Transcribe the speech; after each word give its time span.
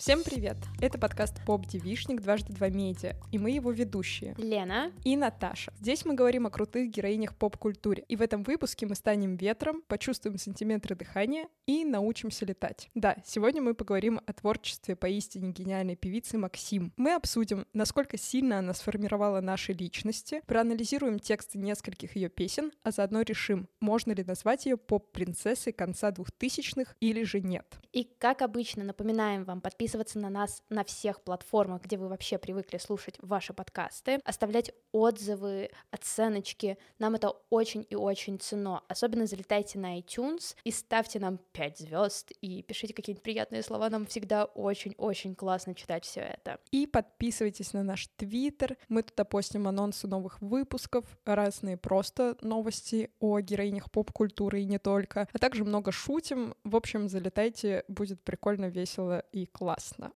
Всем 0.00 0.22
привет! 0.24 0.56
Это 0.80 0.96
подкаст 0.96 1.44
«Поп 1.44 1.66
Девишник. 1.66 2.22
Дважды 2.22 2.54
два 2.54 2.70
медиа», 2.70 3.16
и 3.32 3.38
мы 3.38 3.50
его 3.50 3.70
ведущие. 3.70 4.34
Лена. 4.38 4.92
И 5.04 5.14
Наташа. 5.14 5.74
Здесь 5.78 6.06
мы 6.06 6.14
говорим 6.14 6.46
о 6.46 6.50
крутых 6.50 6.88
героинях 6.88 7.36
поп-культуре, 7.36 8.02
и 8.08 8.16
в 8.16 8.22
этом 8.22 8.42
выпуске 8.42 8.86
мы 8.86 8.94
станем 8.94 9.36
ветром, 9.36 9.82
почувствуем 9.88 10.38
сантиметры 10.38 10.96
дыхания 10.96 11.48
и 11.66 11.84
научимся 11.84 12.46
летать. 12.46 12.88
Да, 12.94 13.14
сегодня 13.26 13.60
мы 13.60 13.74
поговорим 13.74 14.22
о 14.24 14.32
творчестве 14.32 14.96
поистине 14.96 15.52
гениальной 15.52 15.96
певицы 15.96 16.38
Максим. 16.38 16.94
Мы 16.96 17.12
обсудим, 17.14 17.66
насколько 17.74 18.16
сильно 18.16 18.60
она 18.60 18.72
сформировала 18.72 19.42
наши 19.42 19.74
личности, 19.74 20.40
проанализируем 20.46 21.18
тексты 21.18 21.58
нескольких 21.58 22.16
ее 22.16 22.30
песен, 22.30 22.72
а 22.84 22.90
заодно 22.90 23.20
решим, 23.20 23.68
можно 23.80 24.12
ли 24.12 24.24
назвать 24.24 24.64
ее 24.64 24.78
поп-принцессой 24.78 25.74
конца 25.74 26.10
двухтысячных 26.10 26.96
или 27.00 27.22
же 27.22 27.42
нет. 27.42 27.66
И, 27.92 28.04
как 28.04 28.40
обычно, 28.40 28.82
напоминаем 28.82 29.44
вам 29.44 29.60
подписываться 29.60 29.89
подписываться 29.90 30.20
на 30.20 30.30
нас 30.30 30.62
на 30.68 30.84
всех 30.84 31.20
платформах, 31.20 31.82
где 31.82 31.96
вы 31.96 32.08
вообще 32.08 32.38
привыкли 32.38 32.78
слушать 32.78 33.16
ваши 33.18 33.52
подкасты, 33.52 34.20
оставлять 34.24 34.70
отзывы, 34.92 35.70
оценочки. 35.90 36.78
Нам 37.00 37.16
это 37.16 37.30
очень 37.50 37.84
и 37.90 37.96
очень 37.96 38.38
ценно. 38.38 38.82
Особенно 38.88 39.26
залетайте 39.26 39.80
на 39.80 39.98
iTunes 39.98 40.54
и 40.62 40.70
ставьте 40.70 41.18
нам 41.18 41.38
5 41.52 41.78
звезд 41.78 42.30
и 42.40 42.62
пишите 42.62 42.94
какие-нибудь 42.94 43.24
приятные 43.24 43.62
слова. 43.64 43.90
Нам 43.90 44.06
всегда 44.06 44.44
очень-очень 44.44 45.34
классно 45.34 45.74
читать 45.74 46.04
все 46.04 46.20
это. 46.20 46.60
И 46.70 46.86
подписывайтесь 46.86 47.72
на 47.72 47.82
наш 47.82 48.06
Твиттер. 48.16 48.76
Мы 48.88 49.02
туда 49.02 49.24
постим 49.24 49.66
анонсы 49.66 50.06
новых 50.06 50.40
выпусков, 50.40 51.04
разные 51.24 51.76
просто 51.76 52.36
новости 52.42 53.10
о 53.18 53.40
героинях 53.40 53.90
поп-культуры 53.90 54.60
и 54.60 54.66
не 54.66 54.78
только, 54.78 55.26
а 55.32 55.38
также 55.38 55.64
много 55.64 55.90
шутим. 55.90 56.54
В 56.62 56.76
общем, 56.76 57.08
залетайте, 57.08 57.84
будет 57.88 58.22
прикольно, 58.22 58.66
весело 58.66 59.24
и 59.32 59.46
классно 59.46 59.79
классно. 59.80 60.12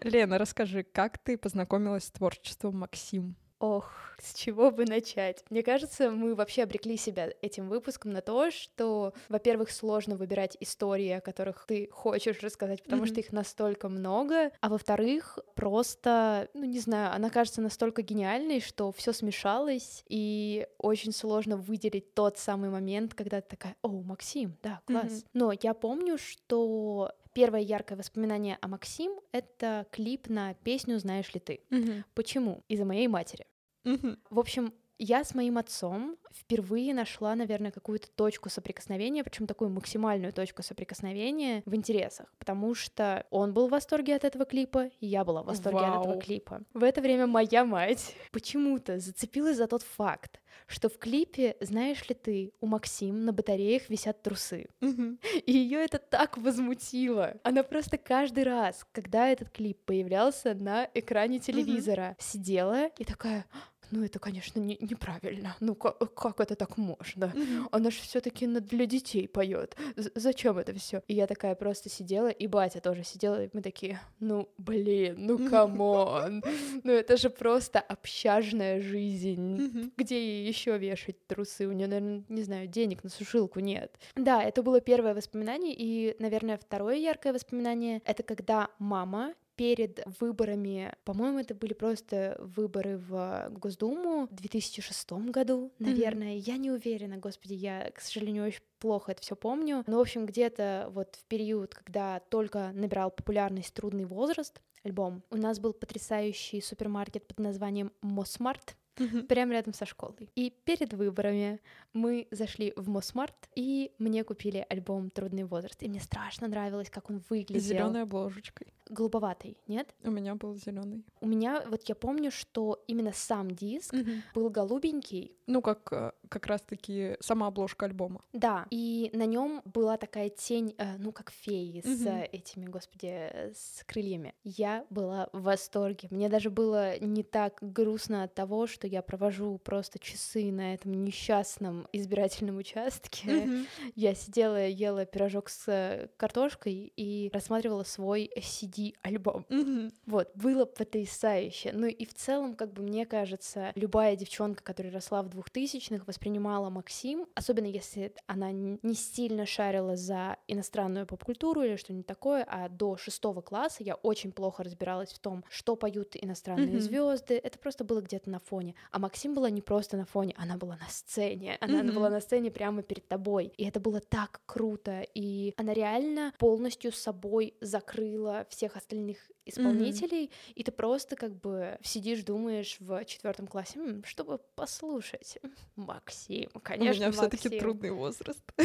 Лена, 0.00 0.38
расскажи, 0.38 0.82
как 0.82 1.18
ты 1.18 1.38
познакомилась 1.38 2.04
с 2.04 2.10
творчеством 2.10 2.78
Максим? 2.78 3.36
Ох, 3.64 3.90
с 4.18 4.34
чего 4.34 4.70
бы 4.70 4.84
начать? 4.84 5.42
Мне 5.48 5.62
кажется, 5.62 6.10
мы 6.10 6.34
вообще 6.34 6.64
обрекли 6.64 6.98
себя 6.98 7.30
этим 7.40 7.70
выпуском 7.70 8.12
на 8.12 8.20
то, 8.20 8.50
что, 8.50 9.14
во-первых, 9.30 9.70
сложно 9.70 10.16
выбирать 10.16 10.54
истории, 10.60 11.08
о 11.08 11.22
которых 11.22 11.64
ты 11.66 11.88
хочешь 11.90 12.42
рассказать, 12.42 12.82
потому 12.82 13.04
mm-hmm. 13.04 13.06
что 13.06 13.20
их 13.20 13.32
настолько 13.32 13.88
много, 13.88 14.50
а 14.60 14.68
во-вторых, 14.68 15.38
просто, 15.54 16.50
ну 16.52 16.64
не 16.64 16.78
знаю, 16.78 17.14
она 17.14 17.30
кажется 17.30 17.62
настолько 17.62 18.02
гениальной, 18.02 18.60
что 18.60 18.92
все 18.92 19.14
смешалось, 19.14 20.04
и 20.10 20.66
очень 20.76 21.12
сложно 21.12 21.56
выделить 21.56 22.12
тот 22.12 22.36
самый 22.36 22.68
момент, 22.68 23.14
когда 23.14 23.40
ты 23.40 23.48
такая, 23.48 23.76
о, 23.80 23.88
Максим, 23.88 24.58
да, 24.62 24.82
класс. 24.84 25.06
Mm-hmm. 25.06 25.28
Но 25.32 25.52
я 25.62 25.72
помню, 25.72 26.18
что 26.18 27.12
Первое 27.34 27.60
яркое 27.62 27.98
воспоминание 27.98 28.58
о 28.60 28.68
Максим— 28.68 29.20
это 29.32 29.86
клип 29.90 30.28
на 30.28 30.54
песню 30.54 31.00
«Знаешь 31.00 31.34
ли 31.34 31.40
ты?». 31.40 31.60
Угу. 31.72 32.04
Почему? 32.14 32.62
Из-за 32.68 32.84
моей 32.84 33.08
матери. 33.08 33.44
Угу. 33.84 34.16
В 34.30 34.38
общем, 34.38 34.72
я 34.98 35.24
с 35.24 35.34
моим 35.34 35.58
отцом 35.58 36.16
впервые 36.32 36.94
нашла, 36.94 37.34
наверное, 37.34 37.70
какую-то 37.70 38.08
точку 38.10 38.48
соприкосновения, 38.48 39.24
причем 39.24 39.46
такую 39.46 39.70
максимальную 39.70 40.32
точку 40.32 40.62
соприкосновения 40.62 41.62
в 41.66 41.74
интересах, 41.74 42.32
потому 42.38 42.74
что 42.74 43.26
он 43.30 43.52
был 43.52 43.68
в 43.68 43.70
восторге 43.70 44.14
от 44.16 44.24
этого 44.24 44.44
клипа, 44.44 44.90
и 45.00 45.06
я 45.06 45.24
была 45.24 45.42
в 45.42 45.46
восторге 45.46 45.80
Вау. 45.80 45.94
от 45.94 46.00
этого 46.00 46.20
клипа. 46.20 46.62
В 46.72 46.82
это 46.82 47.00
время 47.00 47.26
моя 47.26 47.64
мать 47.64 48.14
почему-то 48.32 48.98
зацепилась 48.98 49.56
за 49.56 49.66
тот 49.66 49.82
факт, 49.82 50.40
что 50.66 50.88
в 50.88 50.98
клипе, 50.98 51.56
знаешь 51.60 52.08
ли 52.08 52.14
ты, 52.14 52.52
у 52.60 52.66
Максим 52.66 53.24
на 53.24 53.32
батареях 53.32 53.88
висят 53.90 54.22
трусы. 54.22 54.68
Угу. 54.80 55.18
И 55.46 55.52
ее 55.52 55.84
это 55.84 55.98
так 55.98 56.38
возмутило. 56.38 57.34
Она 57.42 57.62
просто 57.62 57.98
каждый 57.98 58.44
раз, 58.44 58.86
когда 58.92 59.28
этот 59.28 59.50
клип 59.50 59.78
появлялся 59.84 60.54
на 60.54 60.88
экране 60.94 61.40
телевизора, 61.40 62.16
угу. 62.16 62.24
сидела 62.24 62.86
и 62.98 63.04
такая 63.04 63.46
ну 63.90 64.04
это, 64.04 64.18
конечно, 64.18 64.58
не, 64.58 64.76
неправильно. 64.80 65.56
Ну 65.60 65.74
как, 65.74 66.14
как 66.14 66.40
это 66.40 66.54
так 66.54 66.76
можно? 66.76 67.26
Mm-hmm. 67.26 67.68
Она 67.70 67.90
же 67.90 68.00
все-таки 68.00 68.46
для 68.46 68.86
детей 68.86 69.28
поет. 69.28 69.76
Зачем 69.96 70.58
это 70.58 70.74
все? 70.74 71.02
И 71.08 71.14
я 71.14 71.26
такая 71.26 71.54
просто 71.54 71.88
сидела, 71.88 72.28
и 72.28 72.46
батя 72.46 72.80
тоже 72.80 73.04
сидела, 73.04 73.44
и 73.44 73.50
мы 73.52 73.62
такие, 73.62 74.00
ну 74.20 74.48
блин, 74.58 75.16
ну 75.18 75.48
come 75.48 76.02
on, 76.02 76.42
ну 76.82 76.92
это 76.92 77.16
же 77.16 77.30
просто 77.30 77.80
общажная 77.80 78.80
жизнь. 78.80 79.92
Где 79.96 80.20
ей 80.20 80.48
еще 80.48 80.76
вешать 80.78 81.26
трусы? 81.26 81.66
У 81.66 81.72
нее, 81.72 81.86
наверное, 81.86 82.24
не 82.28 82.42
знаю, 82.42 82.66
денег 82.66 83.04
на 83.04 83.10
сушилку 83.10 83.60
нет. 83.60 83.96
Да, 84.16 84.42
это 84.42 84.62
было 84.62 84.80
первое 84.80 85.14
воспоминание, 85.14 85.74
и, 85.76 86.16
наверное, 86.18 86.56
второе 86.56 86.96
яркое 86.96 87.32
воспоминание— 87.32 88.02
это 88.04 88.22
когда 88.22 88.68
мама 88.78 89.34
перед 89.56 90.02
выборами, 90.20 90.94
по-моему, 91.04 91.38
это 91.38 91.54
были 91.54 91.72
просто 91.72 92.36
выборы 92.40 92.98
в 92.98 93.48
Госдуму 93.50 94.26
в 94.30 94.34
2006 94.34 95.12
году, 95.12 95.72
наверное. 95.78 96.34
Mm-hmm. 96.36 96.44
Я 96.46 96.56
не 96.56 96.70
уверена, 96.70 97.18
господи, 97.18 97.54
я, 97.54 97.90
к 97.90 98.00
сожалению, 98.00 98.46
очень 98.46 98.62
плохо 98.78 99.12
это 99.12 99.22
все 99.22 99.36
помню. 99.36 99.84
Но, 99.86 99.98
в 99.98 100.00
общем, 100.00 100.26
где-то 100.26 100.88
вот 100.90 101.16
в 101.16 101.24
период, 101.24 101.74
когда 101.74 102.20
только 102.28 102.72
набирал 102.72 103.10
популярность 103.10 103.74
«Трудный 103.74 104.04
возраст», 104.04 104.60
альбом, 104.82 105.22
у 105.30 105.36
нас 105.36 105.58
был 105.60 105.72
потрясающий 105.72 106.60
супермаркет 106.60 107.26
под 107.26 107.38
названием 107.38 107.90
Мосмарт, 108.02 108.76
Uh-huh. 108.96 109.24
прямо 109.24 109.52
рядом 109.52 109.74
со 109.74 109.86
школой. 109.86 110.30
И 110.36 110.50
перед 110.64 110.92
выборами 110.92 111.60
мы 111.92 112.28
зашли 112.30 112.72
в 112.76 112.88
Мосмарт, 112.88 113.34
и 113.54 113.92
мне 113.98 114.24
купили 114.24 114.64
альбом 114.68 115.10
«Трудный 115.10 115.44
возраст», 115.44 115.82
и 115.82 115.88
мне 115.88 116.00
страшно 116.00 116.48
нравилось, 116.48 116.90
как 116.90 117.10
он 117.10 117.22
выглядел. 117.28 117.60
С 117.60 117.64
зеленой 117.64 118.02
обложечкой 118.02 118.68
голубоватый, 118.88 119.56
нет? 119.66 119.94
У 120.02 120.10
меня 120.10 120.34
был 120.34 120.54
зеленый. 120.56 121.04
У 121.20 121.26
меня, 121.26 121.64
вот 121.68 121.82
я 121.84 121.94
помню, 121.94 122.30
что 122.30 122.82
именно 122.86 123.12
сам 123.12 123.50
диск 123.50 123.94
угу. 123.94 124.10
был 124.34 124.50
голубенький. 124.50 125.32
Ну, 125.46 125.62
как 125.62 125.92
э, 125.92 126.12
как 126.28 126.46
раз-таки 126.46 127.16
сама 127.20 127.48
обложка 127.48 127.86
альбома. 127.86 128.20
Да, 128.32 128.66
и 128.70 129.10
на 129.12 129.26
нем 129.26 129.62
была 129.64 129.96
такая 129.96 130.28
тень, 130.28 130.74
э, 130.78 130.96
ну, 130.98 131.12
как 131.12 131.30
феи 131.30 131.80
угу. 131.84 131.94
с 131.94 132.06
этими, 132.32 132.66
господи, 132.66 133.30
с 133.54 133.82
крыльями. 133.86 134.34
Я 134.44 134.84
была 134.90 135.28
в 135.32 135.42
восторге. 135.42 136.08
Мне 136.10 136.28
даже 136.28 136.50
было 136.50 136.98
не 136.98 137.22
так 137.22 137.58
грустно 137.60 138.24
от 138.24 138.34
того, 138.34 138.66
что 138.66 138.86
я 138.86 139.02
провожу 139.02 139.58
просто 139.58 139.98
часы 139.98 140.52
на 140.52 140.74
этом 140.74 140.92
несчастном 141.04 141.88
избирательном 141.92 142.58
участке. 142.58 143.36
Угу. 143.36 143.54
Я 143.94 144.14
сидела, 144.14 144.66
ела 144.66 145.04
пирожок 145.04 145.48
с 145.48 146.08
картошкой 146.16 146.92
и 146.96 147.30
рассматривала 147.32 147.84
свой 147.84 148.30
CD 148.36 148.74
CD-альбом. 148.74 149.46
Mm-hmm. 149.48 149.92
Вот, 150.06 150.30
было 150.34 150.64
потрясающе. 150.64 151.72
Ну 151.72 151.86
и 151.86 152.04
в 152.04 152.14
целом, 152.14 152.54
как 152.54 152.72
бы 152.72 152.82
мне 152.82 153.06
кажется, 153.06 153.72
любая 153.74 154.16
девчонка, 154.16 154.62
которая 154.62 154.92
росла 154.92 155.22
в 155.22 155.28
двухтысячных, 155.28 156.06
воспринимала 156.14 156.70
Максим, 156.70 157.26
особенно 157.34 157.66
если 157.66 158.12
она 158.26 158.50
не 158.52 158.94
сильно 158.94 159.46
шарила 159.46 159.96
за 159.96 160.36
иностранную 160.48 161.06
поп-культуру 161.06 161.62
или 161.62 161.76
что-нибудь 161.76 162.06
такое, 162.06 162.44
а 162.48 162.68
до 162.68 162.96
шестого 162.96 163.40
класса 163.40 163.82
я 163.84 163.94
очень 163.94 164.32
плохо 164.32 164.64
разбиралась 164.64 165.12
в 165.12 165.18
том, 165.18 165.44
что 165.48 165.76
поют 165.76 166.16
иностранные 166.20 166.76
mm-hmm. 166.76 166.80
звезды. 166.80 167.34
Это 167.34 167.58
просто 167.58 167.84
было 167.84 168.00
где-то 168.00 168.30
на 168.30 168.40
фоне. 168.40 168.74
А 168.90 168.98
Максим 168.98 169.34
была 169.34 169.50
не 169.50 169.62
просто 169.62 169.96
на 169.96 170.04
фоне, 170.04 170.34
она 170.36 170.56
была 170.56 170.76
на 170.76 170.88
сцене. 170.88 171.58
Она 171.60 171.82
mm-hmm. 171.82 171.92
была 171.92 172.10
на 172.10 172.20
сцене 172.20 172.50
прямо 172.50 172.82
перед 172.82 173.06
тобой. 173.06 173.52
И 173.56 173.64
это 173.64 173.78
было 173.78 174.00
так 174.00 174.40
круто. 174.46 175.04
И 175.14 175.54
она 175.56 175.72
реально 175.74 176.32
полностью 176.38 176.90
собой 176.92 177.54
закрыла 177.60 178.46
все 178.48 178.64
всех 178.64 178.76
остальных 178.76 179.18
исполнителей, 179.46 180.24
mm-hmm. 180.24 180.52
и 180.54 180.64
ты 180.64 180.72
просто 180.72 181.16
как 181.16 181.34
бы 181.34 181.78
сидишь, 181.82 182.22
думаешь 182.22 182.76
в 182.80 183.04
четвертом 183.04 183.46
классе, 183.46 183.80
чтобы 184.04 184.38
послушать. 184.54 185.38
Максим, 185.76 186.50
конечно. 186.62 187.06
У 187.06 187.08
меня 187.08 187.12
все-таки 187.12 187.58
трудный 187.58 187.90
возраст. 187.90 188.42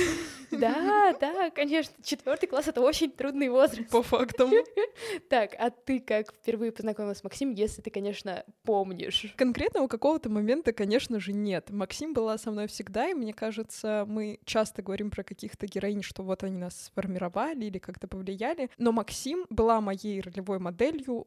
Да, 0.51 1.15
да, 1.21 1.51
конечно. 1.51 1.93
Четвертый 2.03 2.47
класс 2.47 2.67
это 2.67 2.81
очень 2.81 3.11
трудный 3.11 3.49
возраст. 3.49 3.89
По 3.89 4.01
фактам. 4.01 4.51
Так, 5.29 5.55
а 5.57 5.69
ты 5.69 5.99
как 5.99 6.33
впервые 6.33 6.71
познакомилась 6.71 7.19
с 7.19 7.23
Максим, 7.23 7.51
если 7.53 7.81
ты, 7.81 7.89
конечно, 7.89 8.43
помнишь? 8.63 9.33
Конкретного 9.37 9.87
какого-то 9.87 10.29
момента, 10.29 10.73
конечно 10.73 11.19
же, 11.19 11.33
нет. 11.33 11.69
Максим 11.69 12.13
была 12.13 12.37
со 12.37 12.51
мной 12.51 12.67
всегда, 12.67 13.09
и 13.09 13.13
мне 13.13 13.33
кажется, 13.33 14.05
мы 14.07 14.39
часто 14.43 14.81
говорим 14.81 15.11
про 15.11 15.23
каких-то 15.23 15.67
героинь, 15.67 16.03
что 16.03 16.23
вот 16.23 16.43
они 16.43 16.57
нас 16.57 16.85
сформировали 16.85 17.65
или 17.65 17.77
как-то 17.77 18.07
повлияли, 18.07 18.69
но 18.77 18.91
Максим 18.91 19.45
была 19.49 19.81
моей 19.81 20.21
ролевой 20.21 20.59
моделью 20.59 20.68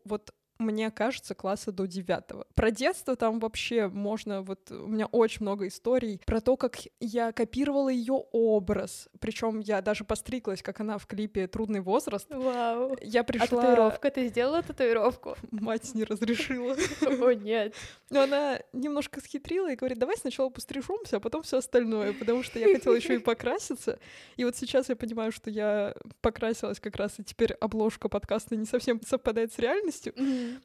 вот 0.04 0.30
мне 0.62 0.90
кажется, 0.90 1.34
класса 1.34 1.72
до 1.72 1.86
девятого. 1.86 2.46
Про 2.54 2.70
детство 2.70 3.16
там 3.16 3.38
вообще 3.40 3.88
можно, 3.88 4.42
вот 4.42 4.70
у 4.70 4.86
меня 4.86 5.06
очень 5.06 5.42
много 5.42 5.66
историй 5.68 6.20
про 6.24 6.40
то, 6.40 6.56
как 6.56 6.78
я 7.00 7.32
копировала 7.32 7.88
ее 7.88 8.24
образ. 8.32 9.08
Причем 9.20 9.60
я 9.60 9.82
даже 9.82 10.04
постриглась, 10.04 10.62
как 10.62 10.80
она 10.80 10.98
в 10.98 11.06
клипе 11.06 11.46
«Трудный 11.46 11.80
возраст». 11.80 12.26
Вау. 12.30 12.96
Я 13.02 13.20
А 13.20 13.24
пришла... 13.24 13.46
татуировка? 13.46 14.10
Ты 14.10 14.28
сделала 14.28 14.62
татуировку? 14.62 15.36
Мать 15.50 15.94
не 15.94 16.04
разрешила. 16.04 16.76
О, 17.02 17.32
нет. 17.32 17.74
Но 18.10 18.22
она 18.22 18.60
немножко 18.72 19.20
схитрила 19.20 19.70
и 19.70 19.76
говорит, 19.76 19.98
давай 19.98 20.16
сначала 20.16 20.48
пострижемся, 20.50 21.16
а 21.16 21.20
потом 21.20 21.42
все 21.42 21.58
остальное, 21.58 22.12
потому 22.12 22.42
что 22.42 22.58
я 22.58 22.72
хотела 22.72 22.94
еще 22.94 23.16
и 23.16 23.18
покраситься. 23.22 23.98
И 24.36 24.44
вот 24.44 24.56
сейчас 24.56 24.88
я 24.88 24.96
понимаю, 24.96 25.32
что 25.32 25.50
я 25.50 25.94
покрасилась 26.20 26.80
как 26.80 26.96
раз, 26.96 27.18
и 27.18 27.24
теперь 27.24 27.52
обложка 27.54 28.08
подкаста 28.08 28.56
не 28.56 28.66
совсем 28.66 29.00
совпадает 29.02 29.52
с 29.52 29.58
реальностью. 29.58 30.14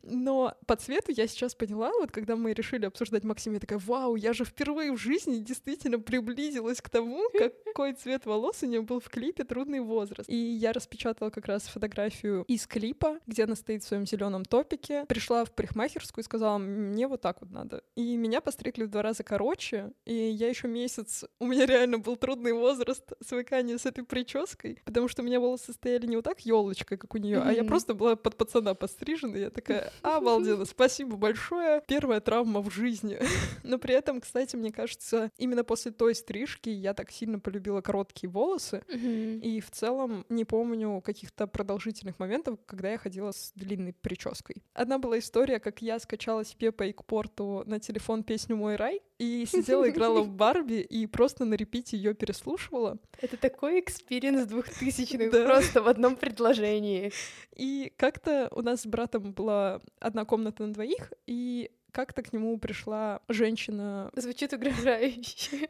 Но 0.04 0.56
по 0.66 0.75
цвету 0.75 1.12
я 1.12 1.28
сейчас 1.28 1.56
поняла, 1.56 1.92
вот 1.92 2.12
когда 2.12 2.36
мы 2.36 2.54
решили 2.54 2.86
обсуждать 2.86 3.24
Максима, 3.24 3.56
я 3.56 3.60
такая, 3.60 3.80
вау, 3.80 4.16
я 4.16 4.34
же 4.34 4.45
впервые 4.45 4.92
в 4.92 4.98
жизни 4.98 5.38
действительно 5.39 6.00
приблизилась 6.00 6.81
к 6.81 6.89
тому, 6.89 7.24
какой 7.66 7.94
цвет 7.94 8.25
волос 8.25 8.63
у 8.63 8.66
нее 8.66 8.81
был 8.81 9.00
в 9.00 9.10
клипе 9.10 9.44
«Трудный 9.44 9.80
возраст». 9.80 10.30
И 10.30 10.36
я 10.36 10.74
распечатала 10.74 11.30
как 11.30 11.45
раз 11.48 11.63
фотографию 11.63 12.44
из 12.48 12.68
клипа, 12.68 13.19
где 13.28 13.44
она 13.44 13.56
стоит 13.56 13.84
в 13.84 13.88
своем 13.88 14.06
зеленом 14.06 14.45
топике. 14.45 15.06
Пришла 15.07 15.45
в 15.45 15.51
парикмахерскую 15.51 16.24
и 16.24 16.25
сказала, 16.25 16.57
мне 16.57 17.07
вот 17.07 17.22
так 17.22 17.42
вот 17.42 17.51
надо. 17.51 17.83
И 17.95 18.16
меня 18.18 18.42
постригли 18.42 18.83
в 18.83 18.90
два 18.90 19.01
раза 19.01 19.24
короче, 19.24 19.92
и 20.06 20.13
я 20.13 20.50
еще 20.50 20.68
месяц... 20.68 21.25
У 21.40 21.48
меня 21.48 21.66
реально 21.66 22.00
был 22.00 22.16
трудный 22.16 22.54
возраст 22.54 23.12
свыкания 23.25 23.78
с 23.78 23.86
этой 23.86 24.04
прической, 24.04 24.81
потому 24.86 25.07
что 25.07 25.22
у 25.22 25.25
меня 25.25 25.40
волосы 25.40 25.74
стояли 25.74 26.06
не 26.07 26.16
вот 26.16 26.25
так 26.25 26.42
елочкой, 26.42 26.98
как 26.98 27.13
у 27.16 27.18
нее, 27.18 27.42
а 27.42 27.51
я 27.51 27.63
просто 27.63 27.94
была 27.94 28.16
под 28.16 28.38
пацана 28.38 28.74
пострижена. 28.74 29.38
Я 29.38 29.50
такая, 29.50 29.76
обалденно, 30.01 30.65
спасибо 30.65 31.15
большое. 31.18 31.81
Первая 31.88 32.19
травма 32.19 32.62
в 32.62 32.71
жизни. 32.71 33.19
Но 33.63 33.77
при 33.77 33.94
этом, 33.94 34.21
кстати, 34.21 34.56
мне 34.56 34.71
кажется, 34.71 35.31
именно 35.38 35.63
после 35.63 35.91
той 35.91 36.15
стрижки 36.15 36.69
я 36.69 36.94
так 36.94 37.12
сильно 37.12 37.39
полюбила 37.39 37.81
короткие 37.81 38.29
волосы. 38.29 38.83
И 38.88 39.62
в 39.62 39.71
целом 39.71 40.25
не 40.29 40.45
помню 40.45 41.01
каких-то 41.01 41.47
продолжительных 41.47 42.19
моментов, 42.19 42.59
когда 42.65 42.91
я 42.91 42.97
ходила 42.97 43.31
с 43.31 43.51
длинной 43.56 43.94
прической. 43.94 44.63
Одна 44.74 44.97
была 44.97 45.19
история, 45.19 45.59
как 45.59 45.81
я 45.81 46.00
скачала 46.00 46.44
себе 46.45 46.71
по 46.71 46.89
ИК-порту 46.89 47.63
на 47.65 47.80
телефон 47.80 48.23
песню 48.23 48.56
«Мой 48.56 48.75
рай» 48.75 49.01
и 49.19 49.45
сидела, 49.50 49.89
играла 49.89 50.21
в 50.21 50.30
Барби 50.30 50.81
и 50.81 51.07
просто 51.07 51.45
на 51.45 51.56
репите 51.56 51.97
ее 51.97 52.13
переслушивала. 52.13 52.97
Это 53.19 53.38
такой 53.38 53.80
experience 53.80 54.45
двухтысячных 54.45 55.31
Да. 55.31 55.45
просто 55.45 55.81
в 55.81 55.88
одном 55.88 56.15
предложении. 56.15 57.12
И 57.56 57.91
как-то 57.97 58.50
у 58.51 58.62
нас 58.62 58.81
с 58.81 58.85
братом 58.85 59.33
была 59.33 59.56
одна 60.00 60.25
комната 60.25 60.65
на 60.65 60.74
двоих, 60.74 61.13
и 61.27 61.71
как-то 61.92 62.21
к 62.21 62.31
нему 62.33 62.57
пришла 62.59 63.21
женщина. 63.27 64.12
Звучит 64.15 64.54
угрожающе. 64.54 65.68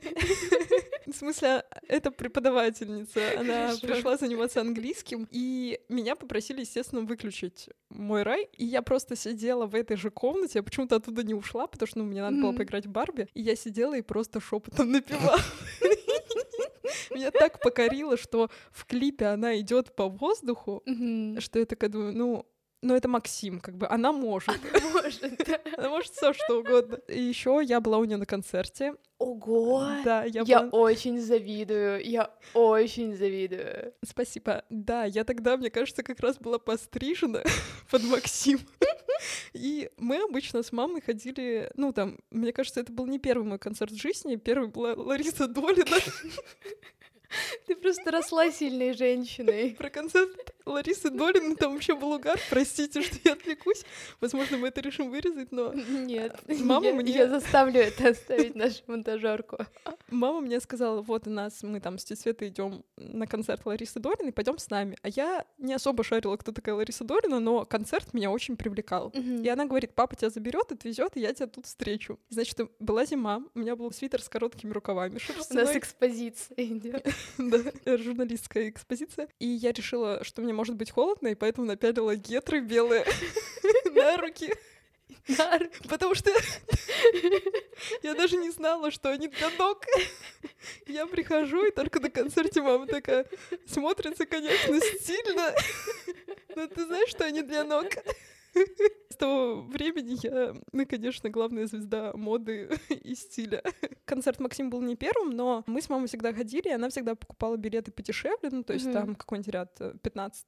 В 1.05 1.13
смысле, 1.15 1.63
это 1.87 2.11
преподавательница. 2.11 3.21
Она 3.39 3.67
Хорошо. 3.67 3.87
пришла 3.87 4.17
заниматься 4.17 4.59
английским, 4.59 5.25
и 5.31 5.79
меня 5.87 6.17
попросили, 6.17 6.61
естественно, 6.61 7.01
выключить 7.03 7.69
мой 7.89 8.23
рай. 8.23 8.49
И 8.57 8.65
я 8.65 8.81
просто 8.81 9.15
сидела 9.15 9.67
в 9.67 9.75
этой 9.75 9.95
же 9.95 10.11
комнате. 10.11 10.59
Я 10.59 10.63
почему-то 10.63 10.97
оттуда 10.97 11.23
не 11.23 11.33
ушла, 11.33 11.67
потому 11.67 11.87
что 11.87 11.99
ну, 11.99 12.05
мне 12.05 12.21
надо 12.21 12.35
было 12.41 12.49
Мгм. 12.49 12.57
поиграть 12.57 12.87
в 12.87 12.89
Барби. 12.89 13.29
И 13.33 13.41
я 13.41 13.55
сидела 13.55 13.95
и 13.97 14.01
просто 14.01 14.41
шепотом 14.41 14.91
напевала. 14.91 15.39
Меня 17.11 17.31
так 17.31 17.61
покорило, 17.61 18.17
что 18.17 18.49
в 18.71 18.85
клипе 18.85 19.25
она 19.27 19.57
идет 19.59 19.95
по 19.95 20.07
воздуху, 20.07 20.83
что 21.39 21.59
я 21.59 21.65
такая 21.65 21.89
думаю, 21.89 22.13
ну, 22.17 22.45
ну 22.81 22.95
это 22.95 23.07
Максим, 23.07 23.59
как 23.59 23.75
бы 23.77 23.87
она 23.87 24.11
может. 24.11 24.49
Может, 24.93 25.21
да. 25.47 25.59
Она 25.77 25.89
может 25.89 26.13
все 26.13 26.33
что 26.33 26.59
угодно. 26.59 26.99
И 27.07 27.21
еще 27.21 27.61
я 27.63 27.79
была 27.81 27.97
у 27.97 28.05
нее 28.05 28.17
на 28.17 28.25
концерте. 28.25 28.93
Ого! 29.19 29.87
Да, 30.03 30.23
я, 30.25 30.43
Я 30.45 30.61
была. 30.63 30.81
очень 30.83 31.19
завидую, 31.19 32.03
я 32.03 32.31
очень 32.53 33.15
завидую. 33.15 33.93
Спасибо. 34.05 34.63
Да, 34.69 35.05
я 35.05 35.23
тогда, 35.23 35.57
мне 35.57 35.69
кажется, 35.69 36.03
как 36.03 36.19
раз 36.19 36.37
была 36.37 36.59
пострижена 36.59 37.43
под 37.91 38.03
Максим. 38.03 38.59
И 39.53 39.89
мы 39.97 40.21
обычно 40.23 40.61
с 40.61 40.71
мамой 40.71 41.01
ходили, 41.01 41.71
ну 41.75 41.91
там, 41.93 42.19
мне 42.29 42.53
кажется, 42.53 42.79
это 42.81 42.91
был 42.91 43.07
не 43.07 43.17
первый 43.17 43.43
мой 43.43 43.59
концерт 43.59 43.91
в 43.91 43.99
жизни, 43.99 44.35
первый 44.35 44.69
была 44.69 44.93
Лариса 44.93 45.47
Долина. 45.47 45.97
Ты 47.65 47.75
просто 47.75 48.11
росла 48.11 48.51
сильной 48.51 48.93
женщиной. 48.93 49.75
Про 49.77 49.89
концерт 49.89 50.29
Ларисы 50.67 51.09
Долины 51.09 51.55
там 51.55 51.73
вообще 51.73 51.95
был 51.95 52.11
угар. 52.11 52.39
Простите, 52.49 53.01
что 53.01 53.15
я 53.23 53.33
отвлекусь. 53.33 53.83
Возможно, 54.21 54.57
мы 54.57 54.67
это 54.67 54.81
решим 54.81 55.09
вырезать, 55.09 55.51
но 55.51 55.73
Нет, 55.73 56.39
Мама 56.47 56.85
я, 56.87 56.93
мне- 56.93 57.11
я 57.11 57.27
заставлю 57.27 57.79
это 57.81 58.09
оставить 58.09 58.55
нашу 58.55 58.83
монтажерку. 58.87 59.57
Мама 60.09 60.41
мне 60.41 60.59
сказала, 60.59 61.01
вот 61.01 61.27
у 61.27 61.29
нас, 61.29 61.63
мы 61.63 61.79
там 61.79 61.97
с 61.97 62.03
тетей 62.03 62.17
Светой 62.17 62.47
идем 62.49 62.83
на 62.97 63.27
концерт 63.27 63.65
Ларисы 63.65 63.99
Долиной, 63.99 64.31
пойдем 64.33 64.57
с 64.57 64.69
нами. 64.69 64.97
А 65.01 65.09
я 65.09 65.45
не 65.57 65.73
особо 65.73 66.03
шарила, 66.03 66.35
кто 66.37 66.51
такая 66.51 66.75
Лариса 66.75 67.03
Долина, 67.03 67.39
но 67.39 67.65
концерт 67.65 68.13
меня 68.13 68.31
очень 68.31 68.57
привлекал. 68.57 69.09
И 69.09 69.47
она 69.47 69.65
говорит, 69.65 69.93
папа 69.93 70.15
тебя 70.15 70.29
заберет, 70.29 70.71
отвезет, 70.71 71.15
и 71.15 71.21
я 71.21 71.33
тебя 71.33 71.47
тут 71.47 71.65
встречу. 71.65 72.19
Значит, 72.29 72.59
была 72.79 73.05
зима, 73.05 73.43
у 73.53 73.59
меня 73.59 73.75
был 73.75 73.91
свитер 73.91 74.21
с 74.21 74.29
короткими 74.29 74.71
рукавами, 74.71 75.11
У 75.11 75.13
нас 75.13 75.21
шерстяной, 75.21 75.77
экспозиция 75.77 76.55
идет. 76.65 77.07
да, 77.37 77.97
журналистская 77.97 78.69
экспозиция. 78.69 79.27
И 79.39 79.47
я 79.47 79.71
решила, 79.71 80.23
что 80.23 80.41
мне 80.41 80.53
может 80.57 80.75
быть 80.75 80.89
холодно, 80.89 81.27
и 81.27 81.35
поэтому 81.35 81.67
напялила 81.67 82.15
гетры 82.15 82.61
белые 82.61 83.05
на 83.93 84.17
руки. 84.17 84.51
Потому 85.87 86.15
что 86.15 86.31
я 88.01 88.15
даже 88.15 88.37
не 88.37 88.49
знала, 88.49 88.89
что 88.89 89.09
они 89.09 89.27
для 89.27 89.49
ног. 89.51 89.85
Я 90.87 91.05
прихожу, 91.05 91.65
и 91.65 91.71
только 91.71 91.99
на 91.99 92.09
концерте 92.09 92.61
мама 92.61 92.87
такая 92.87 93.25
смотрится, 93.67 94.25
конечно, 94.25 94.79
стильно. 94.81 95.53
Но 96.55 96.67
ты 96.67 96.85
знаешь, 96.85 97.09
что 97.09 97.25
они 97.25 97.43
для 97.43 97.63
ног? 97.63 97.85
С 99.09 99.15
того 99.15 99.61
времени 99.61 100.17
я, 100.21 100.53
ну, 100.71 100.85
конечно, 100.85 101.29
главная 101.29 101.65
звезда 101.65 102.11
моды 102.13 102.69
и 102.89 103.15
стиля. 103.15 103.63
Концерт 104.05 104.39
Максим 104.39 104.69
был 104.69 104.81
не 104.81 104.95
первым, 104.95 105.31
но 105.31 105.63
мы 105.65 105.81
с 105.81 105.89
мамой 105.89 106.07
всегда 106.07 106.33
ходили, 106.33 106.69
и 106.69 106.73
она 106.73 106.89
всегда 106.89 107.15
покупала 107.15 107.57
билеты 107.57 107.91
подешевле, 107.91 108.49
ну, 108.51 108.63
то 108.63 108.73
есть 108.73 108.85
Мгм. 108.85 108.93
там 108.93 109.15
какой-нибудь 109.15 109.53
ряд 109.53 109.75
э, 109.79 109.93
15 110.01 110.45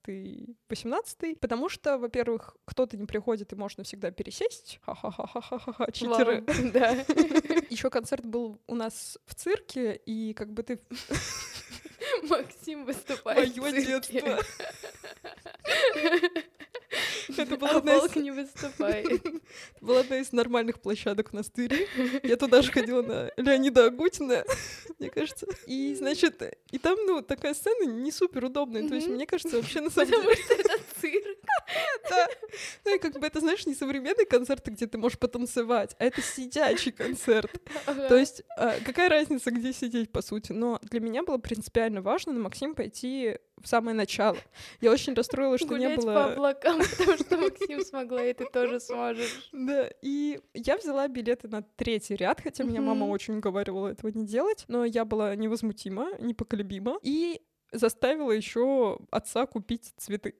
по 0.68 0.75
17 0.75 1.40
потому 1.40 1.69
что, 1.69 1.98
во-первых, 1.98 2.57
кто-то 2.66 2.98
не 2.98 3.06
приходит, 3.06 3.54
и 3.54 3.56
можно 3.56 3.84
всегда 3.84 4.12
пересесть. 4.12 4.80
Ха-ха-ха-ха-ха-ха, 4.84 5.92
читеры. 5.92 6.44
Да. 6.74 6.92
Еще 7.69 7.90
концерт 7.90 8.25
был 8.25 8.62
у 8.68 8.75
нас 8.75 9.18
в 9.25 9.36
цирке, 9.36 9.96
и 10.06 10.34
как 10.34 10.54
бы 10.54 10.63
ты... 10.63 10.80
Максим 12.24 12.86
выступает. 12.86 13.56
Мое 13.57 13.86
детство. 13.86 14.40
Это 17.44 17.57
была 17.57 17.71
А 17.71 17.77
одна 17.77 17.95
из 17.97 18.15
не 18.15 18.31
выступает. 18.31 19.21
была 19.81 20.01
одна 20.01 20.19
из 20.19 20.31
нормальных 20.31 20.80
площадок 20.80 21.31
в 21.31 21.50
Твери. 21.50 21.88
Я 22.24 22.38
туда 22.38 22.62
же 22.62 22.71
ходила 22.71 23.01
на 23.01 23.31
Леонида 23.38 23.86
Агутина, 23.86 24.43
мне 24.98 25.10
кажется. 25.10 25.48
И, 25.65 25.96
значит, 25.96 26.41
и 26.72 26.77
там, 26.77 26.98
ну, 27.05 27.22
такая 27.22 27.53
сцена 27.53 27.86
не 27.86 28.12
супер 28.12 28.46
удобная. 28.46 28.88
То 28.88 28.96
есть, 28.96 29.08
мне 29.08 29.25
кажется, 29.25 29.58
вообще 29.58 29.81
на 29.81 29.89
самом 29.89 30.12
Потому 30.12 30.29
деле... 30.29 30.43
что 30.43 30.53
это 30.53 30.79
цирк. 31.00 31.38
Да. 32.10 32.27
Ну, 32.86 32.96
и 32.96 33.00
как 33.00 33.20
бы 33.20 33.27
это, 33.27 33.39
знаешь, 33.39 33.65
не 33.65 33.75
современный 33.75 34.25
концерт, 34.25 34.65
где 34.68 34.88
ты 34.88 34.98
можешь 34.98 35.20
потанцевать, 35.20 35.96
а 36.00 36.06
это 36.06 36.22
сидячий 36.22 36.91
концерт. 36.91 37.51
То 37.86 38.15
есть, 38.15 38.44
а, 38.58 38.75
какая 38.84 39.10
разница, 39.10 39.51
где 39.51 39.74
сидеть, 39.74 40.12
по 40.12 40.22
сути? 40.22 40.51
Но 40.51 40.79
для 40.82 41.00
меня 41.00 41.24
было 41.24 41.38
принципиально 41.38 42.01
важно 42.01 42.34
на 42.34 42.39
Максим 42.39 42.75
пойти 42.75 43.38
в 43.62 43.68
самое 43.68 43.96
начало. 43.96 44.38
Я 44.82 44.91
очень 44.91 45.13
расстроилась, 45.13 45.62
что 45.62 45.77
не 45.77 45.86
Гулять 45.86 45.96
по 45.98 46.01
было... 46.01 46.25
облакам, 46.25 46.79
потому 46.98 47.18
что 47.18 47.38
Максим 47.38 47.82
смогла, 47.82 48.25
и 48.25 48.34
ты 48.34 48.46
тоже 48.46 48.79
сможешь. 48.79 49.50
Да, 49.51 49.89
и 50.01 50.39
я 50.53 50.77
взяла 50.77 51.08
билеты 51.08 51.48
на 51.48 51.62
третий 51.62 52.15
ряд, 52.15 52.41
хотя 52.41 52.63
меня 52.63 52.82
мама 52.82 53.06
очень 53.06 53.38
уговаривала 53.38 53.89
этого 53.89 54.10
не 54.12 54.25
делать, 54.25 54.65
но 54.68 54.86
я 54.86 55.06
была 55.06 55.36
невозмутима, 55.36 56.13
непоколебима 56.20 57.00
и 57.03 57.41
заставила 57.72 58.32
еще 58.32 59.00
отца 59.12 59.46
купить 59.46 59.94
цветы. 59.98 60.36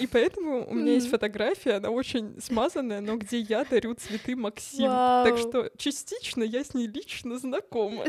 И 0.00 0.06
поэтому 0.06 0.68
у 0.68 0.74
меня 0.74 0.94
есть 0.94 1.08
фотография, 1.08 1.72
она 1.74 1.90
очень 1.90 2.40
смазанная, 2.40 3.00
но 3.00 3.16
где 3.16 3.38
я 3.38 3.64
дарю 3.64 3.94
цветы 3.94 4.36
Максим. 4.36 4.86
Так 4.86 5.32
Вау. 5.34 5.38
что 5.38 5.70
частично 5.76 6.42
я 6.42 6.64
с 6.64 6.74
ней 6.74 6.86
лично 6.86 7.38
знакома 7.38 8.04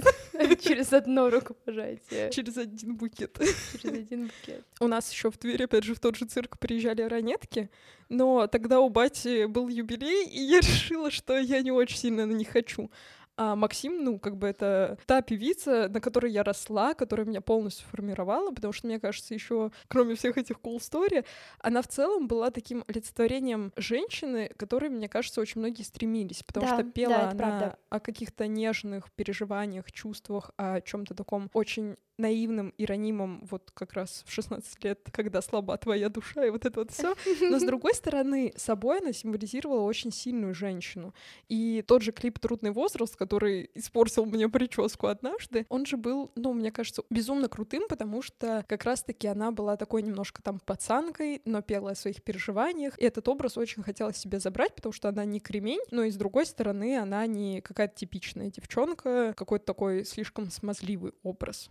Через 0.62 0.94
одно 0.94 1.30
рукопожатие. 1.30 2.32
через 2.32 2.58
один 2.58 2.96
букет. 2.96 3.38
Через 3.82 4.00
один 4.00 4.26
букет. 4.26 4.66
У 4.80 4.88
нас 4.88 5.12
еще 5.12 5.32
в 5.32 5.38
Твери, 5.38 5.64
опять 5.64 5.84
же, 5.84 5.96
в 5.96 6.00
тот 6.00 6.16
же 6.16 6.26
цирк 6.26 6.58
приезжали 6.60 7.02
ранетки, 7.02 7.70
но 8.10 8.48
тогда 8.48 8.80
у 8.80 8.90
бати 8.90 9.46
был 9.46 9.68
юбилей, 9.68 10.26
и 10.28 10.40
я 10.40 10.60
решила, 10.62 11.12
что 11.12 11.38
я 11.38 11.62
не 11.62 11.72
очень 11.72 11.98
сильно 11.98 12.26
на 12.26 12.34
них 12.34 12.50
хочу. 12.50 12.92
А 13.36 13.56
Максим, 13.56 14.04
ну, 14.04 14.20
как 14.20 14.38
бы 14.38 14.48
это 14.48 14.98
та 15.08 15.24
певица, 15.24 15.90
на 15.90 16.00
которой 16.00 16.32
я 16.32 16.44
росла, 16.44 16.94
которая 16.94 17.26
меня 17.26 17.42
полностью 17.42 17.88
формировала, 17.88 18.52
потому 18.52 18.74
что, 18.74 18.86
мне 18.86 19.00
кажется, 19.00 19.34
еще 19.34 19.72
кроме 19.88 20.14
всех 20.14 20.38
этих 20.38 20.58
cool 20.58 20.78
story, 20.78 21.26
она 21.60 21.82
в 21.82 21.88
целом 21.88 22.28
была 22.28 22.52
таким 22.52 22.84
олицетворением 22.88 23.74
женщины, 23.76 24.52
которой, 24.56 24.90
мне 24.92 25.10
кажется, 25.10 25.42
очень 25.42 25.62
многие 25.62 25.82
стремились, 25.82 26.44
потому 26.44 26.68
Да, 26.68 26.76
что 26.76 26.84
пела 26.84 27.14
да, 27.14 27.30
она 27.32 27.38
правда. 27.38 27.78
о 27.90 28.00
каких-то 28.00 28.46
нежных 28.48 29.12
переживаниях, 29.14 29.92
чувствах, 29.92 30.52
о 30.58 30.82
чем-то 30.82 31.16
таком 31.16 31.50
очень 31.54 31.98
наивным 32.18 32.74
и 32.78 32.86
ранимом 32.86 33.46
вот 33.50 33.72
как 33.74 33.94
раз 33.94 34.24
в 34.26 34.32
16 34.32 34.84
лет, 34.84 35.08
когда 35.12 35.42
слаба 35.42 35.78
твоя 35.78 36.10
душа 36.10 36.46
и 36.46 36.50
вот 36.50 36.66
это 36.66 36.82
вот 36.82 36.92
все. 36.92 37.16
Но 37.42 37.60
с 37.60 37.64
другой 37.66 37.94
стороны, 37.96 38.54
собой 38.56 39.00
она 39.00 39.14
символизировала 39.14 39.82
очень 39.82 40.12
сильную 40.12 40.54
женщину. 40.54 41.14
И 41.50 41.84
тот 41.88 42.02
же 42.02 42.12
клип 42.12 42.40
«Трудный 42.40 42.72
возраст», 42.72 43.16
который 43.16 43.70
испортил 43.74 44.26
мне 44.26 44.48
прическу 44.50 45.08
однажды, 45.08 45.66
он 45.70 45.86
же 45.86 45.98
был, 45.98 46.32
ну, 46.36 46.54
мне 46.54 46.72
кажется, 46.72 47.04
безумно 47.10 47.50
крутым, 47.50 47.84
потому 47.88 48.22
что 48.22 48.64
как 48.68 48.84
раз-таки 48.84 49.28
она 49.28 49.52
была 49.52 49.78
такой 49.78 50.04
немножко 50.04 50.42
там 50.42 50.60
пацанкой, 50.60 51.42
но 51.46 51.62
пела 51.62 51.92
о 51.92 51.96
своих 51.96 52.22
переживаниях. 52.22 52.98
И 53.00 53.06
этот 53.06 53.28
образ 53.28 53.58
очень 53.58 53.84
хотелось 53.84 54.18
себе 54.18 54.40
забрать, 54.40 54.76
потому 54.76 54.94
что 54.94 55.10
она 55.10 55.26
не 55.26 55.40
кремень, 55.40 55.82
но 55.92 56.04
и 56.04 56.12
с 56.12 56.16
другой 56.16 56.46
стороны, 56.46 56.98
она 56.98 57.26
не 57.26 57.62
какая-то 57.62 57.96
типичная 57.96 58.52
девчонка, 58.52 59.34
какой-то 59.36 59.66
такой 59.66 60.06
слишком 60.06 60.52
смазливый 60.52 61.14
образ. 61.24 61.70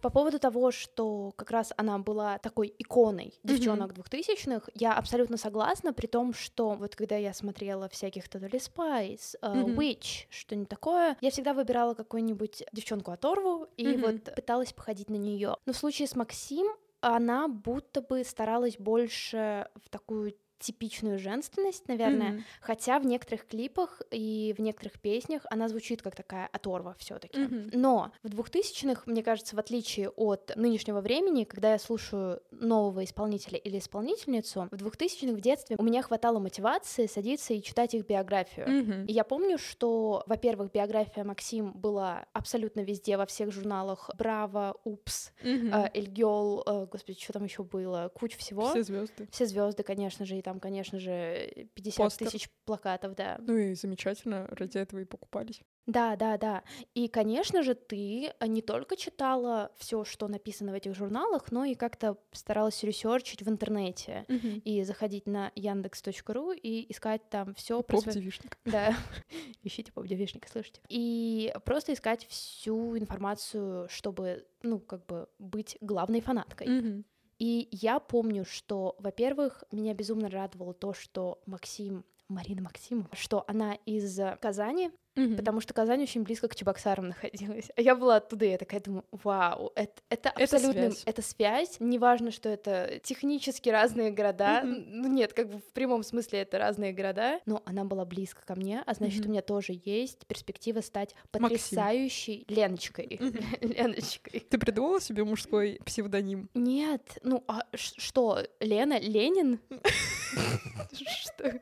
По 0.00 0.10
поводу 0.10 0.38
того, 0.38 0.70
что 0.70 1.32
как 1.36 1.50
раз 1.50 1.72
она 1.76 1.98
была 1.98 2.38
такой 2.38 2.72
иконой 2.78 3.34
девчонок 3.42 3.94
двухтысячных, 3.94 4.70
я 4.74 4.94
абсолютно 4.94 5.36
согласна, 5.36 5.92
при 5.92 6.06
том, 6.06 6.32
что 6.32 6.70
вот 6.70 6.94
когда 6.94 7.16
я 7.16 7.34
смотрела 7.34 7.88
всяких 7.88 8.26
Totally 8.28 8.52
Spice, 8.58 9.36
э, 9.42 9.54
Мгм. 9.54 9.78
Witch, 9.78 10.26
что-нибудь 10.30 10.68
такое, 10.68 11.16
я 11.20 11.30
всегда 11.30 11.52
выбирала 11.52 11.94
какую-нибудь 11.94 12.64
девчонку 12.72 13.10
оторву 13.10 13.66
и 13.76 13.88
Мгм. 13.88 14.00
вот 14.00 14.34
пыталась 14.36 14.72
походить 14.72 15.10
на 15.10 15.16
нее. 15.16 15.56
Но 15.66 15.72
в 15.72 15.76
случае 15.76 16.06
с 16.06 16.14
Максим 16.14 16.68
она 17.00 17.48
будто 17.48 18.02
бы 18.02 18.24
старалась 18.24 18.76
больше 18.78 19.68
в 19.84 19.88
такую 19.90 20.34
типичную 20.58 21.18
женственность, 21.18 21.88
наверное, 21.88 22.32
Мгм. 22.32 22.44
хотя 22.60 22.98
в 22.98 23.06
некоторых 23.06 23.46
клипах 23.46 24.02
и 24.10 24.54
в 24.56 24.60
некоторых 24.60 25.00
песнях 25.00 25.42
она 25.50 25.68
звучит 25.68 26.02
как 26.02 26.16
такая 26.16 26.48
оторва 26.52 26.94
все 26.98 27.18
таки 27.18 27.38
Мгм. 27.38 27.70
но 27.72 28.12
в 28.22 28.28
2000-х, 28.28 29.02
мне 29.06 29.22
кажется, 29.22 29.56
в 29.56 29.58
отличие 29.58 30.08
от 30.10 30.52
нынешнего 30.56 31.00
времени, 31.00 31.44
когда 31.44 31.72
я 31.72 31.78
слушаю 31.78 32.40
нового 32.50 33.04
исполнителя 33.04 33.58
или 33.58 33.78
исполнительницу, 33.78 34.68
в 34.70 34.74
2000-х 34.76 35.36
в 35.36 35.40
детстве 35.40 35.76
у 35.78 35.82
меня 35.82 36.02
хватало 36.02 36.38
мотивации 36.38 37.06
садиться 37.06 37.54
и 37.54 37.62
читать 37.62 37.94
их 37.94 38.06
биографию. 38.06 38.68
Мгм. 38.68 39.04
И 39.06 39.12
я 39.12 39.24
помню, 39.24 39.58
что, 39.58 40.22
во-первых, 40.26 40.72
биография 40.72 41.24
Максим 41.24 41.72
была 41.72 42.26
абсолютно 42.32 42.80
везде, 42.80 43.16
во 43.16 43.26
всех 43.26 43.52
журналах. 43.52 44.10
Браво, 44.18 44.76
Упс, 44.84 45.32
Мгм. 45.42 45.72
э, 45.72 45.90
Эльгёл, 45.94 46.62
э, 46.66 46.86
господи, 46.90 47.18
что 47.20 47.32
там 47.34 47.44
еще 47.44 47.62
было? 47.62 48.10
Куча 48.14 48.38
всего. 48.38 48.70
Все 48.70 48.82
звезды. 48.82 49.28
Все 49.30 49.46
звезды, 49.46 49.82
конечно 49.82 50.24
же, 50.24 50.36
и 50.36 50.42
там, 50.48 50.60
конечно 50.60 50.98
же, 50.98 51.68
50 51.74 51.98
Постер. 51.98 52.30
тысяч 52.30 52.48
плакатов, 52.64 53.14
да. 53.14 53.36
Ну 53.38 53.54
и 53.54 53.74
замечательно, 53.74 54.46
ради 54.50 54.78
этого 54.78 55.00
и 55.00 55.04
покупались. 55.04 55.60
Да, 55.84 56.16
да, 56.16 56.38
да. 56.38 56.62
И, 56.94 57.08
конечно 57.08 57.62
же, 57.62 57.74
ты 57.74 58.32
э, 58.40 58.46
не 58.46 58.62
только 58.62 58.96
читала 58.96 59.70
все, 59.76 60.04
что 60.04 60.26
написано 60.26 60.72
в 60.72 60.74
этих 60.74 60.94
журналах, 60.94 61.52
но 61.52 61.66
и 61.66 61.74
как-то 61.74 62.16
старалась 62.32 62.82
ресерчить 62.82 63.42
в 63.42 63.48
интернете 63.50 64.24
и 64.64 64.82
заходить 64.84 65.26
на 65.26 65.52
яндекс.ру 65.54 66.52
и 66.52 66.90
искать 66.90 67.28
там 67.28 67.54
все 67.54 67.82
про 67.82 68.00
девишник. 68.00 68.56
Да, 68.64 68.96
ищите 69.62 69.92
поп 69.92 70.06
девишника, 70.06 70.48
слышите. 70.48 70.80
И 70.88 71.52
просто 71.66 71.92
искать 71.92 72.26
всю 72.26 72.96
информацию, 72.96 73.86
чтобы, 73.90 74.46
ну, 74.62 74.80
как 74.80 75.04
бы 75.04 75.28
быть 75.38 75.76
главной 75.82 76.22
фанаткой. 76.22 76.68
Мгм. 76.68 77.04
И 77.38 77.68
я 77.70 78.00
помню, 78.00 78.44
что, 78.44 78.96
во-первых, 78.98 79.64
меня 79.70 79.94
безумно 79.94 80.28
радовало 80.28 80.74
то, 80.74 80.92
что 80.92 81.40
Максим, 81.46 82.04
Марина 82.28 82.62
Максимова, 82.62 83.08
что 83.12 83.44
она 83.46 83.74
из 83.86 84.20
Казани, 84.40 84.90
Мгм. 85.16 85.36
потому 85.36 85.60
что 85.60 85.74
Казань 85.74 86.02
очень 86.02 86.22
близко 86.22 86.46
к 86.48 86.54
Чебоксарам 86.54 87.08
находилась. 87.08 87.70
А 87.76 87.80
я 87.80 87.96
была 87.96 88.16
оттуда, 88.16 88.44
и 88.44 88.50
я 88.50 88.58
такая 88.58 88.80
думаю, 88.80 89.04
вау, 89.10 89.72
это, 89.74 90.00
это 90.10 90.32
Это 90.36 90.56
абсолютно... 90.56 90.90
связь. 90.90 91.02
Это 91.06 91.22
связь. 91.22 91.76
Неважно, 91.80 92.30
что 92.30 92.48
это 92.48 93.00
технически 93.02 93.68
разные 93.68 94.10
города. 94.12 94.62
Мгм. 94.62 94.84
Ну 95.02 95.08
нет, 95.08 95.32
как 95.32 95.48
бы 95.50 95.58
в 95.58 95.72
прямом 95.72 96.02
смысле 96.04 96.40
это 96.40 96.58
разные 96.58 96.92
города. 96.92 97.40
Но 97.46 97.62
она 97.66 97.84
была 97.84 98.04
близко 98.04 98.44
ко 98.46 98.54
мне, 98.54 98.82
а 98.86 98.94
значит, 98.94 99.20
Мгм. 99.20 99.28
у 99.28 99.32
меня 99.32 99.42
тоже 99.42 99.80
есть 99.84 100.26
перспектива 100.26 100.80
стать 100.82 101.14
Максим. 101.32 101.42
потрясающей 101.58 102.44
Леночкой. 102.48 103.16
Мгм. 103.20 103.38
Леночкой. 103.60 104.40
Ты 104.40 104.58
придумала 104.58 105.00
себе 105.00 105.24
мужской 105.24 105.80
псевдоним? 105.84 106.48
Нет, 106.54 107.18
ну 107.22 107.42
а 107.48 107.62
что, 107.74 108.38
Лена, 108.60 108.98
Ленин? 109.00 109.58
Что? 110.92 111.60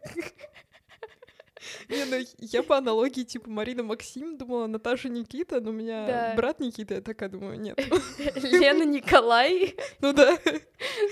Не, 1.89 2.05
ну 2.05 2.17
я 2.39 2.63
по 2.63 2.77
аналогии 2.79 3.23
типа 3.25 3.49
Марина 3.51 3.83
Максим 3.83 4.37
думала 4.37 4.67
Наташа 4.67 5.09
Никита, 5.09 5.61
но 5.61 5.71
у 5.71 5.73
меня 5.73 6.07
Да. 6.07 6.35
брат 6.37 6.61
Никита, 6.61 6.95
я 6.95 7.01
такая 7.01 7.29
думаю, 7.29 7.59
нет. 7.61 7.79
Лена 8.43 8.85
Николай? 8.85 9.75
Ну 10.01 10.13
да. 10.13 10.39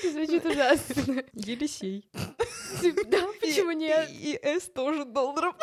Звучит 0.02 0.44
ужасно. 0.44 1.25
Елисей. 1.32 2.06
Да, 3.06 3.26
почему 3.40 3.73
нет? 3.73 4.08
И, 4.11 4.38
С 4.44 4.68
тоже 4.68 5.04
долларов. 5.04 5.54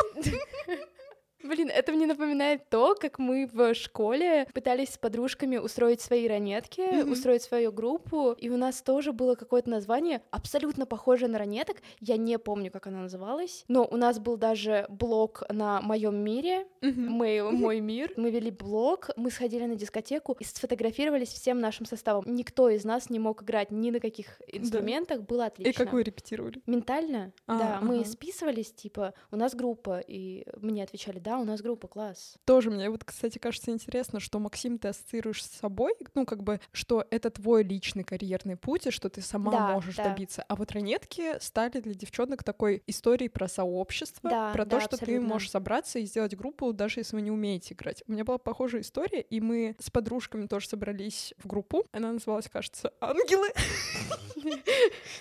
Блин, 1.43 1.69
это 1.74 1.91
мне 1.91 2.05
напоминает 2.05 2.69
то, 2.69 2.95
как 2.95 3.19
мы 3.19 3.50
в 3.51 3.74
школе 3.74 4.48
пытались 4.53 4.89
с 4.93 4.98
подружками 4.98 5.57
устроить 5.57 6.01
свои 6.01 6.27
ранетки, 6.27 6.81
Мгм. 7.01 7.12
устроить 7.12 7.41
свою 7.43 7.71
группу, 7.71 8.31
и 8.33 8.50
у 8.50 8.57
нас 8.57 8.81
тоже 8.81 9.12
было 9.12 9.36
какое-то 9.36 9.69
название 9.69 10.21
абсолютно 10.31 10.86
похожее 10.86 11.29
на 11.29 11.38
ранеток. 11.39 11.77
Я 12.00 12.17
не 12.17 12.38
помню, 12.39 12.71
как 12.71 12.88
оно 12.88 13.01
называлось, 13.01 13.65
но 13.67 13.86
у 13.89 13.98
нас 13.98 14.19
был 14.19 14.38
даже 14.38 14.86
блог 14.89 15.43
на 15.50 15.81
моем 15.81 16.15
мире, 16.15 16.67
мой, 16.81 17.41
мой 17.51 17.79
мир. 17.79 18.13
Мы 18.17 18.31
вели 18.31 18.51
блог, 18.51 19.10
мы 19.15 19.31
сходили 19.31 19.65
на 19.65 19.75
дискотеку 19.75 20.36
и 20.39 20.43
сфотографировались 20.43 21.29
всем 21.29 21.60
нашим 21.60 21.86
составом. 21.86 22.24
Никто 22.27 22.69
из 22.69 22.83
нас 22.83 23.10
не 23.10 23.19
мог 23.19 23.43
играть 23.43 23.71
ни 23.71 23.89
на 23.91 24.00
каких 24.00 24.41
инструментах, 24.48 25.21
было 25.21 25.45
отлично. 25.45 25.69
И 25.69 25.74
как 25.74 25.93
вы 25.93 26.03
репетировали? 26.03 26.62
Ментально, 26.65 27.31
А, 27.48 27.57
да, 27.57 27.79
мы 27.81 27.98
ага. 28.01 28.05
списывались, 28.05 28.71
типа, 28.71 29.13
у 29.31 29.36
нас 29.36 29.55
группа, 29.55 30.00
и 30.00 30.45
мне 30.57 30.83
отвечали, 30.83 31.19
да, 31.19 31.30
у 31.39 31.43
нас 31.45 31.61
группа, 31.61 31.88
класс. 31.88 32.35
Тоже 32.45 32.71
мне 32.71 32.89
вот, 32.89 33.03
кстати, 33.03 33.38
кажется 33.38 33.71
интересно, 33.71 34.19
что 34.19 34.39
Максим 34.39 34.77
ты 34.77 34.89
ассоциируешь 34.89 35.43
с 35.43 35.50
собой, 35.50 35.93
ну 36.15 36.25
как 36.25 36.43
бы, 36.43 36.59
что 36.71 37.05
это 37.11 37.29
твой 37.29 37.63
личный 37.63 38.03
карьерный 38.03 38.55
путь, 38.57 38.88
и 38.88 38.91
что 38.91 39.09
ты 39.09 39.21
сама 39.21 39.51
Да, 39.51 39.67
можешь 39.73 39.95
да. 39.95 40.05
добиться. 40.09 40.43
А 40.47 40.55
вот 40.55 40.71
ранетки 40.71 41.39
стали 41.39 41.79
для 41.79 41.93
девчонок 41.93 42.43
такой 42.43 42.83
историей 42.88 43.29
про 43.29 43.47
сообщество, 43.47 44.29
Да, 44.29 44.51
про 44.53 44.65
да, 44.65 44.77
то, 44.77 44.81
что 44.81 44.97
ты 44.97 45.03
абсолютно. 45.03 45.27
можешь 45.27 45.50
собраться 45.51 46.00
и 46.00 46.05
сделать 46.05 46.35
группу, 46.35 46.73
даже 46.73 47.00
если 47.00 47.15
вы 47.15 47.21
не 47.21 47.31
умеете 47.31 47.73
играть. 47.73 48.03
У 48.07 48.11
меня 48.11 48.23
была 48.23 48.38
похожая 48.38 48.81
история, 48.81 49.21
и 49.21 49.39
мы 49.41 49.75
с 49.79 49.89
подружками 49.89 50.47
тоже 50.47 50.67
собрались 50.67 51.33
в 51.38 51.47
группу. 51.47 51.85
Она 51.91 52.11
называлась, 52.11 52.47
кажется, 52.50 52.93
«Ангелы». 53.00 53.47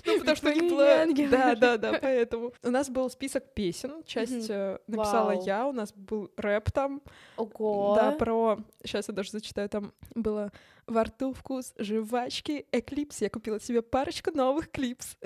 Ну, 0.06 0.18
потому 0.18 0.36
что 0.36 0.52
не 0.54 0.60
ангелы. 0.80 1.28
Да, 1.28 1.54
да, 1.54 1.76
да, 1.76 1.98
поэтому. 2.00 2.52
У 2.62 2.70
нас 2.70 2.88
был 2.88 3.10
список 3.10 3.52
песен, 3.54 4.02
часть 4.04 4.48
э, 4.48 4.78
написала 4.86 5.32
я, 5.44 5.66
у 5.66 5.72
нас 5.72 5.92
был 6.00 6.30
рэп 6.36 6.70
там, 6.72 7.02
Ого. 7.36 7.94
да, 7.96 8.12
про... 8.12 8.58
Сейчас 8.84 9.08
я 9.08 9.14
даже 9.14 9.30
зачитаю, 9.30 9.68
там 9.68 9.92
было 10.14 10.52
«Во 10.86 11.04
рту 11.04 11.32
вкус 11.32 11.72
жвачки, 11.78 12.66
эклипс, 12.72 13.20
я 13.20 13.30
купила 13.30 13.60
себе 13.60 13.82
парочку 13.82 14.30
новых 14.32 14.70
клипс». 14.70 15.16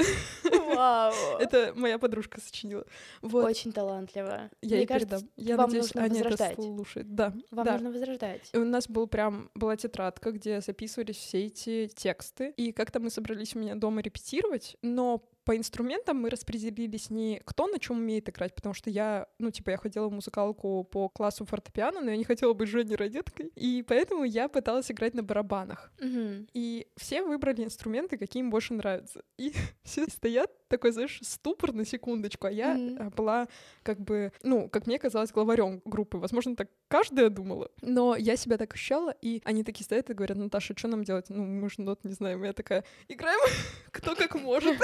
Вау. 0.74 1.12
Это 1.38 1.72
моя 1.74 1.98
подружка 1.98 2.40
сочинила. 2.40 2.84
Вот, 3.22 3.44
Очень 3.44 3.72
талантливо. 3.72 4.50
я 4.60 4.68
Мне 4.68 4.78
ей 4.78 4.86
кажется, 4.86 5.16
передам. 5.18 5.30
Я 5.36 5.56
вам 5.56 5.66
надеюсь, 5.66 5.94
нужно 5.94 6.02
Аня 6.02 6.20
это 6.20 6.30
возрождать. 6.30 6.54
слушает. 6.56 7.14
Да, 7.14 7.32
Вам 7.50 7.64
да. 7.64 7.72
нужно 7.74 7.90
возрождать. 7.90 8.50
И 8.52 8.58
у 8.58 8.64
нас 8.64 8.88
был 8.88 9.06
прям, 9.06 9.50
была 9.54 9.76
тетрадка, 9.76 10.32
где 10.32 10.60
записывались 10.60 11.16
все 11.16 11.46
эти 11.46 11.88
тексты. 11.88 12.50
И 12.56 12.72
как-то 12.72 13.00
мы 13.00 13.10
собрались 13.10 13.54
у 13.54 13.58
меня 13.60 13.74
дома 13.74 14.02
репетировать, 14.02 14.76
но 14.82 15.22
по 15.44 15.56
инструментам 15.56 16.16
мы 16.18 16.30
распределились 16.30 17.10
не 17.10 17.40
кто 17.44 17.66
на 17.66 17.78
чем 17.78 17.98
умеет 17.98 18.28
играть, 18.28 18.54
потому 18.54 18.74
что 18.74 18.90
я, 18.90 19.26
ну, 19.38 19.50
типа, 19.50 19.70
я 19.70 19.76
ходила 19.76 20.08
в 20.08 20.12
музыкалку 20.12 20.84
по 20.84 21.08
классу 21.08 21.44
фортепиано, 21.44 22.00
но 22.00 22.10
я 22.10 22.16
не 22.16 22.24
хотела 22.24 22.52
быть 22.54 22.68
Женей 22.68 22.96
Родеткой, 22.96 23.52
и 23.54 23.84
поэтому 23.86 24.24
я 24.24 24.48
пыталась 24.48 24.90
играть 24.90 25.14
на 25.14 25.22
барабанах. 25.22 25.92
Мгм. 26.00 26.48
И 26.54 26.88
все 26.96 27.22
выбрали 27.22 27.64
инструменты, 27.64 28.16
какие 28.16 28.42
им 28.42 28.50
больше 28.50 28.74
нравятся. 28.74 29.22
И 29.38 29.52
все 29.82 30.06
стоят 30.06 30.50
такой, 30.68 30.92
знаешь, 30.92 31.20
ступор 31.22 31.72
на 31.72 31.84
секундочку, 31.84 32.46
а 32.46 32.50
я 32.50 32.74
а, 32.98 33.10
была 33.10 33.46
как 33.82 34.00
бы, 34.00 34.32
ну, 34.42 34.68
как 34.68 34.86
мне 34.86 34.98
казалось, 34.98 35.30
главарем 35.30 35.82
группы. 35.84 36.18
Возможно, 36.18 36.56
так 36.56 36.68
каждая 36.88 37.28
думала, 37.28 37.70
но 37.80 38.16
я 38.16 38.36
себя 38.36 38.56
так 38.56 38.74
ощущала, 38.74 39.14
и 39.20 39.40
они 39.44 39.62
такие 39.62 39.84
стоят 39.84 40.10
и 40.10 40.14
говорят, 40.14 40.38
Наташа, 40.38 40.74
что 40.76 40.88
нам 40.88 41.04
делать? 41.04 41.26
Ну, 41.28 41.44
мы 41.44 41.68
же 41.68 41.80
нот 41.80 42.04
не 42.04 42.12
знаем. 42.12 42.42
И 42.42 42.46
я 42.46 42.52
такая, 42.52 42.84
играем 43.08 43.40
кто 43.92 44.14
как 44.16 44.34
может. 44.34 44.78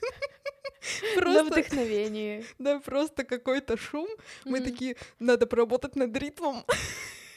На 1.16 1.20
Просто, 1.20 1.44
вдохновении. 1.44 2.44
да, 2.58 2.78
просто 2.78 3.24
какой-то 3.24 3.76
шум. 3.76 4.08
Мы 4.44 4.60
такие, 4.60 4.96
надо 5.18 5.46
поработать 5.46 5.96
над 5.96 6.16
ритмом. 6.16 6.64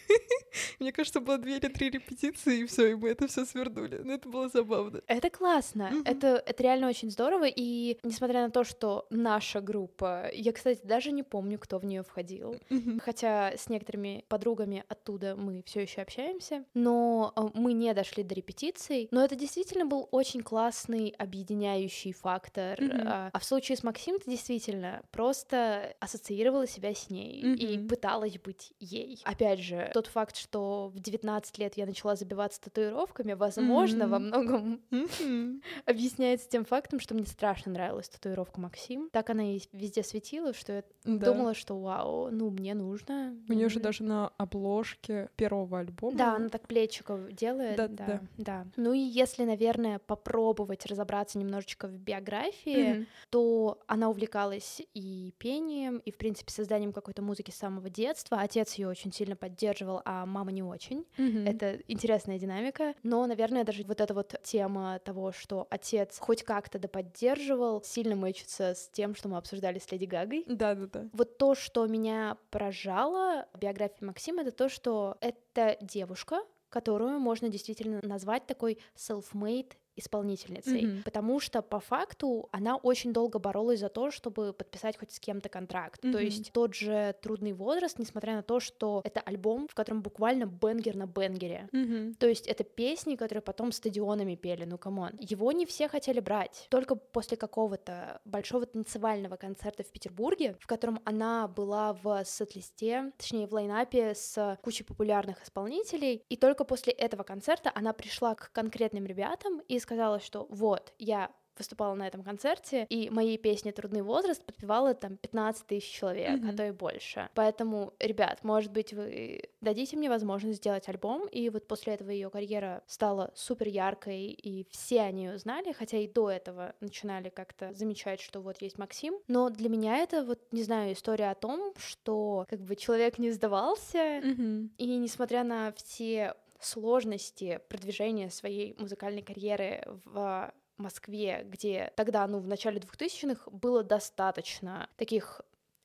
Мне 0.80 0.92
кажется, 0.92 1.20
было 1.20 1.38
две 1.38 1.58
или 1.58 1.68
три 1.68 1.89
репетиции, 1.89 2.60
и 2.62 2.66
все, 2.66 2.92
и 2.92 2.96
мы 2.96 3.10
это 3.10 3.28
все 3.28 3.46
свернули. 3.46 4.01
Но 4.04 4.13
это 4.13 4.30
было 4.30 4.50
забавно. 4.50 5.01
Это 5.08 5.30
классно, 5.30 5.89
Мгм. 5.92 6.04
это, 6.06 6.28
это 6.46 6.63
реально 6.63 6.89
очень 6.89 7.12
здорово, 7.12 7.46
и 7.48 7.98
несмотря 8.04 8.42
на 8.44 8.50
то, 8.51 8.63
что 8.63 9.06
наша 9.10 9.62
группа, 9.62 10.30
я, 10.34 10.51
кстати, 10.54 10.82
даже 10.84 11.12
не 11.12 11.24
помню, 11.24 11.60
кто 11.60 11.80
в 11.80 11.86
нее 11.86 12.04
входил, 12.04 12.56
Мгм. 12.70 13.00
хотя 13.00 13.54
с 13.58 13.70
некоторыми 13.70 14.24
подругами 14.28 14.84
оттуда 14.88 15.36
мы 15.36 15.63
все 15.66 15.82
еще 15.82 16.01
общаемся, 16.01 16.66
но 16.74 17.34
э, 17.36 17.42
мы 17.54 17.74
не 17.74 17.94
дошли 17.94 18.24
до 18.24 18.36
репетиций, 18.36 19.08
но 19.12 19.24
это 19.24 19.36
действительно 19.36 19.86
был 19.86 20.08
очень 20.12 20.42
классный 20.42 21.10
объединяющий 21.18 22.12
фактор, 22.13 22.82
Мгм. 22.82 23.01
а, 23.08 23.30
а 23.34 23.39
в 23.39 23.44
случае 23.44 23.78
с 23.78 23.84
Максим 23.84 24.20
ты 24.20 24.32
действительно 24.32 25.01
просто 25.12 25.96
ассоциировала 26.00 26.68
себя 26.68 26.94
с 26.94 27.10
ней 27.10 27.42
и 27.42 27.78
Мгм. 27.78 27.88
пыталась 27.88 28.38
быть 28.39 28.74
ей. 28.80 29.20
Опять 29.24 29.60
же, 29.60 29.89
тот 30.00 30.08
факт, 30.08 30.38
что 30.38 30.89
в 30.96 31.00
19 31.00 31.58
лет 31.58 31.75
я 31.75 31.86
начала 31.86 32.15
забиваться 32.15 32.62
татуировками, 32.62 33.34
возможно, 33.34 34.08
во 34.08 34.18
Мгм. 34.20 34.27
многом 34.27 34.82
Мгм. 34.91 35.62
объясняется 35.86 36.48
тем 36.48 36.63
фактом, 36.63 37.01
что 37.01 37.15
мне 37.15 37.25
страшно 37.25 37.74
нравилась 37.74 38.08
татуировка 38.08 38.62
Максим. 38.62 39.10
Так 39.12 39.29
она 39.29 39.56
и 39.56 39.60
везде 39.74 40.03
светила, 40.03 40.53
что 40.53 40.72
я 40.72 40.84
Да. 41.03 41.25
думала, 41.34 41.53
что 41.53 41.77
вау, 41.77 42.29
ну 42.32 42.50
мне 42.50 42.74
нужно. 42.75 43.36
У 43.50 43.53
нее 43.53 43.68
же 43.68 43.75
нужно. 43.75 43.82
даже 43.82 44.03
на 44.03 44.27
обложке 44.38 45.29
первого 45.36 45.79
альбома. 45.79 46.18
Да, 46.18 46.36
она 46.38 46.48
так 46.48 46.65
плечиков 46.68 47.29
делает. 47.34 47.75
Да, 47.75 47.88
Да, 47.89 48.06
да. 48.06 48.22
да, 48.38 48.68
Ну 48.77 48.94
и 48.94 49.00
если, 49.00 49.44
наверное, 49.44 50.00
попробовать 50.00 50.86
разобраться 50.86 51.38
немножечко 51.38 51.88
в 51.88 51.98
биографии, 51.98 52.94
Мгм. 52.94 53.08
то 53.32 53.79
она 53.88 54.10
увлекалась 54.10 54.82
и 54.94 55.34
пением, 55.39 55.98
и, 55.98 56.12
в 56.12 56.18
принципе, 56.18 56.51
созданием 56.53 56.94
какой-то 56.94 57.22
музыки 57.22 57.51
с 57.51 57.56
самого 57.56 57.89
детства. 57.89 58.38
Отец 58.39 58.75
ее 58.75 58.88
очень 58.88 59.12
сильно 59.12 59.36
поддерживал, 59.36 59.88
а 60.05 60.25
мама 60.25 60.51
не 60.51 60.63
очень. 60.63 61.05
Мгм. 61.17 61.46
Это 61.46 61.79
интересная 61.88 62.39
динамика. 62.39 62.93
Но, 63.03 63.25
наверное, 63.25 63.63
даже 63.63 63.84
вот 63.84 64.01
эта 64.01 64.13
вот 64.13 64.36
тема 64.43 65.00
того, 65.00 65.31
что 65.31 65.67
отец 65.69 66.17
хоть 66.19 66.43
как-то 66.43 66.79
да 66.79 66.88
поддерживал, 66.88 67.81
сильно 67.84 68.15
мэчится 68.15 68.74
с 68.75 68.89
тем, 68.89 69.15
что 69.15 69.29
мы 69.29 69.38
обсуждали 69.38 69.79
с 69.79 69.91
Леди 69.91 70.05
Гагой. 70.05 70.43
Да, 70.48 70.75
да, 70.75 70.88
да. 70.88 71.10
Вот 71.13 71.38
то, 71.38 71.55
что 71.55 71.86
меня 71.88 72.38
поражало 72.51 73.48
в 73.53 73.60
биографии 73.60 74.03
Максима, 74.03 74.41
это 74.41 74.51
то, 74.51 74.69
что 74.69 75.17
это 75.22 75.77
девушка, 75.81 76.41
которую 76.69 77.19
можно 77.19 77.50
действительно 77.50 78.00
назвать 78.03 78.46
такой 78.46 78.77
self-made 78.96 79.74
исполнительницей, 80.00 80.86
Мгм. 80.86 81.03
потому 81.03 81.39
что 81.39 81.62
по 81.62 81.79
факту 81.79 82.50
она 82.51 82.75
очень 82.77 83.13
долго 83.13 83.39
боролась 83.39 83.79
за 83.79 83.89
то, 83.89 84.12
чтобы 84.12 84.53
подписать 84.53 84.98
хоть 84.98 85.12
с 85.12 85.20
кем-то 85.20 85.50
контракт. 85.50 86.01
То 86.01 86.08
Мгм. 86.08 86.18
есть 86.20 86.51
тот 86.51 86.74
же 86.74 87.15
трудный 87.22 87.53
возраст, 87.53 88.00
несмотря 88.00 88.36
на 88.36 88.44
то, 88.44 88.60
что 88.60 89.01
это 89.03 89.20
альбом, 89.22 89.68
в 89.68 89.75
котором 89.75 90.01
буквально 90.01 90.46
banger 90.46 90.96
на 90.96 91.06
banger 91.05 91.52
е. 91.52 91.67
Мгм. 91.72 92.15
То 92.15 92.27
есть 92.27 92.48
это 92.48 92.63
песни, 92.63 93.15
которые 93.15 93.41
потом 93.41 93.72
стадионами 93.72 94.36
пели, 94.36 94.65
ну 94.65 94.77
come 94.77 94.97
on. 94.97 95.12
Его 95.20 95.51
не 95.51 95.65
все 95.65 95.88
хотели 95.88 96.20
брать. 96.20 96.68
Только 96.70 96.96
после 96.96 97.38
какого-то 97.38 98.22
большого 98.25 98.65
танцевального 98.65 99.36
концерта 99.36 99.84
в 99.84 99.91
Петербурге, 99.91 100.56
в 100.60 100.68
котором 100.68 101.00
она 101.06 101.48
была 101.48 101.94
в 101.94 102.24
сет-листе, 102.25 103.12
точнее 103.18 103.48
в 103.48 103.53
лайнапе 103.53 104.13
с 104.15 104.58
кучей 104.62 104.84
популярных 104.84 105.44
исполнителей, 105.44 106.24
и 106.29 106.36
только 106.38 106.63
после 106.63 106.94
этого 106.94 107.24
концерта 107.24 107.72
она 107.75 107.94
пришла 107.94 108.36
к 108.36 108.51
конкретным 108.51 109.06
ребятам 109.06 109.60
и 109.68 109.79
сказала, 109.79 109.88
что 110.19 110.46
вот, 110.50 110.93
я 111.00 111.31
выступала 111.58 111.93
на 111.93 112.08
этом 112.08 112.24
концерте, 112.24 112.86
и 112.89 113.10
моей 113.10 113.38
песне 113.38 113.74
«Трудный 113.74 114.01
возраст» 114.01 114.46
подпевало 114.46 114.93
там 114.93 115.17
15 115.17 115.67
тысяч 115.67 115.91
человек, 115.91 116.39
а 116.41 116.48
Мгм. 116.48 116.55
то 116.55 116.65
и 116.67 116.72
больше. 116.72 117.27
Поэтому, 117.36 117.93
ребят, 118.00 118.39
может 118.43 118.72
быть, 118.72 118.93
вы 118.93 119.41
дадите 119.60 119.98
мне 119.98 120.08
возможность 120.10 120.60
сделать 120.60 120.88
альбом, 120.88 121.27
и 121.27 121.50
вот 121.50 121.67
после 121.67 121.96
этого 121.96 122.12
ее 122.12 122.29
карьера 122.29 122.81
стала 122.88 123.31
супер 123.36 123.67
яркой, 123.67 124.27
и 124.27 124.65
все 124.69 125.01
они 125.01 125.25
ее 125.25 125.38
знали, 125.38 125.74
хотя 125.74 125.98
и 125.98 126.08
до 126.08 126.31
этого 126.31 126.75
начинали 126.79 127.27
как-то 127.27 127.74
замечать, 127.74 128.22
что 128.22 128.39
вот 128.39 128.62
есть 128.62 128.77
Максим. 128.77 129.15
Но 129.27 129.50
для 129.50 129.67
меня 129.67 129.98
это 129.98 130.24
вот, 130.24 130.39
не 130.53 130.63
знаю, 130.63 130.93
история 130.93 131.29
о 131.29 131.36
том, 131.36 131.74
что 131.75 132.46
как 132.50 132.62
бы 132.62 132.77
человек 132.77 133.17
не 133.19 133.31
сдавался, 133.31 134.22
Мгм. 134.24 134.72
и 134.77 134.96
несмотря 134.96 135.43
на 135.43 135.74
все 135.74 136.36
сложности 136.60 137.62
продвижения 137.70 138.30
своей 138.30 138.75
музыкальной 138.78 139.22
карьеры 139.22 139.84
в 140.06 140.54
Москве, 140.78 141.43
где 141.45 141.91
тогда, 141.95 142.26
ну, 142.28 142.39
в 142.39 142.48
начале 142.48 142.80
2000-х 142.80 143.50
было 143.52 143.84
достаточно 143.84 144.89
таких 144.95 145.41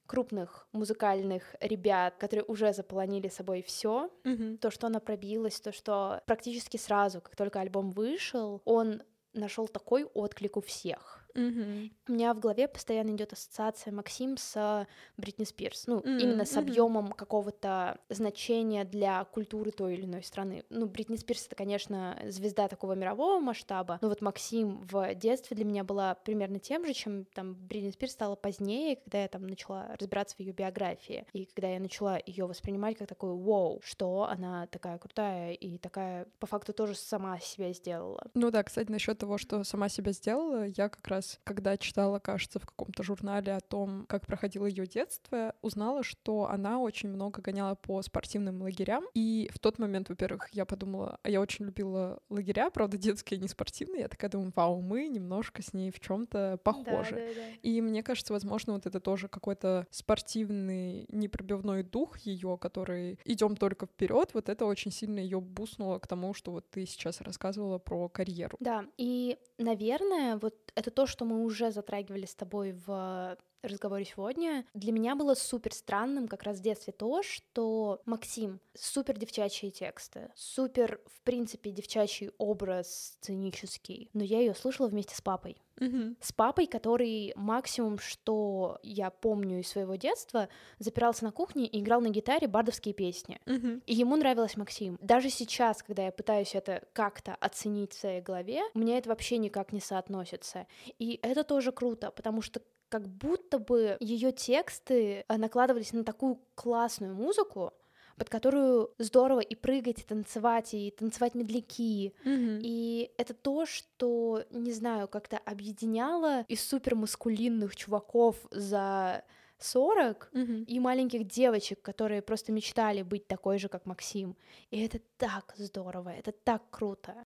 крупных 0.07 0.69
музыкальных 0.73 1.57
ребят, 1.61 2.17
которые 2.19 2.45
уже 2.45 2.73
заполонили 2.73 3.29
собой 3.29 3.63
все. 3.63 4.11
Мгм. 4.25 4.59
То, 4.59 4.71
что 4.71 4.87
она 4.87 5.01
пробилась, 5.01 5.61
то, 5.61 5.73
что 5.73 6.23
практически 6.27 6.77
сразу, 6.77 7.21
как 7.21 7.37
только 7.37 7.61
альбом 7.61 7.91
вышел, 7.91 8.61
он 8.65 9.03
нашел 9.33 9.67
такой 9.67 10.05
отклик 10.05 10.57
у 10.57 10.61
всех. 10.61 11.24
Мгм. 11.35 11.91
У 12.09 12.13
меня 12.13 12.33
в 12.35 12.39
голове 12.39 12.69
постоянно 12.69 13.11
идет 13.11 13.33
ассоциация 13.33 13.93
Максим 13.93 14.37
с 14.37 14.87
Бритни 15.17 15.45
Спирс. 15.45 15.87
Ну, 15.87 16.01
М, 16.01 16.19
именно 16.19 16.45
с 16.45 16.57
объемом 16.57 17.13
какого-то 17.13 17.99
значения 18.09 18.85
для 18.85 19.25
культуры 19.25 19.71
той 19.73 19.95
или 19.95 20.05
иной 20.05 20.23
страны. 20.23 20.65
Ну, 20.71 20.87
Бритни 20.87 21.17
Спирс 21.17 21.47
это, 21.47 21.57
конечно, 21.57 22.21
звезда 22.27 22.69
такого 22.69 22.93
мирового 22.95 23.41
масштаба. 23.41 23.99
Но 24.01 24.09
вот 24.09 24.21
Максим 24.21 24.81
в 24.87 25.15
детстве 25.15 25.57
для 25.57 25.65
меня 25.65 25.83
была 25.83 26.15
примерно 26.15 26.59
тем 26.59 26.87
же, 26.87 26.93
чем 26.93 27.25
там 27.25 27.55
Бритни 27.55 27.91
Спирс 27.91 28.13
стала 28.13 28.37
позднее, 28.37 28.97
когда 28.97 29.23
я 29.23 29.29
там 29.29 29.47
начала 29.47 29.97
разбираться 29.99 30.37
в 30.37 30.41
ее 30.41 30.53
биографии. 30.53 31.27
И 31.33 31.47
когда 31.47 31.69
я 31.69 31.81
начала 31.81 32.19
ее 32.25 32.47
воспринимать 32.47 32.97
как 32.99 33.09
такой 33.09 33.33
вау, 33.35 33.81
что 33.83 34.25
она 34.31 34.67
такая 34.69 34.99
крутая 34.99 35.53
и 35.53 35.79
такая 35.79 36.27
по 36.39 36.47
факту 36.47 36.73
тоже 36.73 36.95
сама 36.95 37.39
себя 37.41 37.73
сделала. 37.73 38.31
Ну 38.35 38.51
да, 38.51 38.63
кстати, 38.63 38.91
насчет 38.91 39.19
того, 39.19 39.39
что 39.39 39.65
сама 39.65 39.89
себя 39.89 40.13
сделала, 40.13 40.67
я 40.67 40.89
как 40.89 41.07
раз, 41.09 41.24
когда 41.45 41.77
читала, 41.77 42.19
кажется, 42.19 42.59
в 42.59 42.67
каком-то 42.67 43.03
журнале 43.03 43.55
о 43.55 43.61
том, 43.61 44.07
как 44.09 44.27
проходило 44.27 44.67
ее 44.67 44.87
детство, 44.87 45.55
узнала, 45.63 46.03
что 46.03 46.49
она 46.49 46.79
очень 46.79 47.09
много 47.09 47.43
гоняла 47.43 47.75
по 47.75 48.03
спортивным 48.03 48.63
лагерям. 48.63 49.05
И 49.15 49.51
в 49.53 49.59
тот 49.59 49.79
момент, 49.79 50.09
во-первых, 50.09 50.49
я 50.53 50.65
подумала, 50.65 51.19
а 51.23 51.31
я 51.31 51.41
очень 51.41 51.67
любила 51.67 52.21
лагеря, 52.29 52.71
правда, 52.71 52.97
детские, 52.97 53.41
не 53.41 53.49
спортивные. 53.49 54.03
Я 54.03 54.09
такая 54.09 54.31
думаю, 54.31 54.53
вау, 54.55 54.81
мы 54.81 55.09
немножко 55.09 55.63
с 55.63 55.73
ней 55.73 55.91
в 55.91 56.01
чем-то 56.01 56.59
похожи. 56.63 57.15
Да, 57.15 57.21
да, 57.21 57.35
да. 57.35 57.59
И 57.63 57.81
мне 57.81 58.03
кажется, 58.03 58.33
возможно, 58.33 58.75
вот 58.75 58.87
это 58.87 59.01
тоже 59.01 59.29
какой-то 59.29 59.87
спортивный, 59.91 61.07
непробивной 61.09 61.83
дух 61.83 62.19
ее, 62.21 62.59
который 62.61 63.19
идем 63.25 63.57
только 63.57 63.87
вперед. 63.87 64.31
Вот 64.35 64.49
это 64.49 64.67
очень 64.67 64.91
сильно 64.91 65.19
ее 65.19 65.41
буснуло 65.41 65.99
к 65.99 66.07
тому, 66.07 66.35
что 66.35 66.53
вот 66.53 66.71
ты 66.71 66.87
сейчас 66.87 67.21
рассказывала 67.21 67.79
про 67.79 68.09
карьеру. 68.09 68.57
Да, 68.61 68.85
и, 68.97 69.39
наверное, 69.59 70.37
вот 70.39 70.55
это 70.75 70.91
то, 70.91 71.07
что 71.15 71.25
мы 71.25 71.45
уже 71.45 71.71
затрагивали 71.71 72.27
с 72.27 72.35
тобой 72.35 72.73
в 72.73 73.39
разговоре 73.69 74.05
сегодня, 74.05 74.65
для 74.75 74.93
меня 74.93 75.15
было 75.15 75.35
супер 75.35 75.73
странным 75.73 76.29
как 76.29 76.43
раз 76.43 76.59
в 76.59 76.63
детстве 76.63 76.93
то, 76.93 77.23
что 77.23 78.01
Максим 78.05 78.61
супер 78.75 79.19
девчачьи 79.19 79.71
тексты, 79.71 80.31
супер, 80.35 81.01
в 81.07 81.21
принципе, 81.23 81.71
девчачий 81.71 82.31
образ 82.39 83.17
сценический, 83.21 84.11
но 84.13 84.23
я 84.23 84.41
ее 84.41 84.55
слышала 84.55 84.89
вместе 84.89 85.15
с 85.15 85.21
папой. 85.21 85.57
Мгм. 85.81 86.17
С 86.21 86.33
папой, 86.33 86.67
который 86.67 87.33
максимум, 87.37 87.99
что 87.99 88.79
я 88.83 89.11
помню 89.11 89.61
из 89.61 89.69
своего 89.69 89.97
детства, 89.97 90.49
запирался 90.79 91.25
на 91.25 91.33
кухне 91.33 91.67
и 91.67 91.81
играл 91.81 92.01
на 92.01 92.11
гитаре 92.11 92.47
бардовские 92.47 92.95
песни. 92.95 93.41
Мгм. 93.47 93.83
И 93.87 93.95
ему 93.95 94.17
нравилась 94.17 94.57
Максим. 94.57 94.99
Даже 95.01 95.31
сейчас, 95.31 95.83
когда 95.83 96.05
я 96.05 96.13
пытаюсь 96.13 96.55
это 96.55 96.83
как-то 96.93 97.35
оценить 97.35 97.93
в 97.93 97.99
своей 97.99 98.21
голове, 98.21 98.63
мне 98.75 98.99
это 98.99 99.09
вообще 99.09 99.39
никак 99.39 99.73
не 99.73 99.81
соотносится. 99.81 100.67
И 100.99 101.19
это 101.23 101.45
тоже 101.45 101.73
круто, 101.73 102.11
потому 102.11 102.43
что 102.43 102.61
как 102.95 103.09
будто 103.09 103.59
бы 103.59 103.97
ее 103.99 104.31
тексты 104.31 105.25
э, 105.27 105.37
накладывались 105.37 105.93
на 105.93 106.05
такую 106.05 106.39
классную 106.55 107.13
музыку, 107.13 107.73
под 108.17 108.29
которую 108.29 108.95
здорово 108.99 109.41
и 109.41 109.57
прыгать, 109.57 109.99
и 109.99 110.05
танцевать, 110.05 110.75
и 110.75 110.93
танцевать 110.93 111.35
медляки. 111.35 112.15
Мгм. 112.25 112.61
И 112.63 113.11
это 113.19 113.35
то, 113.35 113.67
что, 113.67 114.45
не 114.51 114.71
знаю, 114.71 115.09
как-то 115.09 115.39
объединяло 115.39 116.45
из 116.47 116.65
супермаскулинных 116.65 117.75
чуваков 117.75 118.37
за 118.53 119.25
40 119.59 120.29
Мгм. 120.33 120.63
и 120.63 120.79
маленьких 120.79 121.27
девочек, 121.27 121.83
которые 121.83 122.23
просто 122.23 122.53
мечтали 122.53 123.03
быть 123.03 123.27
такой 123.27 123.59
же, 123.59 123.69
как 123.69 123.87
Максим. 123.87 124.37
И 124.71 124.81
это 124.85 125.01
так 125.17 125.53
здорово, 125.57 126.11
это 126.11 126.31
так 126.31 126.63
круто. 126.71 127.24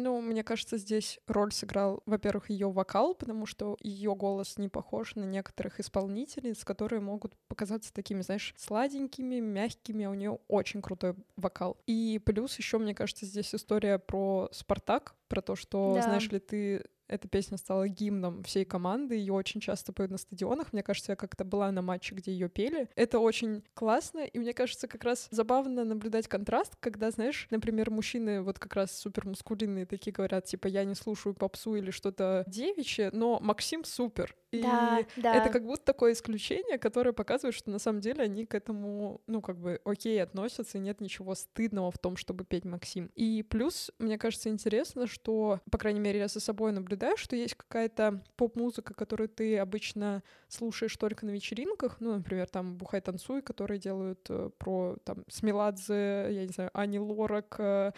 Ну, 0.00 0.20
мне 0.20 0.44
кажется, 0.44 0.76
здесь 0.76 1.18
роль 1.26 1.52
сыграл, 1.52 2.02
во-первых, 2.06 2.50
ее 2.50 2.70
вокал, 2.70 3.16
потому 3.16 3.46
что 3.46 3.76
ее 3.80 4.14
голос 4.14 4.56
не 4.56 4.68
похож 4.68 5.16
на 5.16 5.24
некоторых 5.24 5.80
исполнительниц, 5.80 6.64
которые 6.64 7.00
могут 7.00 7.34
показаться 7.48 7.92
такими, 7.92 8.20
знаешь, 8.22 8.54
сладенькими, 8.56 9.40
мягкими, 9.40 10.04
а 10.04 10.10
у 10.10 10.14
нее 10.14 10.38
очень 10.46 10.82
крутой 10.82 11.16
вокал. 11.34 11.78
И 11.86 12.20
плюс 12.24 12.56
еще, 12.58 12.78
мне 12.78 12.94
кажется, 12.94 13.26
здесь 13.26 13.52
история 13.52 13.98
про 13.98 14.48
Спартак, 14.52 15.16
про 15.26 15.42
то, 15.42 15.56
что, 15.56 15.94
Да. 15.96 16.02
знаешь 16.02 16.30
ли, 16.30 16.38
ты 16.38 16.84
эта 17.08 17.28
песня 17.28 17.56
стала 17.56 17.88
гимном 17.88 18.42
всей 18.44 18.64
команды, 18.64 19.14
ее 19.14 19.32
очень 19.32 19.60
часто 19.60 19.92
поют 19.92 20.10
на 20.10 20.18
стадионах. 20.18 20.72
Мне 20.72 20.82
кажется, 20.82 21.12
я 21.12 21.16
как-то 21.16 21.44
была 21.44 21.70
на 21.72 21.82
матче, 21.82 22.14
где 22.14 22.32
ее 22.32 22.48
пели. 22.48 22.88
Это 22.94 23.18
очень 23.18 23.64
классно, 23.74 24.20
и 24.20 24.38
мне 24.38 24.52
кажется, 24.52 24.86
как 24.88 25.04
раз 25.04 25.28
забавно 25.30 25.84
наблюдать 25.84 26.28
контраст, 26.28 26.76
когда, 26.80 27.10
знаешь, 27.10 27.46
например, 27.50 27.90
мужчины 27.90 28.42
вот 28.42 28.58
как 28.58 28.74
раз 28.74 28.96
супер 28.96 29.26
мускулинные 29.26 29.86
такие 29.86 30.12
говорят, 30.12 30.44
типа, 30.44 30.66
я 30.66 30.84
не 30.84 30.94
слушаю 30.94 31.34
попсу 31.34 31.74
или 31.74 31.90
что-то 31.90 32.44
девичье, 32.46 33.10
но 33.12 33.38
Максим 33.40 33.84
супер. 33.84 34.34
И 34.50 34.62
Да, 34.62 35.00
да. 35.16 35.34
это 35.34 35.50
как 35.50 35.64
будто 35.64 35.84
такое 35.84 36.12
исключение, 36.12 36.78
которое 36.78 37.12
показывает, 37.12 37.54
что 37.54 37.70
на 37.70 37.78
самом 37.78 38.00
деле 38.00 38.22
они 38.22 38.46
к 38.46 38.54
этому, 38.54 39.20
ну, 39.26 39.42
как 39.42 39.58
бы, 39.58 39.80
окей 39.84 40.22
относятся, 40.22 40.78
и 40.78 40.80
нет 40.80 41.00
ничего 41.00 41.34
стыдного 41.34 41.90
в 41.90 41.98
том, 41.98 42.16
чтобы 42.16 42.44
петь 42.44 42.64
Максим. 42.64 43.10
И 43.14 43.42
плюс, 43.42 43.90
мне 43.98 44.16
кажется, 44.16 44.48
интересно, 44.48 45.06
что, 45.06 45.60
по 45.70 45.76
крайней 45.76 46.00
мере, 46.00 46.20
я 46.20 46.28
за 46.28 46.40
собой 46.40 46.72
наблюдаю, 46.72 46.97
что 47.16 47.36
есть 47.36 47.54
какая-то 47.54 48.22
поп-музыка, 48.36 48.94
которую 48.94 49.28
ты 49.28 49.58
обычно 49.58 50.22
слушаешь 50.48 50.96
только 50.96 51.26
на 51.26 51.30
вечеринках, 51.30 51.96
ну, 52.00 52.14
например, 52.14 52.48
там 52.48 52.76
«Бухай, 52.76 53.00
танцуй», 53.00 53.42
которые 53.42 53.78
делают 53.78 54.26
э, 54.28 54.50
про, 54.58 54.96
там, 55.04 55.24
Смеладзе, 55.28 56.28
я 56.30 56.46
не 56.46 56.52
знаю, 56.52 56.70
Ани 56.72 56.98
Лорак, 56.98 57.56
э, 57.58 57.92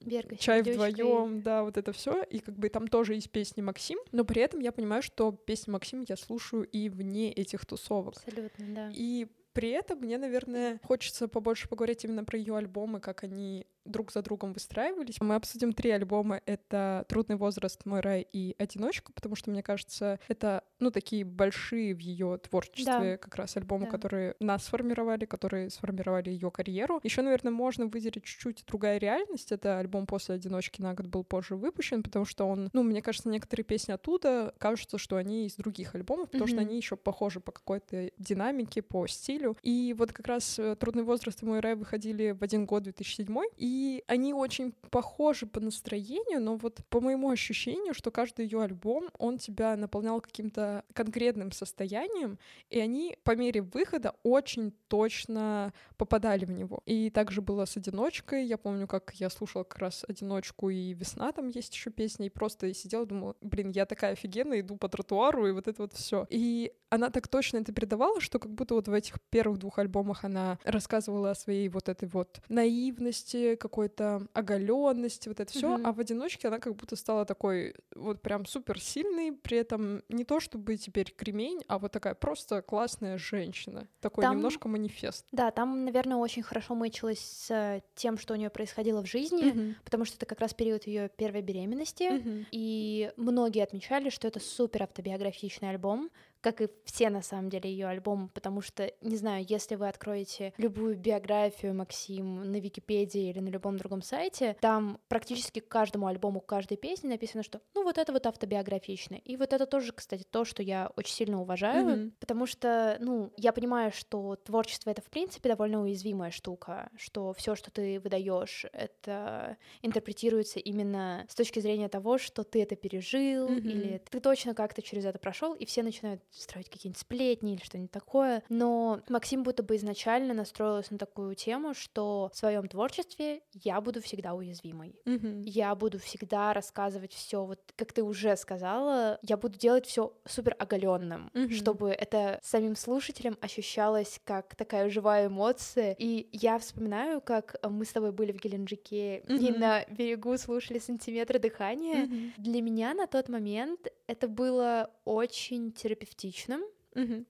Верка 0.00 0.36
чай 0.36 0.62
вдвоем, 0.62 1.42
да, 1.42 1.62
вот 1.62 1.76
это 1.76 1.92
все. 1.92 2.22
И 2.24 2.38
как 2.38 2.56
бы 2.56 2.68
там 2.68 2.88
тоже 2.88 3.14
есть 3.14 3.30
песни 3.30 3.62
Максим, 3.62 3.98
но 4.12 4.24
при 4.24 4.42
этом 4.42 4.60
я 4.60 4.72
понимаю, 4.72 5.02
что 5.02 5.32
песни 5.32 5.70
Максим 5.70 6.04
я 6.08 6.16
слушаю 6.16 6.64
и 6.64 6.88
вне 6.88 7.32
этих 7.32 7.66
тусовок. 7.66 8.16
Абсолютно, 8.16 8.66
да. 8.74 8.90
И 8.94 9.26
при 9.52 9.70
этом 9.70 10.00
мне, 10.00 10.18
наверное, 10.18 10.78
хочется 10.82 11.28
побольше 11.28 11.68
поговорить 11.68 12.04
именно 12.04 12.24
про 12.24 12.38
ее 12.38 12.56
альбомы, 12.56 13.00
как 13.00 13.24
они 13.24 13.66
друг 13.86 14.12
за 14.12 14.22
другом 14.22 14.52
выстраивались. 14.52 15.20
Мы 15.20 15.34
обсудим 15.34 15.72
три 15.72 15.90
альбома. 15.90 16.40
Это 16.46 17.04
«Трудный 17.08 17.36
возраст», 17.36 17.84
«Мой 17.86 18.00
рай» 18.00 18.26
и 18.32 18.54
«Одиночка», 18.58 19.12
потому 19.12 19.36
что, 19.36 19.50
мне 19.50 19.62
кажется, 19.62 20.18
это, 20.28 20.62
ну, 20.80 20.90
такие 20.90 21.24
большие 21.24 21.94
в 21.94 21.98
ее 22.00 22.38
творчестве 22.38 22.84
Да. 23.12 23.16
как 23.16 23.34
раз 23.36 23.56
альбомы, 23.56 23.86
Да. 23.86 23.90
которые 23.92 24.34
нас 24.40 24.64
сформировали, 24.64 25.24
которые 25.24 25.70
сформировали 25.70 26.30
ее 26.30 26.50
карьеру. 26.50 27.00
Еще, 27.02 27.22
наверное, 27.22 27.52
можно 27.52 27.86
выделить 27.86 28.24
чуть-чуть 28.24 28.64
«Другая 28.66 28.98
реальность». 28.98 29.52
Это 29.52 29.78
альбом 29.78 30.06
после 30.06 30.34
«Одиночки» 30.36 30.80
на 30.82 30.94
год 30.94 31.06
был 31.06 31.24
позже 31.24 31.56
выпущен, 31.56 32.02
потому 32.02 32.24
что 32.24 32.44
он, 32.46 32.68
ну, 32.72 32.82
мне 32.82 33.02
кажется, 33.02 33.28
некоторые 33.28 33.64
песни 33.64 33.92
оттуда 33.92 34.54
кажутся, 34.58 34.98
что 34.98 35.16
они 35.16 35.46
из 35.46 35.56
других 35.56 35.94
альбомов, 35.94 36.30
потому 36.30 36.46
что 36.46 36.56
Мгм. 36.56 36.66
они 36.66 36.76
еще 36.76 36.96
похожи 36.96 37.40
по 37.40 37.52
какой-то 37.52 38.10
динамике, 38.18 38.82
по 38.82 39.06
стилю. 39.06 39.56
И 39.62 39.94
вот 39.98 40.12
как 40.12 40.26
раз 40.26 40.58
э, 40.58 40.76
«Трудный 40.76 41.02
возраст» 41.02 41.42
и 41.42 41.46
«Мой 41.46 41.60
рай» 41.60 41.74
выходили 41.74 42.32
в 42.32 42.42
один 42.42 42.66
год, 42.66 42.82
2007 42.84 43.42
и 43.56 43.66
они 44.06 44.34
очень 44.34 44.72
похожи 44.90 45.46
по 45.46 45.60
настроению, 45.60 46.40
но 46.40 46.56
вот 46.56 46.80
по 46.88 47.00
моему 47.00 47.30
ощущению, 47.30 47.94
что 47.94 48.10
каждый 48.10 48.44
ее 48.44 48.62
альбом, 48.62 49.08
он 49.18 49.38
тебя 49.38 49.76
наполнял 49.76 50.20
каким-то 50.20 50.84
конкретным 50.92 51.52
состоянием, 51.52 52.38
и 52.70 52.78
они 52.80 53.16
по 53.24 53.36
мере 53.36 53.62
выхода 53.62 54.14
очень 54.22 54.72
точно 54.88 55.72
попадали 55.96 56.44
в 56.44 56.50
него. 56.50 56.82
И 56.86 57.10
также 57.10 57.42
было 57.42 57.64
с 57.64 57.76
«Одиночкой». 57.76 58.46
Я 58.46 58.58
помню, 58.58 58.86
как 58.86 59.12
я 59.14 59.30
слушала 59.30 59.64
как 59.64 59.78
раз 59.78 60.04
«Одиночку» 60.08 60.70
и 60.70 60.92
«Весна», 60.94 61.32
там 61.32 61.48
есть 61.48 61.74
еще 61.74 61.90
песня, 61.90 62.26
и 62.26 62.30
просто 62.30 62.72
сидела, 62.74 63.06
думала, 63.06 63.36
блин, 63.40 63.70
я 63.70 63.86
такая 63.86 64.12
офигенная, 64.12 64.60
иду 64.60 64.76
по 64.76 64.88
тротуару, 64.88 65.46
и 65.46 65.52
вот 65.52 65.68
это 65.68 65.82
вот 65.82 65.92
все. 65.92 66.26
И 66.30 66.72
она 66.88 67.10
так 67.10 67.28
точно 67.28 67.58
это 67.58 67.72
передавала, 67.72 68.20
что 68.20 68.38
как 68.38 68.52
будто 68.52 68.74
вот 68.74 68.88
в 68.88 68.92
этих 68.92 69.20
первых 69.30 69.58
двух 69.58 69.78
альбомах 69.78 70.24
она 70.24 70.58
рассказывала 70.64 71.32
о 71.32 71.34
своей 71.34 71.68
вот 71.68 71.88
этой 71.88 72.08
вот 72.08 72.40
наивности, 72.48 73.56
какой-то 73.68 74.26
оголенности, 74.32 75.28
вот 75.28 75.40
это 75.40 75.52
все, 75.52 75.76
Мгм. 75.76 75.86
а 75.86 75.92
в 75.92 76.00
одиночке 76.00 76.48
она 76.48 76.58
как 76.58 76.74
будто 76.76 76.96
стала 76.96 77.24
такой 77.24 77.74
вот 77.94 78.22
прям 78.22 78.46
супер 78.46 78.80
сильной, 78.80 79.32
при 79.32 79.58
этом 79.58 80.02
не 80.08 80.24
то 80.24 80.40
чтобы 80.40 80.76
теперь 80.76 81.12
кремень, 81.12 81.62
а 81.68 81.78
вот 81.78 81.92
такая 81.92 82.14
просто 82.14 82.62
классная 82.62 83.18
женщина, 83.18 83.88
такой 84.00 84.22
Там- 84.22 84.36
немножко 84.36 84.68
манифест. 84.68 85.26
Да, 85.32 85.50
там, 85.50 85.84
наверное, 85.84 86.16
очень 86.16 86.42
хорошо 86.42 86.74
мэчилось 86.74 87.18
с 87.20 87.50
э, 87.50 87.82
тем, 87.94 88.18
что 88.18 88.34
у 88.34 88.36
нее 88.36 88.50
происходило 88.50 89.02
в 89.02 89.06
жизни, 89.06 89.74
потому 89.84 90.04
что 90.04 90.16
это 90.16 90.26
как 90.26 90.40
раз 90.40 90.54
период 90.54 90.86
ее 90.86 91.08
первой 91.16 91.42
беременности. 91.42 92.10
Мгм. 92.10 92.46
И 92.52 93.10
многие 93.16 93.62
отмечали, 93.62 94.10
что 94.10 94.28
это 94.28 94.40
супер 94.40 94.84
автобиографичный 94.84 95.70
альбом, 95.70 96.10
как 96.46 96.60
и 96.60 96.68
все 96.84 97.10
на 97.10 97.22
самом 97.22 97.50
деле 97.50 97.68
ее 97.68 97.88
альбомы, 97.88 98.28
потому 98.28 98.60
что, 98.60 98.92
не 99.00 99.16
знаю, 99.16 99.44
если 99.48 99.74
вы 99.74 99.88
откроете 99.88 100.54
любую 100.58 100.96
биографию 100.96 101.74
Максим 101.74 102.52
на 102.52 102.60
Википедии 102.60 103.30
или 103.30 103.40
на 103.40 103.48
любом 103.48 103.76
другом 103.76 104.00
сайте, 104.00 104.56
там 104.60 105.00
практически 105.08 105.58
к 105.58 105.66
каждому 105.66 106.06
альбому, 106.06 106.40
к 106.40 106.46
каждой 106.46 106.76
песне 106.76 107.10
написано, 107.10 107.42
что 107.42 107.60
ну 107.74 107.82
вот 107.82 107.98
это 107.98 108.12
вот 108.12 108.26
автобиографично. 108.28 109.16
И 109.16 109.36
вот 109.36 109.52
это 109.52 109.66
тоже, 109.66 109.92
кстати, 109.92 110.22
то, 110.22 110.44
что 110.44 110.62
я 110.62 110.92
очень 110.94 111.14
сильно 111.14 111.40
уважаю, 111.40 111.98
Мгм. 111.98 112.12
потому 112.20 112.46
что, 112.46 112.96
ну, 113.00 113.32
я 113.36 113.52
понимаю, 113.52 113.90
что 113.90 114.36
творчество 114.36 114.90
это 114.90 115.02
в 115.02 115.10
принципе 115.10 115.48
довольно 115.48 115.82
уязвимая 115.82 116.30
штука, 116.30 116.90
что 116.96 117.32
все, 117.32 117.56
что 117.56 117.72
ты 117.72 117.98
выдаешь, 117.98 118.66
это 118.72 119.56
интерпретируется 119.82 120.60
именно 120.60 121.26
с 121.28 121.34
точки 121.34 121.58
зрения 121.58 121.88
того, 121.88 122.18
что 122.18 122.44
ты 122.44 122.62
это 122.62 122.76
пережил, 122.76 123.56
Мгм. 123.56 123.64
или 123.64 124.00
ты 124.10 124.20
точно 124.20 124.54
как-то 124.54 124.80
через 124.80 125.04
это 125.04 125.18
прошел, 125.18 125.54
и 125.54 125.64
все 125.66 125.82
начинают 125.82 126.22
строить 126.42 126.68
какие-нибудь 126.70 127.00
сплетни 127.00 127.54
или 127.54 127.62
что-нибудь 127.62 127.90
такое. 127.90 128.42
Но 128.48 129.00
Максим 129.08 129.42
будто 129.42 129.62
бы 129.62 129.76
изначально 129.76 130.34
настроилась 130.34 130.90
на 130.90 130.98
такую 130.98 131.34
тему, 131.34 131.74
что 131.74 132.30
в 132.32 132.36
своем 132.36 132.68
творчестве 132.68 133.42
я 133.52 133.80
буду 133.80 134.00
всегда 134.02 134.34
уязвимой. 134.34 135.00
Мгм. 135.04 135.42
Я 135.42 135.74
буду 135.74 135.98
всегда 135.98 136.52
рассказывать 136.52 137.12
все, 137.12 137.44
вот 137.44 137.60
как 137.76 137.92
ты 137.92 138.02
уже 138.02 138.36
сказала, 138.36 139.18
я 139.22 139.36
буду 139.36 139.58
делать 139.58 139.86
все 139.86 140.12
супер 140.26 140.54
оголенным, 140.58 141.30
Мгм. 141.34 141.50
чтобы 141.50 141.90
это 141.90 142.38
самим 142.42 142.76
слушателям 142.76 143.36
ощущалось 143.40 144.20
как 144.24 144.54
такая 144.56 144.88
живая 144.90 145.26
эмоция. 145.28 145.94
И 145.98 146.28
я 146.32 146.58
вспоминаю, 146.58 147.20
как 147.20 147.56
мы 147.68 147.84
с 147.84 147.92
тобой 147.92 148.12
были 148.12 148.32
в 148.32 148.36
Геленджике 148.36 149.18
и 149.20 149.50
Мгм. 149.50 149.60
на 149.60 149.84
берегу 149.88 150.36
слушали 150.38 150.78
сантиметры 150.78 151.38
дыхания. 151.38 152.04
Мгм. 152.06 152.32
Для 152.36 152.62
меня 152.62 152.94
на 152.94 153.06
тот 153.06 153.28
момент 153.28 153.88
это 154.06 154.28
было 154.28 154.90
очень 155.04 155.72
терапевтичным. 156.16 156.62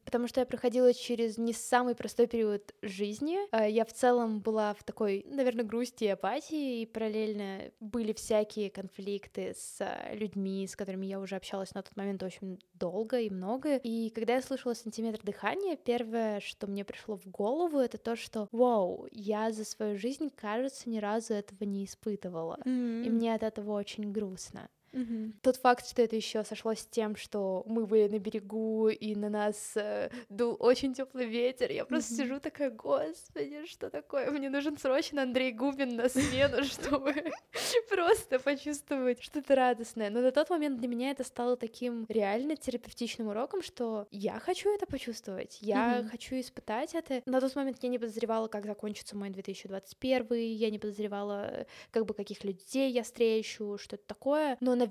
Потому 0.05 0.29
что 0.29 0.39
я 0.39 0.47
проходила 0.47 0.95
через 0.95 1.39
не 1.39 1.53
самый 1.53 1.97
простой 1.97 2.29
период 2.29 2.73
жизни. 2.83 3.37
Э, 3.51 3.69
Я 3.69 3.85
в 3.85 3.93
целом 3.93 4.41
была 4.41 4.75
в 4.75 4.85
такой, 4.85 5.25
наверное, 5.29 5.65
грусти 5.65 6.05
и 6.05 6.09
апатии, 6.09 6.83
и 6.83 6.87
параллельно 6.87 7.73
были 7.81 8.13
всякие 8.13 8.71
конфликты 8.71 9.55
с 9.59 9.79
э, 9.81 10.15
людьми, 10.15 10.69
с 10.69 10.77
которыми 10.77 11.07
я 11.07 11.19
уже 11.19 11.35
общалась 11.35 11.75
на 11.75 11.83
тот 11.83 11.97
момент 11.97 12.23
очень 12.23 12.61
долго 12.75 13.19
и 13.19 13.29
много. 13.29 13.75
И 13.79 14.11
когда 14.11 14.35
я 14.37 14.43
слушала 14.43 14.75
«Сантиметр 14.75 15.21
дыхания», 15.25 15.77
первое, 15.77 16.39
что 16.39 16.69
мне 16.69 16.85
пришло 16.85 17.17
в 17.17 17.27
голову, 17.27 17.79
это 17.81 17.99
то, 17.99 18.15
что 18.15 18.47
«Вау, 18.53 19.09
я 19.11 19.51
за 19.51 19.65
свою 19.65 19.99
жизнь, 19.99 20.31
кажется, 20.31 20.89
ни 20.89 20.99
разу 20.99 21.35
этого 21.35 21.65
не 21.65 21.87
испытывала». 21.87 22.61
И 22.65 22.69
М. 22.69 23.15
мне 23.17 23.35
от 23.35 23.43
этого 23.43 23.73
очень 23.73 24.13
грустно. 24.13 24.69
Мгм. 24.97 25.35
Тот 25.43 25.57
факт, 25.57 25.87
что 25.87 26.01
это 26.01 26.17
еще 26.17 26.43
сошлось 26.43 26.81
с 26.81 26.87
тем, 26.87 27.17
что 27.17 27.63
мы 27.67 27.87
были 27.87 28.09
на 28.09 28.19
берегу, 28.19 28.89
и 28.89 29.15
на 29.15 29.29
нас 29.29 29.73
э, 29.77 30.11
дул 30.31 30.57
очень 30.59 30.95
теплый 30.95 31.27
ветер. 31.27 31.71
Я 31.71 31.85
просто 31.85 32.15
Мгм. 32.15 32.23
сижу 32.23 32.41
такая, 32.41 32.71
господи, 32.71 33.67
что 33.67 33.91
такое? 33.91 34.31
Мне 34.31 34.49
нужен 34.49 34.79
срочно 34.79 35.23
Андрей 35.23 35.53
Губин 35.53 35.97
на 35.97 36.09
смену, 36.09 36.65
чтобы 36.65 37.13
просто 37.91 38.39
почувствовать 38.39 39.23
что-то 39.23 39.55
радостное. 39.55 40.09
Но 40.09 40.21
на 40.23 40.33
тот 40.33 40.49
момент 40.49 40.79
для 40.79 40.89
меня 40.89 41.11
это 41.11 41.25
стало 41.25 41.57
таким 41.59 42.07
реально 42.09 42.57
терапевтичным 42.57 43.29
уроком, 43.29 43.63
что 43.63 44.07
я 44.11 44.39
хочу 44.39 44.75
это 44.75 44.87
почувствовать, 44.87 45.59
я 45.61 46.07
хочу 46.11 46.41
испытать 46.41 46.95
это. 46.95 47.23
На 47.27 47.41
тот 47.41 47.55
момент 47.55 47.77
я 47.83 47.91
не 47.91 47.99
подозревала, 47.99 48.49
как 48.49 48.65
закончится 48.65 49.15
мой 49.15 49.29
2021, 49.29 50.27
я 50.57 50.71
не 50.71 50.79
подозревала, 50.79 51.49
э, 51.51 51.65
как 51.91 52.07
бы 52.07 52.15
каких 52.15 52.45
людей 52.45 52.91
я 52.91 53.03
встречу, 53.03 53.77
что 53.79 53.97
это 53.97 54.07
такое. 54.07 54.57
Но, 54.61 54.71
наверное, 54.71 54.86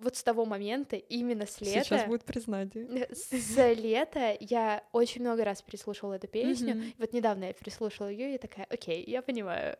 вот 0.00 0.16
с 0.16 0.22
того 0.22 0.44
момента, 0.44 0.96
именно 0.96 1.46
с 1.46 1.60
лета... 1.60 1.84
Сейчас 1.84 2.06
будет 2.06 2.24
признание. 2.24 3.06
э, 3.08 3.14
С 3.14 3.74
лета 3.74 4.36
я 4.40 4.82
очень 4.92 5.20
много 5.22 5.44
раз 5.44 5.62
переслушивала 5.62 6.14
эту 6.14 6.28
песню. 6.28 6.74
Мгм. 6.76 6.92
Вот 6.98 7.12
недавно 7.12 7.44
я 7.44 7.52
переслушала 7.52 8.08
ее 8.08 8.34
и 8.34 8.38
такая, 8.38 8.66
окей, 8.70 9.04
я 9.06 9.22
понимаю. 9.22 9.76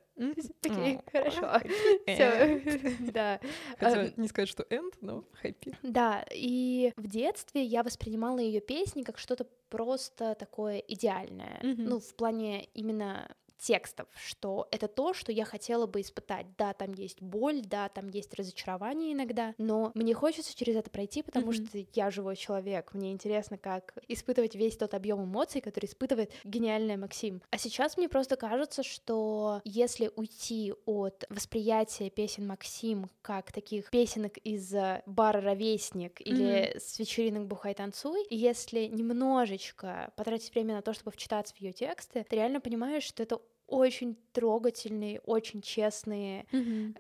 Окей, 0.65 0.99
хорошо. 1.11 1.61
Все, 2.07 2.61
да. 3.13 3.41
Хотела 3.79 4.05
Ам, 4.05 4.13
не 4.17 4.29
сказать, 4.29 4.49
что 4.49 4.63
end, 4.65 4.95
но 5.01 5.25
happy. 5.43 5.75
Да, 5.83 6.25
и 6.33 6.93
в 6.97 7.07
детстве 7.07 7.63
я 7.63 7.83
воспринимала 7.83 8.39
ее 8.39 8.61
песни 8.61 9.03
как 9.03 9.19
что-то 9.19 9.47
просто 9.71 10.35
такое 10.35 10.79
идеальное. 10.79 11.61
Ну, 11.63 12.01
в 12.01 12.15
плане 12.15 12.65
именно 12.75 13.29
текстов, 13.61 14.09
что 14.17 14.67
это 14.71 14.89
то, 14.89 15.13
что 15.15 15.33
я 15.33 15.45
хотела 15.45 15.87
бы 15.87 16.01
испытать. 16.01 16.47
Да, 16.57 16.73
там 16.73 16.93
есть 16.95 17.21
боль, 17.21 17.63
да, 17.63 17.89
там 17.89 18.09
есть 18.09 18.35
разочарование 18.35 19.13
иногда, 19.13 19.55
но 19.59 19.93
мне 19.95 20.15
хочется 20.15 20.57
через 20.57 20.77
это 20.77 20.91
пройти, 20.91 21.23
потому 21.23 21.47
Мгм. 21.47 21.53
что 21.67 21.79
я 21.95 22.11
живой 22.11 22.37
человек. 22.37 22.93
Мне 22.95 23.13
интересно, 23.13 23.59
как 23.59 23.95
испытывать 24.09 24.55
весь 24.55 24.77
тот 24.77 24.95
объем 24.95 25.25
эмоций, 25.25 25.61
который 25.61 25.87
испытывает 25.87 26.33
гениальная 26.45 26.97
Максим. 26.97 27.43
А 27.51 27.59
сейчас 27.59 27.97
мне 27.97 28.09
просто 28.09 28.37
кажется, 28.37 28.83
что 28.83 29.61
если 29.65 30.11
уйти 30.17 30.73
от 30.87 31.25
восприятия 31.29 32.11
песен 32.11 32.47
Максим 32.47 33.11
как 33.23 33.53
таких 33.53 33.91
песенок 33.91 34.39
из 34.39 34.73
э, 34.75 35.03
бара 35.07 35.41
«Ровесник» 35.41 36.21
или 36.21 36.75
с 36.79 36.99
вечеринок 36.99 37.47
«Бухай, 37.47 37.75
танцуй», 37.75 38.27
если 38.31 38.87
немножечко 38.87 40.13
потратить 40.17 40.53
время 40.55 40.75
на 40.77 40.83
то, 40.83 40.93
чтобы 40.93 41.11
вчитаться 41.11 41.55
в 41.55 41.61
ее 41.61 41.73
тексты, 41.73 42.25
ты 42.29 42.37
реально 42.37 42.61
понимаешь, 42.61 43.05
что 43.05 43.23
это 43.23 43.41
очень 43.71 44.17
трогательные, 44.33 45.21
очень 45.21 45.63
честные 45.63 46.47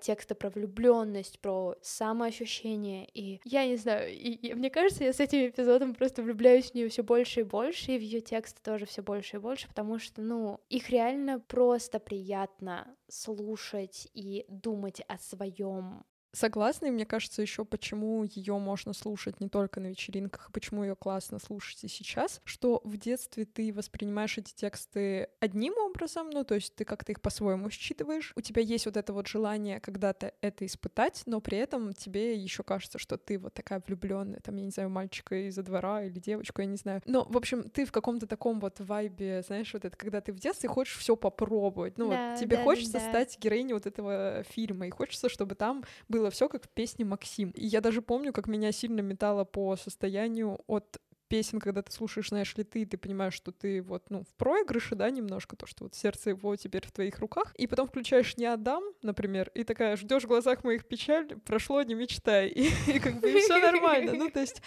тексты 0.00 0.34
про 0.34 0.50
влюбленность, 0.50 1.40
про 1.40 1.74
самоощущение. 1.82 3.08
И 3.12 3.40
я 3.44 3.66
не 3.66 3.76
знаю, 3.76 4.12
и, 4.12 4.32
и 4.32 4.54
мне 4.54 4.70
кажется, 4.70 5.04
я 5.04 5.12
с 5.12 5.20
этим 5.20 5.48
эпизодом 5.48 5.94
просто 5.94 6.22
влюбляюсь 6.22 6.70
в 6.70 6.74
нее 6.74 6.88
все 6.88 7.02
больше 7.02 7.40
и 7.40 7.44
больше, 7.44 7.92
и 7.92 7.98
в 7.98 8.02
ее 8.02 8.20
тексты 8.20 8.60
тоже 8.62 8.86
все 8.86 9.02
больше 9.02 9.36
и 9.36 9.40
больше, 9.40 9.68
потому 9.68 9.98
что, 9.98 10.22
ну, 10.22 10.60
их 10.68 10.90
реально 10.90 11.40
просто 11.40 11.98
приятно 11.98 12.96
слушать 13.08 14.08
и 14.14 14.44
думать 14.48 15.02
о 15.08 15.18
своем. 15.18 16.04
Согласна, 16.32 16.86
и 16.86 16.90
мне 16.90 17.06
кажется, 17.06 17.42
еще 17.42 17.64
почему 17.64 18.24
ее 18.24 18.56
можно 18.58 18.92
слушать 18.92 19.40
не 19.40 19.48
только 19.48 19.80
на 19.80 19.88
вечеринках, 19.88 20.48
и 20.48 20.52
почему 20.52 20.84
ее 20.84 20.94
классно 20.94 21.38
слушать 21.38 21.82
и 21.84 21.88
сейчас, 21.88 22.40
что 22.44 22.80
в 22.84 22.96
детстве 22.96 23.44
ты 23.44 23.72
воспринимаешь 23.72 24.38
эти 24.38 24.54
тексты 24.54 25.28
одним 25.40 25.76
образом, 25.78 26.30
ну, 26.30 26.44
то 26.44 26.54
есть 26.54 26.74
ты 26.76 26.84
как-то 26.84 27.10
их 27.12 27.20
по-своему 27.20 27.68
считываешь, 27.70 28.32
у 28.36 28.40
тебя 28.40 28.62
есть 28.62 28.86
вот 28.86 28.96
это 28.96 29.12
вот 29.12 29.26
желание 29.26 29.80
когда-то 29.80 30.32
это 30.40 30.64
испытать, 30.66 31.22
но 31.26 31.40
при 31.40 31.58
этом 31.58 31.92
тебе 31.94 32.36
еще 32.36 32.62
кажется, 32.62 32.98
что 32.98 33.16
ты 33.18 33.38
вот 33.38 33.54
такая 33.54 33.82
влюбленная, 33.84 34.40
там, 34.40 34.56
я 34.56 34.64
не 34.64 34.70
знаю, 34.70 34.88
мальчика 34.90 35.48
из-за 35.48 35.62
двора 35.64 36.04
или 36.04 36.18
девочку, 36.20 36.60
я 36.60 36.66
не 36.66 36.76
знаю. 36.76 37.02
Но, 37.06 37.24
в 37.24 37.36
общем, 37.36 37.68
ты 37.68 37.84
в 37.84 37.92
каком-то 37.92 38.26
таком 38.28 38.60
вот 38.60 38.78
вайбе, 38.78 39.42
знаешь, 39.42 39.72
вот 39.72 39.84
это, 39.84 39.96
когда 39.96 40.20
ты 40.20 40.32
в 40.32 40.38
детстве 40.38 40.68
хочешь 40.68 40.96
все 40.96 41.16
попробовать, 41.16 41.98
ну, 41.98 42.10
Да, 42.10 42.30
вот 42.30 42.40
тебе 42.40 42.56
да, 42.56 42.62
хочется 42.62 42.94
да. 42.94 43.08
стать 43.08 43.38
героиней 43.38 43.74
вот 43.74 43.86
этого 43.86 44.44
фильма, 44.48 44.86
и 44.86 44.90
хочется, 44.90 45.28
чтобы 45.28 45.54
там 45.56 45.84
было 46.20 46.30
все 46.30 46.48
как 46.48 46.64
в 46.64 46.68
песне 46.68 47.04
Максим. 47.04 47.50
И 47.50 47.64
я 47.64 47.80
даже 47.80 48.02
помню, 48.02 48.32
как 48.32 48.46
меня 48.46 48.72
сильно 48.72 49.00
метало 49.00 49.44
по 49.44 49.76
состоянию 49.76 50.60
от 50.66 51.00
песен, 51.30 51.60
когда 51.60 51.80
ты 51.80 51.92
слушаешь, 51.92 52.28
знаешь 52.28 52.54
ли 52.56 52.64
ты, 52.64 52.84
ты 52.84 52.98
понимаешь, 52.98 53.34
что 53.34 53.52
ты 53.52 53.80
вот, 53.82 54.10
ну, 54.10 54.24
в 54.24 54.34
проигрыше, 54.34 54.96
да, 54.96 55.08
немножко, 55.10 55.54
то, 55.56 55.64
что 55.64 55.84
вот 55.84 55.94
сердце 55.94 56.30
его 56.30 56.56
теперь 56.56 56.84
в 56.84 56.90
твоих 56.90 57.20
руках, 57.20 57.54
и 57.56 57.68
потом 57.68 57.86
включаешь 57.86 58.36
«Не 58.36 58.46
отдам», 58.46 58.82
например, 59.02 59.50
и 59.54 59.62
такая 59.62 59.96
ждешь 59.96 60.24
в 60.24 60.26
глазах 60.26 60.64
моих 60.64 60.86
печаль, 60.86 61.28
прошло, 61.46 61.82
не 61.82 61.94
мечтай, 61.94 62.48
и, 62.48 62.62
и 62.88 62.98
как 62.98 63.20
бы 63.20 63.30
все 63.38 63.58
нормально, 63.58 64.12
ну, 64.14 64.28
то 64.28 64.40
есть, 64.40 64.60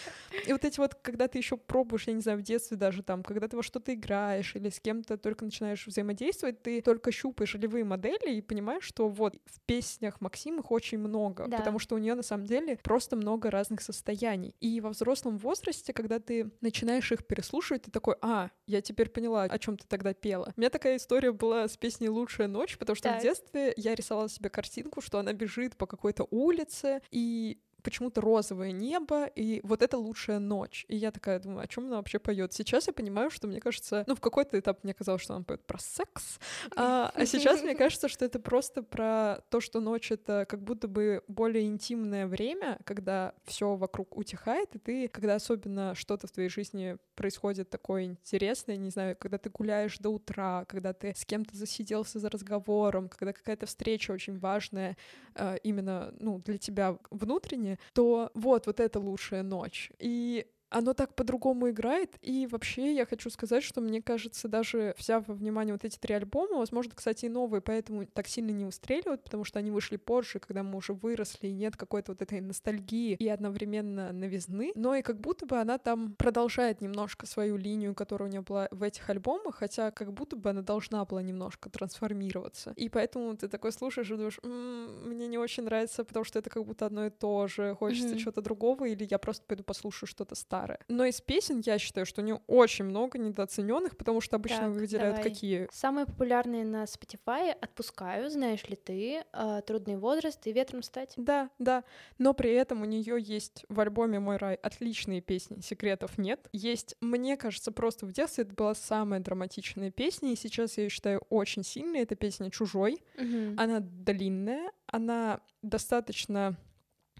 и 0.47 0.53
вот 0.53 0.63
эти 0.63 0.79
вот, 0.79 0.95
когда 0.95 1.27
ты 1.27 1.37
еще 1.37 1.57
пробуешь, 1.57 2.07
я 2.07 2.13
не 2.13 2.21
знаю, 2.21 2.37
в 2.39 2.43
детстве 2.43 2.77
даже 2.77 3.03
там, 3.03 3.23
когда 3.23 3.49
ты 3.49 3.57
во 3.57 3.63
что-то 3.63 3.93
играешь 3.93 4.55
или 4.55 4.69
с 4.69 4.79
кем-то 4.79 5.17
только 5.17 5.43
начинаешь 5.43 5.85
взаимодействовать, 5.85 6.63
ты 6.63 6.81
только 6.81 7.11
щупаешь 7.11 7.53
ролевые 7.55 7.83
модели 7.83 8.33
и 8.35 8.41
понимаешь, 8.41 8.85
что 8.85 9.09
вот 9.09 9.35
в 9.45 9.59
песнях 9.65 10.21
Максим 10.21 10.59
их 10.61 10.71
очень 10.71 10.97
много, 10.97 11.45
Да. 11.47 11.57
потому 11.57 11.77
что 11.79 11.95
у 11.95 11.97
нее 11.97 12.15
на 12.15 12.23
самом 12.23 12.45
деле 12.45 12.77
просто 12.81 13.17
много 13.17 13.51
разных 13.51 13.81
состояний. 13.81 14.55
И 14.61 14.79
во 14.79 14.89
взрослом 14.89 15.37
возрасте, 15.37 15.91
когда 15.91 16.19
ты 16.19 16.52
начинаешь 16.61 17.11
их 17.11 17.25
переслушивать, 17.25 17.83
ты 17.83 17.91
такой, 17.91 18.15
а, 18.21 18.49
я 18.67 18.81
теперь 18.81 19.09
поняла, 19.09 19.43
о 19.43 19.59
чем 19.59 19.77
ты 19.77 19.85
тогда 19.87 20.13
пела. 20.13 20.53
У 20.55 20.59
меня 20.59 20.69
такая 20.69 20.97
история 20.97 21.31
была 21.31 21.67
с 21.67 21.77
песней 21.77 22.09
«Лучшая 22.09 22.47
ночь», 22.47 22.77
потому 22.77 22.95
что 22.95 23.09
Так. 23.09 23.19
в 23.19 23.23
детстве 23.23 23.73
я 23.77 23.95
рисовала 23.95 24.29
себе 24.29 24.49
картинку, 24.49 25.01
что 25.01 25.19
она 25.19 25.33
бежит 25.33 25.75
по 25.77 25.85
какой-то 25.87 26.27
улице, 26.29 27.01
и 27.11 27.59
почему-то 27.83 28.21
розовое 28.21 28.71
небо, 28.71 29.25
и 29.25 29.61
вот 29.63 29.81
это 29.81 29.97
лучшая 29.97 30.39
ночь. 30.39 30.85
И 30.87 30.95
я 30.95 31.11
такая 31.11 31.39
думаю, 31.39 31.63
о 31.63 31.67
чем 31.67 31.85
она 31.85 31.97
вообще 31.97 32.19
поет? 32.19 32.53
Сейчас 32.53 32.87
я 32.87 32.93
понимаю, 32.93 33.29
что 33.29 33.47
мне 33.47 33.59
кажется, 33.59 34.03
ну, 34.07 34.15
в 34.15 34.21
какой-то 34.21 34.57
этап 34.57 34.83
мне 34.83 34.93
казалось, 34.93 35.21
что 35.21 35.35
она 35.35 35.43
поет 35.43 35.65
про 35.65 35.77
секс, 35.79 36.39
а, 36.75 37.11
а 37.13 37.25
сейчас 37.25 37.61
мне 37.61 37.75
кажется, 37.83 38.07
что 38.07 38.25
это 38.25 38.39
просто 38.39 38.81
про 38.83 39.43
то, 39.49 39.59
что 39.59 39.79
ночь 39.79 40.11
это 40.11 40.45
как 40.47 40.63
будто 40.63 40.87
бы 40.87 41.23
более 41.27 41.65
интимное 41.65 42.25
время, 42.27 42.79
когда 42.85 43.33
все 43.45 43.75
вокруг 43.75 44.17
утихает, 44.17 44.75
и 44.75 44.79
ты, 44.79 45.07
когда 45.07 45.35
особенно 45.35 45.93
что-то 45.95 46.27
в 46.27 46.31
твоей 46.31 46.49
жизни 46.49 46.97
происходит 47.15 47.69
такое 47.69 48.03
интересное, 48.03 48.77
не 48.77 48.89
знаю, 48.89 49.15
когда 49.19 49.37
ты 49.37 49.49
гуляешь 49.49 49.97
до 49.97 50.09
утра, 50.09 50.65
когда 50.65 50.93
ты 50.93 51.13
с 51.15 51.25
кем-то 51.25 51.55
засиделся 51.55 52.19
за 52.19 52.29
разговором, 52.29 53.09
когда 53.09 53.33
какая-то 53.33 53.65
встреча 53.65 54.11
очень 54.11 54.39
важная 54.39 54.97
э, 55.35 55.57
именно, 55.63 56.13
ну, 56.19 56.39
для 56.39 56.57
тебя 56.57 56.97
внутренне, 57.11 57.72
то 57.93 58.31
вот, 58.33 58.67
вот 58.67 58.79
это 58.79 58.99
лучшая 58.99 59.43
ночь. 59.43 59.91
И 59.99 60.45
оно 60.73 60.93
так 60.93 61.15
по-другому 61.15 61.69
играет, 61.69 62.17
и 62.21 62.47
вообще 62.47 62.93
я 62.95 63.05
хочу 63.05 63.29
сказать, 63.29 63.63
что 63.63 63.81
мне 63.81 64.01
кажется, 64.01 64.47
даже 64.47 64.95
взяв 64.97 65.27
во 65.27 65.33
внимание 65.33 65.73
вот 65.73 65.85
эти 65.85 65.97
три 65.97 66.15
альбома, 66.15 66.57
возможно, 66.57 66.93
кстати, 66.95 67.25
и 67.25 67.29
новые, 67.29 67.61
поэтому 67.61 68.05
так 68.05 68.27
сильно 68.27 68.51
не 68.51 68.65
выстреливают, 68.65 69.23
потому 69.23 69.43
что 69.43 69.59
они 69.59 69.71
вышли 69.71 69.97
позже, 69.97 70.39
когда 70.39 70.63
мы 70.63 70.77
уже 70.77 70.93
выросли, 70.93 71.47
и 71.47 71.51
нет 71.53 71.77
какой-то 71.77 72.11
вот 72.13 72.21
этой 72.21 72.41
ностальгии 72.41 73.15
и 73.15 73.27
одновременно 73.29 74.11
новизны, 74.11 74.71
но 74.75 74.95
и 74.95 75.01
как 75.01 75.19
будто 75.21 75.45
бы 75.45 75.57
она 75.59 75.77
там 75.77 76.13
продолжает 76.15 76.81
немножко 76.81 77.25
свою 77.25 77.57
линию, 77.57 77.95
которая 77.95 78.27
у 78.29 78.31
нее 78.31 78.41
была 78.41 78.67
в 78.71 78.83
этих 78.83 79.09
альбомах, 79.09 79.55
хотя 79.55 79.91
как 79.91 80.11
будто 80.13 80.35
бы 80.35 80.49
она 80.49 80.61
должна 80.61 81.05
была 81.05 81.21
немножко 81.21 81.69
трансформироваться. 81.69 82.73
И 82.75 82.89
поэтому 82.89 83.35
ты 83.37 83.47
такой 83.47 83.71
слушаешь 83.71 84.09
и 84.09 84.15
думаешь, 84.15 84.39
«М, 84.43 85.09
мне 85.09 85.27
не 85.27 85.37
очень 85.37 85.63
нравится, 85.63 86.03
потому 86.03 86.23
что 86.25 86.39
это 86.39 86.49
как 86.49 86.65
будто 86.65 86.85
одно 86.85 87.05
и 87.05 87.09
то 87.09 87.47
же, 87.47 87.75
хочется 87.75 88.15
Мгм. 88.15 88.17
чего-то 88.17 88.41
другого, 88.41 88.85
или 88.85 89.07
я 89.09 89.17
просто 89.17 89.45
пойду 89.47 89.63
послушаю 89.63 90.07
что-то 90.07 90.35
старое. 90.35 90.62
Но 90.87 91.05
из 91.05 91.21
песен 91.21 91.61
я 91.65 91.77
считаю, 91.77 92.05
что 92.05 92.21
у 92.21 92.23
нее 92.23 92.41
очень 92.47 92.85
много 92.85 93.17
недооцененных, 93.17 93.97
потому 93.97 94.21
что 94.21 94.35
обычно 94.35 94.59
Так, 94.59 94.69
выделяют 94.71 95.17
давай. 95.17 95.31
какие. 95.31 95.67
Самые 95.71 96.05
популярные 96.05 96.65
на 96.65 96.83
Spotify 96.83 97.51
«Отпускаю», 97.51 98.29
«Знаешь 98.29 98.63
ли 98.67 98.75
ты», 98.75 99.23
э, 99.31 99.61
«Трудный 99.65 99.97
возраст» 99.97 100.45
и 100.47 100.53
«Ветром 100.53 100.83
стать». 100.83 101.13
Да, 101.17 101.49
да. 101.59 101.83
Но 102.17 102.33
при 102.33 102.51
этом 102.53 102.81
у 102.81 102.85
нее 102.85 103.17
есть 103.19 103.65
в 103.69 103.79
альбоме 103.79 104.19
Мой 104.19 104.37
рай 104.37 104.55
отличные 104.55 105.21
песни, 105.21 105.61
секретов 105.61 106.17
нет. 106.17 106.47
Есть, 106.53 106.95
мне 107.01 107.37
кажется, 107.37 107.71
просто 107.71 108.05
в 108.05 108.11
детстве 108.11 108.43
это 108.43 108.53
была 108.53 108.75
самая 108.75 109.19
драматичная 109.19 109.91
песня, 109.91 110.31
и 110.31 110.35
сейчас 110.35 110.77
я 110.77 110.83
ее 110.83 110.89
считаю 110.89 111.21
очень 111.29 111.63
сильной. 111.63 112.01
Это 112.01 112.15
песня 112.15 112.49
Чужой. 112.49 113.01
Мгм. 113.17 113.55
Она 113.59 113.79
длинная, 113.79 114.71
она 114.87 115.41
достаточно 115.61 116.57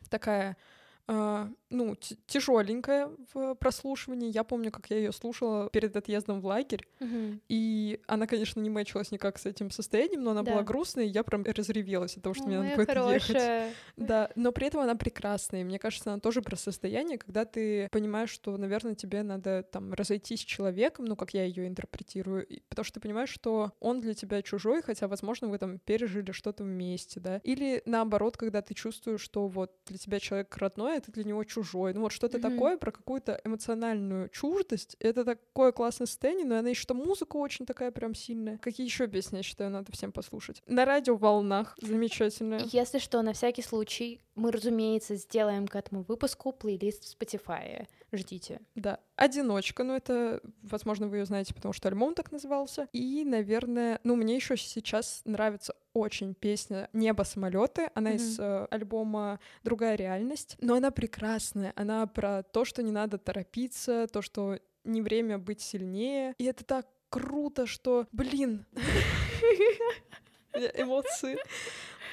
такая 0.10 0.58
а, 1.08 1.50
ну, 1.74 1.96
тяжеленькая 2.28 3.10
в 3.34 3.56
прослушивании. 3.56 4.32
Я 4.32 4.44
помню, 4.44 4.72
как 4.72 4.90
я 4.90 4.98
ее 4.98 5.12
слушала 5.12 5.70
перед 5.70 5.96
отъездом 5.96 6.40
в 6.42 6.46
лагерь, 6.46 6.88
Мгм. 7.00 7.42
и 7.50 8.00
она, 8.08 8.28
конечно, 8.28 8.60
не 8.62 8.70
мэчилась 8.70 9.12
никак 9.12 9.38
с 9.40 9.46
этим 9.46 9.72
состоянием, 9.72 10.24
но 10.24 10.32
она 10.32 10.44
Да. 10.44 10.52
была 10.52 10.64
грустная, 10.64 11.06
и 11.06 11.10
я 11.10 11.24
прям 11.24 11.44
разревелась 11.44 12.16
от 12.18 12.24
того, 12.24 12.34
что 12.34 12.46
О, 12.46 12.48
мне 12.48 12.58
надо 12.60 12.76
будет 12.76 12.90
ехать. 13.12 13.38
Да, 13.98 14.30
но 14.36 14.52
при 14.52 14.68
этом 14.68 14.82
она 14.82 14.96
прекрасная. 14.96 15.62
И 15.62 15.64
мне 15.64 15.80
кажется, 15.80 16.12
она 16.12 16.20
тоже 16.20 16.42
про 16.42 16.56
состояние, 16.56 17.18
когда 17.18 17.46
ты 17.46 17.88
понимаешь, 17.92 18.30
что, 18.30 18.56
наверное, 18.58 18.96
тебе 18.96 19.24
надо 19.24 19.64
там 19.64 19.94
разойтись 19.94 20.42
с 20.42 20.44
человеком, 20.46 21.06
ну, 21.06 21.16
как 21.16 21.34
я 21.34 21.44
ее 21.44 21.68
интерпретирую, 21.68 22.48
потому 22.70 22.84
что 22.86 22.96
ты 22.96 23.00
понимаешь, 23.00 23.30
что 23.30 23.72
он 23.80 24.02
для 24.02 24.14
тебя 24.14 24.42
чужой, 24.42 24.82
хотя, 24.82 25.08
возможно, 25.08 25.48
вы 25.48 25.58
там 25.58 25.80
пережили 25.80 26.32
что-то 26.32 26.64
вместе, 26.64 27.20
да. 27.20 27.38
Или 27.44 27.82
наоборот, 27.86 28.38
когда 28.38 28.62
ты 28.62 28.74
чувствуешь, 28.74 29.22
что 29.22 29.48
вот 29.48 29.72
для 29.86 29.98
тебя 29.98 30.20
человек 30.20 30.56
родной, 30.58 30.98
а 30.98 31.02
ты 31.02 31.12
для 31.12 31.24
него 31.24 31.44
чужой. 31.44 31.63
Ну, 31.96 32.02
вот 32.02 32.12
что-то 32.12 32.38
Мгм. 32.38 32.52
такое 32.52 32.78
про 32.78 32.92
какую-то 32.92 33.40
эмоциональную 33.44 34.30
чуждость. 34.30 34.96
Это 35.00 35.24
такое 35.26 35.72
классное 35.72 36.06
состояние, 36.08 36.46
но 36.46 36.58
она 36.58 36.70
еще 36.70 36.86
там 36.86 36.98
музыка 36.98 37.38
очень 37.38 37.66
такая 37.66 37.92
прям 37.92 38.14
сильная. 38.14 38.58
Какие 38.58 38.86
еще 38.86 39.08
песни, 39.08 39.38
я 39.38 39.44
считаю, 39.44 39.70
надо 39.72 39.92
всем 39.92 40.12
послушать? 40.12 40.62
На 40.68 40.86
радио 40.86 41.16
волнах 41.16 41.76
замечательная. 41.82 42.62
Если 42.72 43.00
что, 43.00 43.22
на 43.22 43.34
всякий 43.34 43.62
случай, 43.62 44.22
мы, 44.36 44.52
разумеется, 44.52 45.16
сделаем 45.16 45.68
к 45.68 45.76
этому 45.76 46.04
выпуску 46.04 46.52
плейлист 46.52 47.04
в 47.06 47.18
Spotify. 47.18 47.88
Ждите. 48.12 48.62
Да, 48.76 49.00
одиночка, 49.16 49.84
ну 49.84 49.96
это, 49.96 50.42
возможно, 50.62 51.08
вы 51.08 51.18
ее 51.18 51.26
знаете, 51.26 51.54
потому 51.54 51.74
что 51.74 51.88
альбом 51.88 52.14
так 52.14 52.32
назывался. 52.32 52.88
И, 52.94 53.24
наверное, 53.26 54.00
ну 54.04 54.16
мне 54.16 54.36
еще 54.36 54.56
сейчас 54.58 55.22
нравится 55.26 55.76
очень 55.94 56.34
песня 56.34 56.90
"Небо 56.94 57.24
самолеты". 57.24 57.90
Она 57.94 58.14
из 58.14 58.40
э, 58.40 58.68
альбома 58.70 59.40
"Другая 59.64 59.96
реальность", 59.96 60.58
но 60.60 60.76
она 60.76 60.92
прекрасная. 60.92 61.74
Она 61.76 62.06
про 62.08 62.44
то, 62.44 62.66
что 62.66 62.84
не 62.84 62.92
надо 62.92 63.18
торопиться, 63.18 64.08
то, 64.08 64.22
что 64.22 64.60
не 64.84 65.02
время 65.02 65.38
быть 65.38 65.62
сильнее. 65.62 66.34
И 66.38 66.46
это 66.46 66.64
так 66.64 66.88
круто, 67.10 67.66
что, 67.66 68.08
блин, 68.12 68.66
эмоции. 70.76 71.38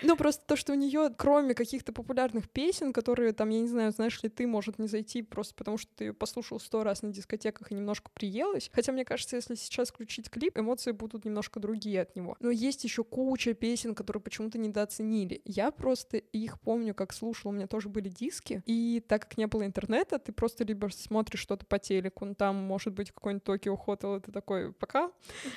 Ну, 0.03 0.17
просто 0.17 0.45
то, 0.47 0.57
что 0.57 0.73
у 0.73 0.77
нее, 0.77 1.11
кроме 1.17 1.55
каких-то 1.55 1.93
популярных 1.93 2.49
песен, 2.51 2.93
которые 2.93 3.33
там, 3.33 3.49
я 3.51 3.61
не 3.61 3.69
знаю, 3.69 3.93
знаешь 3.93 4.23
ли 4.23 4.29
ты, 4.29 4.47
может 4.47 4.79
не 4.79 4.89
зайти 4.89 5.23
просто 5.23 5.55
потому, 5.55 5.79
что 5.79 5.91
ты 5.95 6.05
ее 6.05 6.13
послушал 6.13 6.61
сто 6.61 6.85
раз 6.85 7.03
на 7.03 7.13
дискотеках 7.13 7.71
и 7.71 7.75
немножко 7.75 8.11
приелась. 8.13 8.71
Хотя, 8.73 8.93
мне 8.93 9.05
кажется, 9.05 9.37
если 9.37 9.55
сейчас 9.55 9.91
включить 9.91 10.31
клип, 10.31 10.59
эмоции 10.59 10.93
будут 10.93 11.25
немножко 11.25 11.61
другие 11.61 12.03
от 12.03 12.17
него. 12.17 12.37
Но 12.41 12.51
есть 12.51 12.85
еще 12.85 13.05
куча 13.05 13.55
песен, 13.55 13.95
которые 13.95 14.23
почему-то 14.23 14.59
недооценили. 14.59 15.43
Я 15.45 15.71
просто 15.71 16.17
их 16.19 16.61
помню, 16.61 16.95
как 16.95 17.13
слушала, 17.13 17.53
у 17.53 17.55
меня 17.55 17.67
тоже 17.67 17.89
были 17.89 18.09
диски, 18.09 18.63
и 18.67 19.03
так 19.07 19.23
как 19.23 19.39
не 19.39 19.47
было 19.47 19.65
интернета, 19.65 20.19
ты 20.19 20.33
просто 20.33 20.65
либо 20.65 20.89
смотришь 20.89 21.41
что-то 21.41 21.67
по 21.67 21.79
телеку, 21.79 22.25
ну, 22.25 22.35
там 22.35 22.57
может 22.57 22.95
быть 22.95 23.11
какой-нибудь 23.11 23.45
Токио 23.45 23.77
Хотел, 23.77 24.17
и 24.17 24.21
ты 24.21 24.33
такой, 24.33 24.73
пока, 24.73 25.11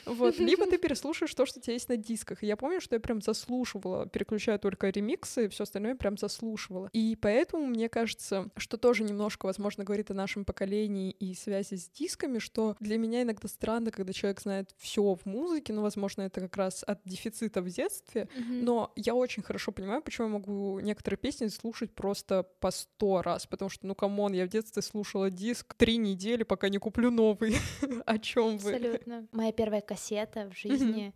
вот, 0.06 0.38
либо 0.40 0.66
ты 0.66 0.78
переслушаешь 0.78 1.34
то, 1.34 1.46
что 1.46 1.60
у 1.60 1.62
тебя 1.62 1.74
есть 1.74 1.90
на 1.90 1.98
дисках. 1.98 2.44
И 2.44 2.48
я 2.48 2.58
помню, 2.58 2.82
что 2.82 2.96
я 2.96 3.00
прям 3.00 3.22
заслушивала, 3.22 4.08
переключая 4.34 4.58
только 4.58 4.89
ремиксы, 4.89 5.46
и 5.46 5.48
все 5.48 5.63
остальное 5.63 5.96
прям 5.96 6.17
заслушивала. 6.17 6.89
И 6.93 7.15
поэтому 7.22 7.67
мне 7.67 7.88
кажется, 7.88 8.50
что 8.58 8.78
тоже 8.78 9.04
немножко, 9.04 9.46
возможно, 9.46 9.84
говорит 9.84 10.10
о 10.10 10.13
нашем 10.13 10.43
поколении 10.43 11.12
и 11.12 11.36
связи 11.36 11.76
с 11.76 11.89
дисками, 11.89 12.39
что 12.39 12.76
для 12.80 12.98
меня 12.98 13.22
иногда 13.22 13.48
странно, 13.48 13.91
когда 13.91 14.12
человек 14.12 14.41
знает 14.41 14.74
все 14.78 15.15
в 15.15 15.26
музыке, 15.26 15.74
ну, 15.74 15.82
возможно, 15.82 16.24
это 16.24 16.41
как 16.41 16.58
раз 16.58 16.84
от 16.84 17.02
дефицита 17.06 17.62
в 17.62 17.69
детстве, 17.69 18.28
но 18.48 18.91
я 18.96 19.13
очень 19.13 19.43
хорошо 19.43 19.72
понимаю, 19.72 20.02
почему 20.02 20.28
я 20.28 20.34
могу 20.34 20.80
некоторые 20.80 21.17
песни 21.17 21.48
слушать 21.48 21.93
просто 21.93 22.43
по 22.60 22.72
сто 22.72 23.22
раз, 23.22 23.46
потому 23.46 23.69
что, 23.69 23.86
ну, 23.86 23.96
come 23.96 24.17
on, 24.17 24.34
я 24.34 24.46
в 24.46 24.50
детстве 24.50 24.82
слушала 24.82 25.30
диск 25.30 25.76
три 25.76 25.98
недели, 25.98 26.43
пока 26.43 26.69
не 26.69 26.80
куплю 26.80 27.12
новый. 27.12 27.56
О 28.06 28.17
чем 28.17 28.58
вы? 28.58 28.74
Абсолютно. 28.74 29.28
Моя 29.32 29.52
первая 29.52 29.82
кассета 29.82 30.50
в 30.50 30.58
жизни. 30.58 31.13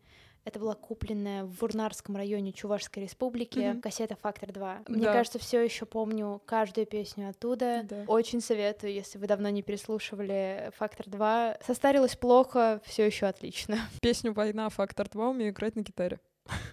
Это 0.48 0.60
была 0.60 0.76
купленная 0.76 1.44
в 1.44 1.62
Урнарском 1.62 2.16
районе 2.16 2.54
Чувашской 2.54 3.04
республики 3.04 3.60
Мгм. 3.60 3.82
кассета 3.82 4.16
Фактор 4.16 4.54
2. 4.54 4.84
Мне 4.88 5.04
Да. 5.04 5.12
кажется, 5.12 5.40
все 5.40 5.60
еще 5.62 5.86
помню 5.86 6.42
каждую 6.46 6.88
песню 6.88 7.28
оттуда. 7.32 7.82
Да. 7.84 8.06
Очень 8.08 8.40
советую, 8.40 8.94
если 8.94 9.18
вы 9.18 9.28
давно 9.28 9.50
не 9.50 9.62
переслушивали 9.62 10.72
Фактор 10.78 11.10
2. 11.10 11.58
Состарилась 11.68 12.16
плохо, 12.16 12.80
все 12.86 13.06
еще 13.06 13.26
отлично. 13.26 13.76
Песню 14.02 14.32
«Война. 14.32 14.70
Фактор 14.70 15.08
2» 15.08 15.32
умею 15.32 15.52
играть 15.52 15.76
на 15.76 15.82
гитаре. 15.82 16.22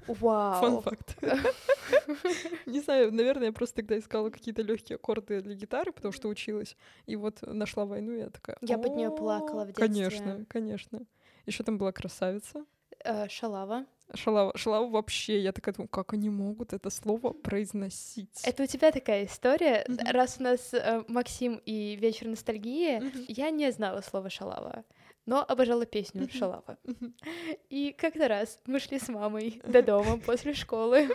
Фан 0.07 0.15
Вау. 0.21 0.81
факт. 0.81 1.17
Не 2.67 2.79
знаю, 2.81 3.13
наверное, 3.13 3.47
я 3.49 3.53
просто 3.53 3.75
тогда 3.77 3.99
искала 3.99 4.31
какие-то 4.31 4.63
легкие 4.63 4.97
аккорды 4.97 5.41
для 5.41 5.55
гитары, 5.57 5.91
потому 5.91 6.13
что 6.13 6.29
училась. 6.29 6.77
И 7.07 7.17
вот 7.17 7.43
нашла 7.43 7.85
войну, 7.87 8.13
и 8.13 8.19
я 8.19 8.31
такая. 8.31 8.57
Я 8.61 8.79
под 8.79 8.95
неё 8.95 9.09
«О, 9.11 9.17
плакала 9.17 9.65
в 9.65 9.67
детстве». 9.73 9.89
Конечно, 9.89 10.45
конечно. 10.49 11.01
Еще 11.47 11.65
там 11.65 11.77
была 11.77 11.91
красавица. 11.91 12.65
Э, 13.05 13.29
Шалава. 13.29 13.87
Шалава. 14.15 14.53
Шалава 14.57 14.89
вообще, 14.91 15.39
я 15.41 15.53
такая 15.53 15.75
думаю, 15.75 15.89
как 15.89 16.13
они 16.13 16.31
могут 16.31 16.73
это 16.73 16.91
слово 16.91 17.33
произносить? 17.33 18.43
Это 18.45 18.63
у 18.63 18.67
тебя 18.67 18.93
такая 18.93 19.25
история. 19.27 19.85
Мгм. 19.89 19.99
Раз 20.11 20.37
у 20.39 20.43
нас 20.43 20.75
э, 20.75 21.03
Максим 21.09 21.61
и 21.67 21.97
вечер 21.97 22.29
ностальгии, 22.29 22.99
Мгм. 22.99 23.25
я 23.29 23.51
не 23.51 23.71
знала 23.73 24.01
слова 24.03 24.31
шалава, 24.31 24.85
но 25.27 25.45
обожала 25.47 25.87
песню 25.87 26.23
Мгм. 26.23 26.31
шалава. 26.31 26.79
Мгм. 26.85 27.15
И 27.71 27.93
как-то 27.93 28.29
раз 28.29 28.59
мы 28.67 28.79
шли 28.79 28.99
с 28.99 29.09
мамой 29.09 29.61
до 29.67 29.83
дома 29.83 30.19
после 30.19 30.55
школы. 30.55 31.09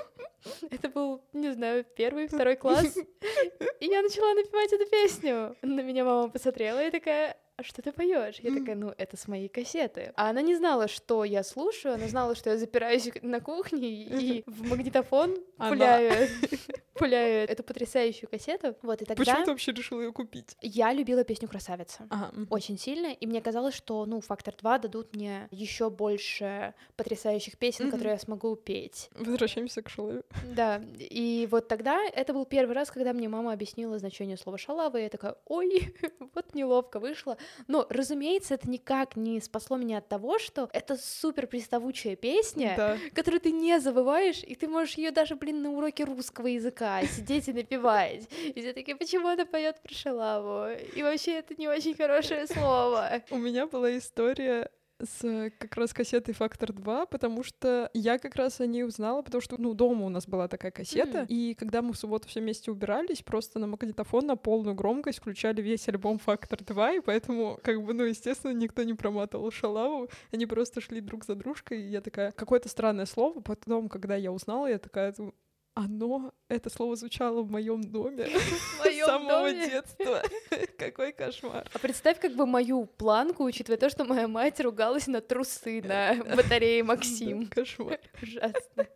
Это 0.72 0.90
был, 0.90 1.22
не 1.34 1.52
знаю, 1.54 1.86
первый, 1.96 2.28
второй 2.28 2.56
класс. 2.56 2.96
И 3.80 3.86
я 3.86 4.02
начала 4.02 4.34
напевать 4.34 4.74
эту 4.74 4.90
песню. 4.90 5.56
На 5.62 5.82
меня 5.82 6.04
мама 6.06 6.30
посмотрела 6.30 6.86
и 6.86 6.92
такая, 6.92 7.36
а 7.60 7.64
что 7.64 7.82
ты 7.82 7.92
поешь? 7.92 8.38
Я 8.40 8.54
такая, 8.54 8.76
ну, 8.76 8.94
это 8.98 9.18
с 9.18 9.28
моей 9.28 9.50
кассеты. 9.50 10.14
А 10.16 10.30
она 10.30 10.42
не 10.42 10.56
знала, 10.56 10.88
что 10.88 11.26
я 11.26 11.44
слушаю, 11.44 11.96
она 11.96 12.08
знала, 12.08 12.34
что 12.34 12.52
я 12.52 12.58
запираюсь 12.58 13.10
на 13.22 13.42
кухне 13.42 13.90
и 13.90 14.44
в 14.46 14.70
магнитофон 14.70 15.36
пуляю, 15.58 16.30
пуляю 16.94 17.50
эту 17.50 17.64
потрясающую 17.64 18.30
кассету. 18.30 18.78
Вот, 18.82 19.02
и 19.02 19.06
тогда 19.06 19.22
Почему 19.22 19.44
ты 19.44 19.52
вообще 19.52 19.74
решила 19.74 20.02
ее 20.02 20.14
купить? 20.14 20.56
я 20.62 20.94
любила 20.94 21.26
песню 21.26 21.50
«Красавица» 21.50 22.08
Ага, 22.10 22.32
очень 22.50 22.78
сильно, 22.78 23.08
и 23.08 23.28
мне 23.28 23.42
казалось, 23.42 23.74
что, 23.74 24.06
ну, 24.06 24.22
«Фактор 24.22 24.54
2» 24.54 24.80
дадут 24.80 25.14
мне 25.14 25.50
еще 25.52 25.90
больше 25.90 26.74
потрясающих 26.96 27.58
песен, 27.58 27.92
которые 27.92 28.14
я 28.14 28.20
смогу 28.20 28.56
петь. 28.56 29.10
Возвращаемся 29.16 29.82
к 29.82 29.90
Шалаве. 29.90 30.24
Да, 30.56 30.82
и 30.98 31.46
вот 31.52 31.68
тогда 31.68 32.00
это 32.06 32.34
был 32.34 32.46
первый 32.46 32.74
раз, 32.74 32.90
когда 32.90 33.12
мне 33.12 33.28
мама 33.28 33.52
объяснила 33.52 33.98
значение 34.00 34.38
слова 34.38 34.58
«шалава», 34.58 34.96
и 34.98 35.04
я 35.04 35.10
такая, 35.10 35.36
ой, 35.46 35.94
вот 36.34 36.56
неловко 36.56 37.02
вышло. 37.02 37.38
Но, 37.68 37.86
разумеется, 37.90 38.56
это 38.56 38.70
никак 38.70 39.16
не 39.16 39.40
спасло 39.42 39.78
меня 39.78 40.00
от 40.00 40.08
того, 40.08 40.40
что 40.40 40.70
это 40.74 40.98
супер 40.98 41.48
приставучая 41.48 42.16
песня, 42.16 42.74
Да. 42.78 42.98
которую 43.14 43.42
ты 43.42 43.52
не 43.52 43.80
забываешь, 43.80 44.42
и 44.44 44.56
ты 44.56 44.68
можешь 44.68 44.96
ее 44.96 45.12
даже, 45.12 45.36
блин, 45.36 45.62
на 45.62 45.72
уроке 45.72 46.04
русского 46.04 46.48
языка 46.48 47.02
сидеть 47.06 47.48
и 47.48 47.54
напевать. 47.54 48.28
И 48.44 48.60
все 48.60 48.74
такие, 48.74 48.96
почему 48.96 49.28
она 49.28 49.46
поет 49.46 49.82
про 49.82 49.94
шалаву? 49.94 50.72
И 50.96 51.04
вообще 51.04 51.34
это 51.40 51.56
не 51.58 51.68
очень 51.68 51.96
хорошее 51.96 52.48
слово. 52.48 53.22
У 53.30 53.38
меня 53.38 53.68
была 53.68 53.98
история 53.98 54.70
с 55.02 55.52
как 55.58 55.76
раз 55.76 55.94
кассетой 55.94 56.34
«Фактор 56.34 56.72
2», 56.72 57.08
потому 57.08 57.44
что 57.44 57.90
я 57.94 58.18
как 58.20 58.36
раз 58.36 58.60
о 58.60 58.66
ней 58.66 58.84
узнала, 58.84 59.22
потому 59.22 59.42
что, 59.42 59.56
ну, 59.60 59.74
дома 59.74 60.06
у 60.06 60.10
нас 60.10 60.28
была 60.28 60.48
такая 60.48 60.72
кассета, 60.72 61.20
Мгм. 61.20 61.26
и 61.30 61.54
когда 61.54 61.82
мы 61.82 61.94
в 61.94 61.98
субботу 61.98 62.28
все 62.28 62.42
вместе 62.42 62.72
убирались, 62.72 63.22
просто 63.22 63.60
на 63.60 63.68
магнитофон 63.68 64.26
на 64.28 64.36
полную 64.36 64.76
громкость 64.76 65.20
включали 65.20 65.62
весь 65.62 65.88
альбом 65.88 66.18
«Фактор 66.20 66.60
2», 66.60 66.98
и 66.98 67.00
поэтому, 67.02 67.60
как 67.64 67.84
бы, 67.84 67.94
ну, 67.94 68.04
естественно, 68.04 68.52
никто 68.52 68.84
не 68.84 68.94
проматывал 68.94 69.52
шалаву, 69.52 70.10
они 70.32 70.46
просто 70.46 70.82
шли 70.82 71.02
друг 71.02 71.26
за 71.26 71.36
дружкой, 71.36 71.82
и 71.82 71.88
я 71.90 72.02
такая, 72.02 72.32
какое-то 72.32 72.70
странное 72.70 73.06
слово, 73.06 73.40
потом, 73.42 73.90
когда 73.90 74.16
я 74.16 74.32
узнала, 74.32 74.68
я 74.68 74.80
такая, 74.80 75.14
думаю, 75.14 75.34
оно, 75.80 76.34
это 76.50 76.70
слово 76.70 76.98
звучало 76.98 77.42
в 77.42 77.50
моем 77.50 77.82
доме 77.82 78.28
с 78.84 79.06
самого 79.06 79.50
доме. 79.50 79.70
детства. 79.70 80.22
Какой 80.78 81.14
кошмар. 81.14 81.70
А 81.74 81.80
представь 81.80 82.20
как 82.20 82.34
бы 82.36 82.46
мою 82.46 82.86
планку, 82.86 83.46
учитывая 83.46 83.78
то, 83.78 83.90
что 83.90 84.04
моя 84.04 84.28
мать 84.28 84.60
ругалась 84.60 85.08
на 85.08 85.22
трусы 85.22 85.82
на 85.82 86.16
батарее 86.36 86.84
Максим. 86.84 87.46
Да, 87.46 87.56
Кошмар. 87.56 88.00
Ужасно. 88.22 88.88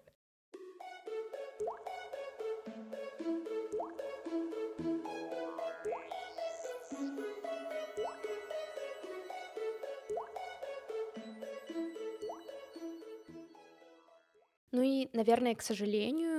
Ну 14.72 14.82
и, 14.82 15.08
наверное, 15.14 15.54
к 15.54 15.62
сожалению, 15.62 16.33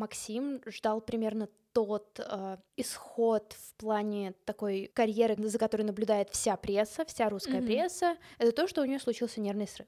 Максим 0.00 0.62
ждал 0.66 1.02
примерно 1.02 1.48
тот 1.72 2.18
э, 2.18 2.56
исход 2.76 3.52
в 3.52 3.74
плане 3.74 4.34
такой 4.44 4.90
карьеры, 4.92 5.36
за 5.38 5.58
которой 5.58 5.82
наблюдает 5.82 6.30
вся 6.30 6.56
пресса, 6.56 7.04
вся 7.04 7.28
русская 7.28 7.58
Мгм. 7.58 7.66
пресса. 7.66 8.16
Это 8.38 8.52
то, 8.52 8.66
что 8.66 8.82
у 8.82 8.84
нее 8.84 8.98
случился 8.98 9.40
нервный 9.40 9.68
срыв. 9.68 9.86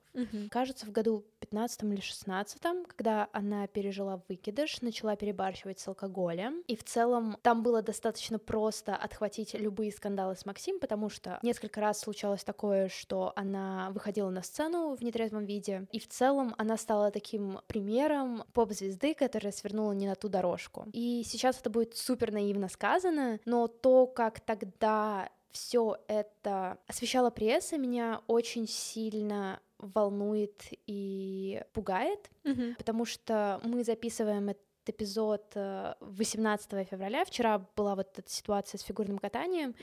Кажется, 0.51 0.87
в 0.87 0.93
году 0.93 1.25
15 1.41 1.83
или 1.93 2.01
16, 2.01 2.63
когда 2.87 3.29
она 3.33 3.67
пережила 3.67 4.23
выкидыш, 4.29 4.81
начала 4.83 5.17
перебарщивать 5.17 5.81
с 5.81 5.89
алкоголем. 5.89 6.63
И 6.69 6.77
в 6.77 6.85
целом 6.85 7.37
там 7.43 7.63
было 7.63 7.83
достаточно 7.83 8.39
просто 8.39 8.95
отхватить 8.95 9.55
любые 9.55 9.91
скандалы 9.93 10.37
с 10.37 10.47
Максим, 10.47 10.79
потому 10.79 11.09
что 11.09 11.39
несколько 11.43 11.81
раз 11.81 12.01
случалось 12.01 12.45
такое, 12.45 12.89
что 12.89 13.33
она 13.37 13.91
выходила 13.93 14.31
на 14.31 14.43
сцену 14.43 14.95
в 14.95 15.03
нетрезвом 15.03 15.45
виде. 15.45 15.87
И 15.91 15.99
в 15.99 16.09
целом 16.09 16.55
она 16.59 16.77
стала 16.77 17.11
таким 17.11 17.61
примером 17.67 18.45
поп-звезды, 18.53 19.15
которая 19.15 19.53
свернула 19.53 19.93
не 19.93 20.07
на 20.07 20.15
ту 20.15 20.29
дорожку. 20.29 20.87
И 20.93 21.23
сейчас 21.25 21.59
это 21.61 21.71
будет 21.73 21.97
супер 21.97 22.31
наивно 22.33 22.69
сказано, 22.69 23.41
но 23.45 23.67
то, 23.67 24.07
как 24.07 24.41
тогда 24.41 25.29
все 25.51 25.99
это 26.09 26.79
освещала 26.87 27.31
пресса, 27.31 27.77
меня 27.77 28.23
очень 28.27 28.67
сильно 28.69 29.61
волнует 29.79 30.63
и 30.87 31.63
пугает, 31.73 32.31
потому 32.79 33.05
что 33.05 33.61
мы 33.65 33.83
записываем 33.85 34.51
этот 34.51 34.63
эпизод 34.91 35.53
э, 35.55 35.95
18 36.01 36.89
февраля. 36.89 37.25
Вчера 37.25 37.67
была 37.77 37.95
вот 37.95 38.19
эта 38.19 38.31
ситуация 38.31 38.79
с 38.79 38.83
фигурным 38.83 39.19
катанием, 39.19 39.75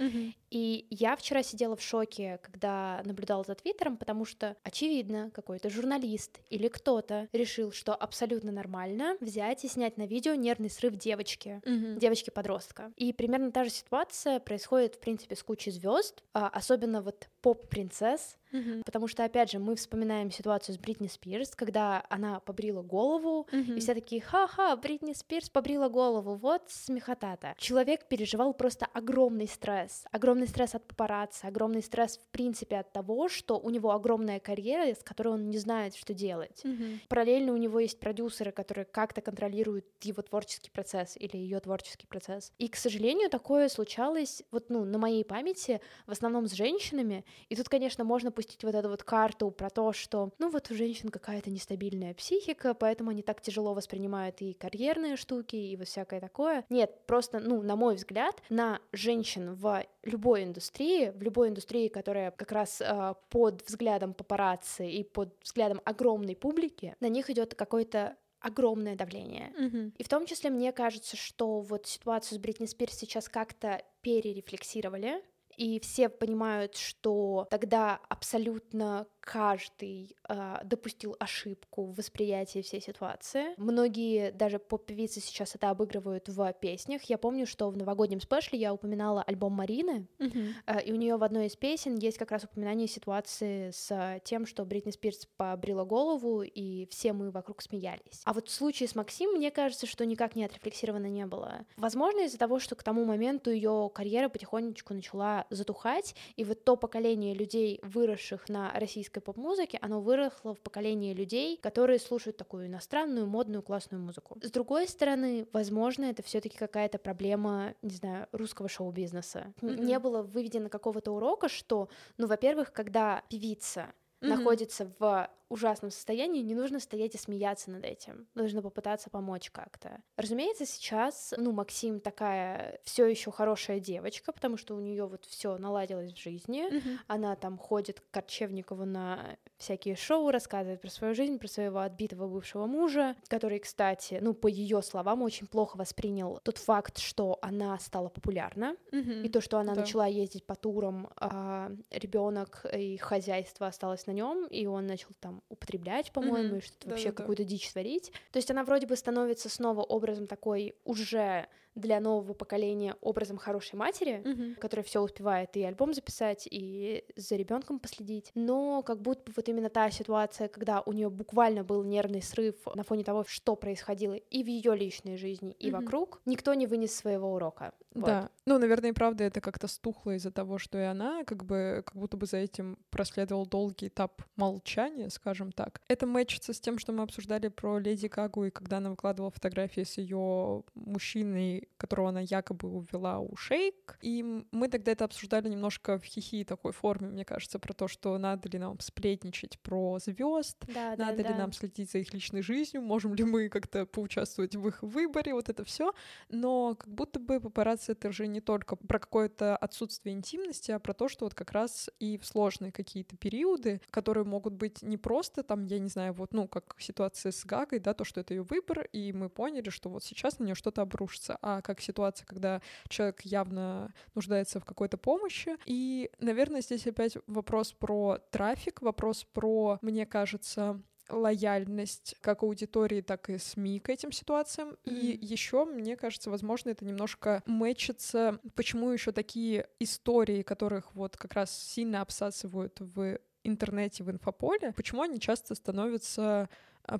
и 0.50 0.88
я 0.90 1.16
вчера 1.16 1.44
сидела 1.44 1.76
в 1.76 1.82
шоке, 1.82 2.40
когда 2.42 3.02
наблюдала 3.06 3.44
за 3.44 3.56
Твиттером, 3.56 3.98
потому 3.98 4.26
что, 4.26 4.56
очевидно, 4.64 5.32
какой-то 5.34 5.70
журналист 5.70 6.40
или 6.50 6.68
кто-то 6.68 7.28
решил, 7.34 7.72
что 7.72 7.94
абсолютно 7.94 8.52
нормально 8.52 9.18
взять 9.20 9.64
и 9.66 9.68
снять 9.68 9.98
на 9.98 10.06
видео 10.06 10.36
нервный 10.36 10.70
срыв 10.70 10.96
девочки 10.96 11.62
девочки-подростка. 11.66 12.92
И 12.96 13.14
примерно 13.14 13.52
та 13.52 13.64
же 13.64 13.70
ситуация 13.70 14.40
происходит, 14.40 14.96
в 14.96 15.00
принципе, 15.00 15.36
с 15.36 15.44
кучей 15.44 15.72
звезд, 15.72 16.24
особенно 16.34 17.02
вот 17.02 17.30
поп-принцесс, 17.42 18.38
потому 18.86 19.08
что, 19.08 19.24
опять 19.24 19.52
же, 19.52 19.60
мы 19.60 19.76
вспоминаем 19.76 20.32
ситуацию 20.32 20.76
с 20.76 20.78
Бритни 20.78 21.08
Спирс, 21.08 21.52
когда 21.56 22.04
она 22.10 22.40
побрила 22.40 22.82
голову, 22.82 23.48
и 23.52 23.80
все 23.80 23.94
такие, 23.94 24.22
ха-ха, 24.22 24.76
Бритни 24.76 25.14
Спирс 25.14 25.50
побрила 25.50 25.90
голову, 25.90 26.36
вот 26.36 26.64
смехота-то. 26.68 27.56
Человек 27.58 28.08
переживал 28.08 28.54
просто 28.54 28.88
огромный 28.94 29.48
стресс, 29.48 30.06
огромный 30.12 30.48
стресс 30.48 30.76
от 30.76 30.86
папарацци, 30.88 31.46
огромный 31.46 31.82
стресс, 31.82 32.18
в 32.18 32.28
принципе, 32.32 32.78
от 32.78 32.92
того, 32.92 33.30
что 33.30 33.60
у 33.60 33.70
него 33.70 33.92
огромная 33.92 34.40
карьера, 34.40 34.94
с 34.94 35.04
которой 35.04 35.30
он 35.30 35.50
не 35.50 35.58
знает, 35.58 35.96
что 35.96 36.14
делать. 36.14 36.64
Параллельно 37.10 37.54
у 37.54 37.58
него 37.58 37.80
есть 37.80 38.00
продюсеры, 38.00 38.52
которые 38.52 38.86
как-то 38.86 39.22
контролируют 39.22 39.86
его 40.04 40.22
творческий 40.22 40.70
процесс 40.72 41.16
или 41.18 41.38
ее 41.38 41.60
творческий 41.60 42.08
процесс. 42.08 42.52
И, 42.58 42.68
к 42.68 42.76
сожалению, 42.76 43.30
такое 43.30 43.70
случалось, 43.70 44.44
вот, 44.52 44.70
ну, 44.70 44.86
на 44.86 44.98
моей 44.98 45.24
памяти, 45.24 45.82
в 46.08 46.12
основном 46.12 46.48
с 46.48 46.54
женщинами. 46.54 47.26
И 47.50 47.56
тут, 47.56 47.70
конечно, 47.70 48.04
можно 48.04 48.32
пустить 48.40 48.64
вот 48.64 48.74
эту 48.74 48.88
вот 48.88 49.04
карту 49.04 49.52
про 49.52 49.70
то, 49.70 49.92
что, 49.92 50.32
ну, 50.40 50.50
вот 50.50 50.72
у 50.72 50.74
женщин 50.74 51.10
какая-то 51.10 51.52
нестабильная 51.52 52.14
психика, 52.14 52.74
поэтому 52.74 53.10
они 53.10 53.22
так 53.22 53.42
тяжело 53.42 53.74
воспринимают 53.74 54.42
и 54.42 54.54
карьерные 54.54 55.18
штуки, 55.18 55.58
и 55.58 55.76
вот 55.76 55.90
всякое 55.90 56.22
такое. 56.22 56.64
Нет, 56.70 57.06
просто, 57.06 57.42
ну, 57.42 57.62
на 57.62 57.76
мой 57.76 57.96
взгляд, 57.96 58.42
на 58.50 58.80
женщин 58.94 59.56
в 59.56 59.84
любой 60.04 60.46
индустрии, 60.46 61.10
в 61.10 61.22
любой 61.22 61.50
индустрии, 61.50 61.90
которая 61.90 62.32
как 62.32 62.54
раз 62.54 62.80
э, 62.80 63.14
под 63.30 63.68
взглядом 63.68 64.14
папарацци 64.14 64.90
и 64.90 65.04
под 65.04 65.36
взглядом 65.44 65.82
огромной 65.84 66.38
публики, 66.38 66.96
на 67.02 67.10
них 67.10 67.30
идет 67.30 67.56
какой-то 67.56 68.16
огромное 68.40 68.96
давление. 68.96 69.54
Мгм. 69.58 69.94
И 69.98 70.04
в 70.04 70.08
том 70.08 70.26
числе 70.26 70.50
мне 70.50 70.72
кажется, 70.72 71.18
что 71.18 71.60
вот 71.60 71.88
ситуацию 71.88 72.38
с 72.38 72.42
Бритни 72.42 72.68
Спирс 72.68 72.94
сейчас 72.94 73.28
как-то 73.28 73.84
перерефлексировали, 74.02 75.22
и 75.60 75.80
все 75.82 76.08
понимают, 76.10 76.78
что 76.78 77.46
тогда 77.52 78.00
абсолютно 78.08 79.08
каждый 79.32 80.16
а, 80.28 80.60
допустил 80.64 81.16
ошибку 81.20 81.86
в 81.86 81.98
восприятии 81.98 82.64
всей 82.64 82.82
ситуации. 82.82 83.54
Многие 83.58 84.32
даже 84.32 84.58
поп-певицы 84.58 85.20
сейчас 85.20 85.54
это 85.54 85.70
обыгрывают 85.70 86.28
в 86.30 86.52
песнях. 86.54 87.04
Я 87.04 87.20
помню, 87.20 87.46
что 87.46 87.70
в 87.70 87.78
новогоднем 87.78 88.22
спешле 88.22 88.58
я 88.58 88.74
упоминала 88.74 89.22
альбом 89.22 89.54
Марины, 89.54 90.08
Мгм. 90.18 90.56
а, 90.66 90.80
и 90.80 90.92
у 90.92 90.96
нее 90.96 91.18
в 91.18 91.24
одной 91.24 91.46
из 91.46 91.56
песен 91.56 91.96
есть 91.96 92.18
как 92.18 92.32
раз 92.32 92.44
упоминание 92.46 92.88
ситуации 92.88 93.70
с 93.70 94.20
тем, 94.24 94.48
что 94.48 94.66
Бритни 94.66 94.90
Спирс 94.90 95.28
побрила 95.38 95.84
голову, 95.84 96.42
и 96.42 96.88
все 96.88 97.14
мы 97.14 97.30
вокруг 97.30 97.62
смеялись. 97.62 98.22
А 98.26 98.34
вот 98.34 98.48
в 98.48 98.52
случае 98.52 98.90
с 98.90 98.96
Максим, 98.96 99.34
мне 99.34 99.52
кажется, 99.52 99.86
что 99.86 100.08
никак 100.08 100.36
не 100.36 100.44
отрефлексировано 100.44 101.06
не 101.06 101.28
было. 101.28 101.66
Возможно, 101.78 102.22
из-за 102.22 102.40
того, 102.40 102.58
что 102.60 102.76
к 102.76 102.82
тому 102.82 103.06
моменту 103.06 103.52
ее 103.52 103.92
карьера 103.94 104.28
потихонечку 104.28 104.96
начала 104.96 105.46
затухать, 105.52 106.16
и 106.36 106.44
вот 106.44 106.64
то 106.64 106.76
поколение 106.76 107.36
людей, 107.36 107.80
выросших 107.84 108.50
на 108.50 108.72
российской 109.20 109.22
поп-музыке, 109.22 109.80
оно 109.82 110.02
выросло 110.02 110.54
в 110.54 110.60
поколении 110.60 111.14
людей, 111.14 111.58
которые 111.58 112.00
слушают 112.00 112.38
такую 112.38 112.68
иностранную, 112.68 113.28
модную, 113.28 113.62
классную 113.62 114.02
музыку. 114.02 114.38
С 114.42 114.52
другой 114.52 114.88
стороны, 114.88 115.48
возможно, 115.54 116.06
это 116.06 116.24
все-таки 116.24 116.58
какая-то 116.58 116.98
проблема, 116.98 117.74
не 117.82 117.96
знаю, 117.96 118.28
русского 118.32 118.70
шоу-бизнеса. 118.70 119.54
Мгм. 119.62 119.86
Не 119.86 120.00
было 120.00 120.22
выведено 120.22 120.70
какого-то 120.70 121.12
урока, 121.12 121.50
что, 121.50 121.90
ну, 122.18 122.28
во-первых, 122.28 122.72
когда 122.72 123.24
певица 123.30 123.94
Мгм. 124.22 124.30
находится 124.30 124.92
в 125.00 125.30
ужасном 125.50 125.92
состоянии, 125.92 126.42
не 126.42 126.56
нужно 126.56 126.80
стоять 126.80 127.16
и 127.16 127.18
смеяться 127.18 127.72
над 127.72 127.84
этим. 127.86 128.28
Нужно 128.36 128.62
попытаться 128.62 129.10
помочь 129.10 129.50
как-то. 129.52 130.02
Разумеется, 130.18 130.66
сейчас, 130.66 131.34
ну, 131.38 131.52
Максим 131.52 132.00
такая 132.00 132.80
все 132.84 133.06
еще 133.06 133.32
хорошая 133.32 133.80
девочка, 133.80 134.32
потому 134.32 134.58
что 134.58 134.76
у 134.76 134.80
нее 134.80 135.06
вот 135.08 135.26
все 135.26 135.58
наладилось 135.58 136.14
в 136.14 136.18
жизни. 136.18 136.64
Мгм. 136.72 137.00
Она 137.08 137.36
там 137.36 137.58
ходит 137.58 138.00
к 138.00 138.10
Корчевникову 138.12 138.86
на 138.86 139.38
всякие 139.58 139.96
шоу, 139.96 140.32
рассказывает 140.32 140.82
про 140.82 140.90
свою 140.90 141.16
жизнь, 141.16 141.40
про 141.40 141.48
своего 141.48 141.80
отбитого 141.80 142.28
бывшего 142.28 142.66
мужа, 142.66 143.16
который, 143.28 143.60
кстати, 143.60 144.20
ну, 144.22 144.34
по 144.34 144.48
ее 144.48 144.82
словам, 144.82 145.22
очень 145.22 145.48
плохо 145.48 145.78
воспринял 145.78 146.40
тот 146.44 146.58
факт, 146.58 146.98
что 147.00 147.38
она 147.42 147.78
стала 147.80 148.10
популярна, 148.10 148.76
Мгм. 148.92 149.24
и 149.24 149.30
то, 149.30 149.42
что 149.42 149.58
она 149.58 149.74
Да. 149.74 149.82
начала 149.82 150.06
ездить 150.08 150.46
по 150.46 150.56
турам, 150.56 151.10
а 151.18 151.72
ребенок 151.92 152.66
и 152.74 152.98
хозяйство 152.98 153.68
осталось 153.68 154.06
на 154.08 154.12
нем, 154.12 154.46
и 154.48 154.66
он 154.66 154.86
начал 154.88 155.10
там 155.20 155.39
употреблять, 155.50 156.12
по-моему, 156.12 156.50
Мгм. 156.50 156.58
и 156.58 156.62
что-то 156.62 156.90
вообще 156.90 157.06
Да-да-да. 157.06 157.24
какую-то 157.24 157.44
дичь 157.44 157.72
творить. 157.72 158.12
То 158.32 158.38
есть 158.38 158.52
она 158.52 158.64
вроде 158.64 158.88
бы 158.88 158.96
становится 158.96 159.50
снова 159.50 159.82
образом 159.82 160.28
такой 160.28 160.76
уже 160.86 161.48
для 161.80 162.00
нового 162.00 162.34
поколения 162.34 162.96
образом 163.02 163.38
хорошей 163.38 163.76
матери, 163.76 164.22
Мгм. 164.24 164.56
которая 164.56 164.84
все 164.84 165.02
успевает 165.02 165.56
и 165.58 165.64
альбом 165.64 165.94
записать, 165.94 166.48
и 166.50 167.04
за 167.16 167.36
ребенком 167.36 167.80
последить. 167.80 168.32
Но 168.36 168.84
как 168.84 169.02
будто 169.02 169.24
бы 169.26 169.34
вот 169.36 169.50
именно 169.50 169.70
та 169.70 169.90
ситуация, 169.92 170.48
когда 170.48 170.82
у 170.82 170.94
нее 170.94 171.10
буквально 171.10 171.64
был 171.64 171.84
нервный 171.84 172.22
срыв 172.22 172.56
на 172.76 172.84
фоне 172.84 173.04
того, 173.04 173.24
что 173.28 173.56
происходило 173.56 174.14
и 174.14 174.44
в 174.44 174.48
ее 174.48 174.76
личной 174.76 175.18
жизни, 175.18 175.52
и 175.60 175.72
Мгм. 175.72 175.82
вокруг, 175.82 176.22
никто 176.26 176.54
не 176.54 176.68
вынес 176.68 176.94
своего 176.96 177.34
урока. 177.34 177.74
Вот. 177.96 178.06
Да. 178.06 178.30
Ну, 178.46 178.60
наверное, 178.60 178.92
и 178.92 178.94
правда 178.94 179.24
это 179.24 179.42
как-то 179.42 179.68
стухло 179.68 180.12
из-за 180.16 180.32
того, 180.32 180.60
что 180.60 180.78
и 180.78 180.84
она, 180.84 181.24
как 181.24 181.44
бы, 181.44 181.82
как 181.86 181.96
будто 181.96 182.18
бы 182.18 182.28
за 182.28 182.38
этим 182.38 182.78
проследовал 182.92 183.48
долгий 183.48 183.88
этап 183.88 184.22
молчания, 184.36 185.10
скажем 185.10 185.52
так. 185.52 185.82
Это 185.88 186.06
мэчится 186.06 186.54
с 186.54 186.60
тем, 186.60 186.78
что 186.78 186.92
мы 186.94 187.04
обсуждали 187.04 187.48
про 187.48 187.80
Леди 187.80 188.06
Гагу, 188.08 188.46
и 188.46 188.52
когда 188.52 188.78
она 188.78 188.92
выкладывала 188.92 189.32
фотографии 189.32 189.82
с 189.84 189.98
ее 189.98 190.64
мужчиной, 190.76 191.69
которого 191.78 192.10
она 192.10 192.22
якобы 192.22 192.70
увела 192.70 193.20
у 193.20 193.36
шейк. 193.36 193.98
И 194.02 194.24
мы 194.52 194.68
тогда 194.68 194.92
это 194.92 195.06
обсуждали 195.06 195.50
немножко 195.50 195.98
в 195.98 196.04
хихи 196.04 196.44
такой 196.44 196.72
форме, 196.72 197.10
мне 197.10 197.26
кажется, 197.26 197.60
про 197.60 197.74
то, 197.74 197.88
что 197.88 198.18
надо 198.18 198.50
ли 198.50 198.60
нам 198.60 198.80
сплетничать 198.80 199.60
про 199.60 200.00
звезд, 200.00 200.58
Да, 200.68 200.96
да, 200.96 201.06
надо 201.06 201.24
да. 201.24 201.30
ли 201.30 201.36
нам 201.36 201.54
следить 201.54 201.92
за 201.92 202.00
их 202.00 202.14
личной 202.14 202.42
жизнью, 202.42 202.82
можем 202.84 203.14
ли 203.16 203.24
мы 203.24 203.50
как-то 203.50 203.86
поучаствовать 203.86 204.56
в 204.56 204.68
их 204.68 204.82
выборе, 204.84 205.34
вот 205.34 205.50
это 205.50 205.64
все. 205.64 205.94
Но 206.30 206.76
как 206.76 206.90
будто 206.90 207.20
бы 207.20 207.40
папарацци 207.40 207.94
это 207.94 208.12
же 208.12 208.28
не 208.28 208.42
только 208.42 208.76
про 208.76 209.00
какое-то 209.00 209.56
отсутствие 209.58 210.16
интимности, 210.16 210.72
а 210.72 210.80
про 210.80 210.94
то, 210.94 211.08
что 211.08 211.26
вот 211.26 211.34
как 211.34 211.52
раз 211.52 211.90
и 212.00 212.18
в 212.18 212.26
сложные 212.26 212.72
какие-то 212.72 213.16
периоды, 213.18 213.82
которые 213.90 214.26
могут 214.26 214.54
быть 214.54 214.82
не 214.82 214.98
просто 214.98 215.44
там, 215.44 215.66
я 215.66 215.80
не 215.80 215.90
знаю, 215.90 216.14
вот, 216.14 216.34
ну, 216.34 216.48
как 216.48 216.76
ситуация 216.80 217.32
с 217.32 217.46
Гагой, 217.46 217.80
да, 217.80 217.94
то, 217.94 218.04
что 218.04 218.22
это 218.22 218.34
ее 218.34 218.44
выбор, 218.44 218.88
и 218.92 219.14
мы 219.14 219.30
поняли, 219.30 219.70
что 219.70 219.90
вот 219.90 220.04
сейчас 220.04 220.40
на 220.40 220.44
нее 220.46 220.56
что-то 220.56 220.82
обрушится, 220.82 221.38
а 221.42 221.59
как 221.62 221.82
ситуация, 221.82 222.26
когда 222.26 222.62
человек 222.88 223.22
явно 223.22 223.94
нуждается 224.16 224.60
в 224.60 224.66
какой-то 224.66 224.98
помощи. 224.98 225.56
И, 225.66 226.10
наверное, 226.20 226.62
здесь 226.62 226.88
опять 226.88 227.18
вопрос 227.28 227.74
про 227.74 228.20
трафик, 228.32 228.82
вопрос 228.82 229.26
про, 229.34 229.80
мне 229.82 230.06
кажется, 230.06 230.82
лояльность 231.10 232.16
как 232.22 232.44
аудитории, 232.44 233.02
так 233.02 233.30
и 233.30 233.38
СМИ 233.38 233.80
к 233.80 233.90
этим 233.90 234.12
ситуациям. 234.12 234.78
И 234.86 235.18
еще, 235.22 235.66
мне 235.66 235.96
кажется, 235.96 236.30
возможно, 236.30 236.70
это 236.70 236.86
немножко 236.86 237.44
мэчится, 237.46 238.40
почему 238.56 238.92
еще 238.92 239.12
такие 239.12 239.68
истории, 239.80 240.44
которых 240.44 240.94
вот 240.94 241.18
как 241.18 241.34
раз 241.34 241.52
сильно 241.52 242.02
обсасывают 242.02 242.80
в 242.80 243.20
интернете, 243.44 244.04
в 244.04 244.12
инфополе, 244.12 244.74
почему 244.74 245.02
они 245.02 245.20
часто 245.20 245.56
становятся 245.56 246.50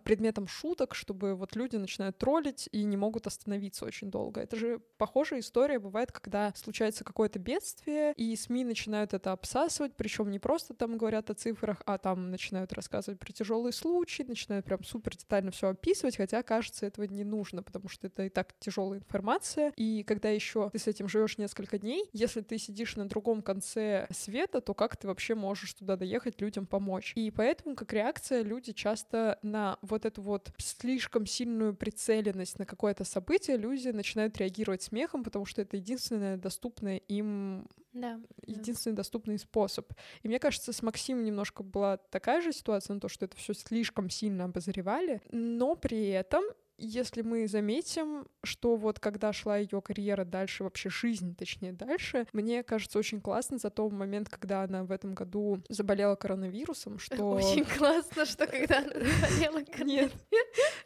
предметом 0.04 0.48
шуток, 0.48 0.96
чтобы 0.96 1.36
вот 1.36 1.56
люди 1.56 1.76
начинают 1.76 2.18
троллить 2.18 2.70
и 2.72 2.84
не 2.84 2.98
могут 2.98 3.28
остановиться 3.28 3.86
очень 3.86 4.12
долго. 4.12 4.42
Это 4.42 4.56
же 4.56 4.80
похожая 4.98 5.40
история 5.40 5.80
бывает, 5.80 6.12
когда 6.12 6.54
случается 6.56 7.04
какое-то 7.04 7.40
бедствие, 7.40 8.14
и 8.14 8.36
СМИ 8.36 8.66
начинают 8.66 9.14
это 9.14 9.32
обсасывать, 9.32 9.94
причем 9.96 10.30
не 10.30 10.40
просто 10.40 10.74
там 10.74 10.98
говорят 10.98 11.30
о 11.30 11.34
цифрах, 11.34 11.82
а 11.86 11.98
там 11.98 12.30
начинают 12.30 12.74
рассказывать 12.74 13.20
про 13.20 13.32
тяжелые 13.32 13.74
случаи, 13.74 14.24
начинают 14.24 14.66
прям 14.66 14.84
супер 14.84 15.16
детально 15.16 15.52
все 15.52 15.70
описывать, 15.70 16.18
хотя 16.18 16.44
кажется 16.44 16.86
этого 16.86 17.06
не 17.06 17.24
нужно, 17.24 17.64
потому 17.64 17.90
что 17.90 18.08
это 18.08 18.24
и 18.24 18.30
так 18.30 18.54
тяжелая 18.60 19.00
информация. 19.00 19.74
И 19.76 20.04
когда 20.04 20.30
еще 20.30 20.70
ты 20.70 20.80
с 20.80 20.88
этим 20.88 21.08
живешь 21.08 21.38
несколько 21.38 21.80
дней, 21.80 22.10
если 22.14 22.42
ты 22.42 22.58
сидишь 22.58 22.96
на 22.96 23.08
другом 23.08 23.42
конце 23.42 24.08
света, 24.12 24.62
то 24.62 24.74
как 24.74 24.98
ты 24.98 25.08
вообще 25.08 25.36
можешь 25.36 25.74
туда 25.74 25.96
доехать, 25.96 26.42
людям 26.42 26.66
помочь? 26.66 27.14
И 27.16 27.32
поэтому, 27.32 27.76
как 27.76 27.94
реакция, 27.94 28.42
люди 28.44 28.74
часто 28.74 29.40
на 29.42 29.79
вот 29.82 30.06
эту 30.06 30.22
вот 30.22 30.52
слишком 30.58 31.26
сильную 31.26 31.76
прицеленность 31.76 32.60
на 32.60 32.66
какое-то 32.66 33.04
событие, 33.04 33.58
люди 33.58 33.90
начинают 33.90 34.38
реагировать 34.38 34.82
смехом, 34.84 35.24
потому 35.24 35.46
что 35.46 35.62
это 35.62 35.78
единственное 35.78 36.38
доступное 36.38 36.98
им 36.98 37.68
Да. 37.94 38.20
единственный 38.46 38.94
доступный 38.96 39.40
способ. 39.40 39.92
И 40.24 40.28
мне 40.28 40.40
кажется, 40.40 40.74
с 40.74 40.82
Максимом 40.82 41.24
немножко 41.24 41.64
была 41.64 41.98
такая 41.98 42.42
же 42.42 42.52
ситуация, 42.54 42.94
на 42.96 43.00
то, 43.00 43.08
что 43.10 43.26
это 43.26 43.36
все 43.38 43.54
слишком 43.54 44.10
сильно 44.10 44.46
обозревали, 44.46 45.22
но 45.32 45.76
при 45.76 46.10
этом 46.10 46.44
если 46.80 47.22
мы 47.22 47.48
заметим, 47.48 48.26
что 48.44 48.76
вот 48.76 49.00
когда 49.00 49.34
шла 49.34 49.58
ее 49.58 49.82
карьера 49.82 50.26
дальше, 50.26 50.64
вообще 50.64 50.90
жизнь, 50.90 51.36
точнее, 51.36 51.74
дальше, 51.74 52.26
мне 52.34 52.64
кажется 52.64 53.00
очень 53.00 53.22
классно 53.22 53.58
за 53.58 53.70
тот 53.70 53.92
момент, 53.92 54.30
когда 54.30 54.64
она 54.64 54.84
в 54.84 54.92
этом 54.92 55.14
году 55.14 55.62
заболела 55.70 56.16
коронавирусом, 56.16 57.00
что... 57.00 57.32
Очень 57.32 57.66
классно, 57.66 58.26
что 58.26 58.48
когда 58.48 58.80
она 58.80 58.90
заболела 58.94 59.64
Нет. 59.84 60.12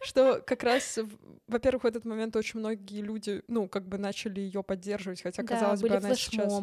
что 0.01 0.41
как 0.45 0.63
раз, 0.63 0.99
во-первых, 1.47 1.83
в 1.83 1.87
этот 1.87 2.05
момент 2.05 2.35
очень 2.35 2.59
многие 2.59 3.01
люди, 3.01 3.43
ну, 3.47 3.67
как 3.67 3.87
бы 3.87 3.97
начали 3.97 4.39
ее 4.39 4.63
поддерживать, 4.63 5.21
хотя, 5.21 5.43
казалось 5.43 5.81
бы, 5.81 5.89
она 5.89 6.15
сейчас... 6.15 6.53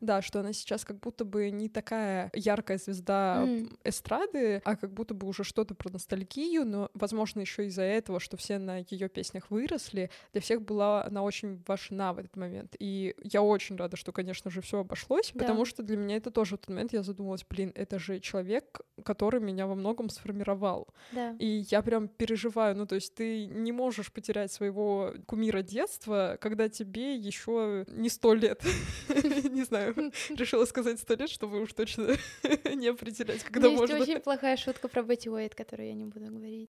Да, 0.00 0.22
что 0.22 0.40
она 0.40 0.52
сейчас 0.52 0.84
как 0.84 0.98
будто 1.00 1.24
бы 1.24 1.50
не 1.50 1.68
такая 1.68 2.30
яркая 2.34 2.78
звезда 2.78 3.46
эстрады, 3.84 4.62
а 4.64 4.76
как 4.76 4.92
будто 4.92 5.14
бы 5.14 5.26
уже 5.26 5.44
что-то 5.44 5.74
про 5.74 5.90
ностальгию, 5.90 6.64
но, 6.66 6.90
возможно, 6.94 7.40
еще 7.40 7.66
из-за 7.66 7.82
этого, 7.82 8.20
что 8.20 8.36
все 8.36 8.58
на 8.58 8.77
ее 8.88 9.08
песнях 9.08 9.50
выросли, 9.50 10.10
для 10.32 10.40
всех 10.40 10.62
была 10.62 11.04
она 11.04 11.22
очень 11.22 11.62
важна 11.66 12.12
в 12.12 12.18
этот 12.18 12.36
момент. 12.36 12.76
И 12.78 13.14
я 13.22 13.42
очень 13.42 13.76
рада, 13.76 13.96
что, 13.96 14.12
конечно 14.12 14.50
же, 14.50 14.60
все 14.60 14.80
обошлось, 14.80 15.30
Да. 15.34 15.40
потому 15.40 15.64
что 15.64 15.82
для 15.82 15.96
меня 15.96 16.16
это 16.16 16.30
тоже 16.30 16.56
в 16.56 16.60
тот 16.60 16.68
момент 16.70 16.92
я 16.92 17.02
задумалась, 17.02 17.44
блин, 17.48 17.72
это 17.74 17.98
же 17.98 18.20
человек, 18.20 18.80
который 19.04 19.40
меня 19.40 19.66
во 19.66 19.74
многом 19.74 20.08
сформировал. 20.10 20.88
Да. 21.12 21.34
И 21.38 21.64
я 21.70 21.82
прям 21.82 22.08
переживаю, 22.08 22.76
ну 22.76 22.86
то 22.86 22.94
есть 22.94 23.14
ты 23.14 23.46
не 23.46 23.72
можешь 23.72 24.12
потерять 24.12 24.52
своего 24.52 25.14
кумира 25.26 25.62
детства, 25.62 26.36
когда 26.40 26.68
тебе 26.68 27.14
еще 27.16 27.84
не 27.88 28.08
сто 28.08 28.34
лет. 28.34 28.62
Не 29.48 29.64
знаю, 29.64 29.94
решила 30.30 30.64
сказать 30.64 31.00
сто 31.00 31.14
лет, 31.14 31.28
чтобы 31.30 31.60
уж 31.60 31.72
точно 31.72 32.08
не 32.74 32.88
определять, 32.88 33.42
когда 33.42 33.68
меня 33.68 33.80
есть 33.80 33.80
можно. 33.92 34.02
очень 34.02 34.20
плохая 34.20 34.56
шутка 34.56 34.88
про 34.88 35.02
Бетти 35.02 35.28
Уэйт, 35.30 35.54
которую 35.54 35.88
я 35.88 35.94
не 35.94 36.04
буду 36.04 36.26
говорить. 36.26 36.70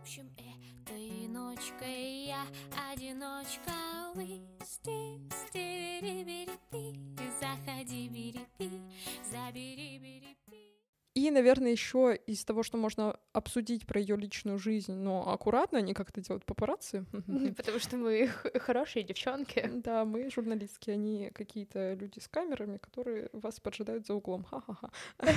Общем, 0.00 0.30
этой 0.36 1.26
ночкой 1.28 2.26
я 2.26 2.46
одиночка. 2.92 3.72
Лысти, 4.14 5.20
стири-бири-пи 5.28 6.98
Заходи, 7.40 8.08
бери-пи, 8.08 8.70
забери-бери-пи 9.30 10.47
И, 11.18 11.32
наверное, 11.32 11.72
еще 11.72 12.16
из 12.28 12.44
того, 12.44 12.62
что 12.62 12.78
можно 12.78 13.18
обсудить 13.32 13.88
про 13.88 14.00
ее 14.00 14.16
личную 14.16 14.56
жизнь, 14.56 14.92
но 14.92 15.28
аккуратно, 15.32 15.78
не 15.78 15.92
как 15.92 16.10
это 16.10 16.20
делают 16.20 16.44
папарацци. 16.44 17.06
Потому 17.56 17.80
что 17.80 17.96
мы 17.96 18.28
хорошие 18.60 19.02
девчонки. 19.02 19.68
Да, 19.74 20.04
мы 20.04 20.30
журналистки, 20.30 20.90
они 20.90 21.30
какие-то 21.34 21.94
люди 21.94 22.20
с 22.20 22.28
камерами, 22.28 22.76
которые 22.76 23.30
вас 23.32 23.58
поджидают 23.58 24.06
за 24.06 24.14
углом. 24.14 24.44
Ха-ха-ха. 24.44 24.90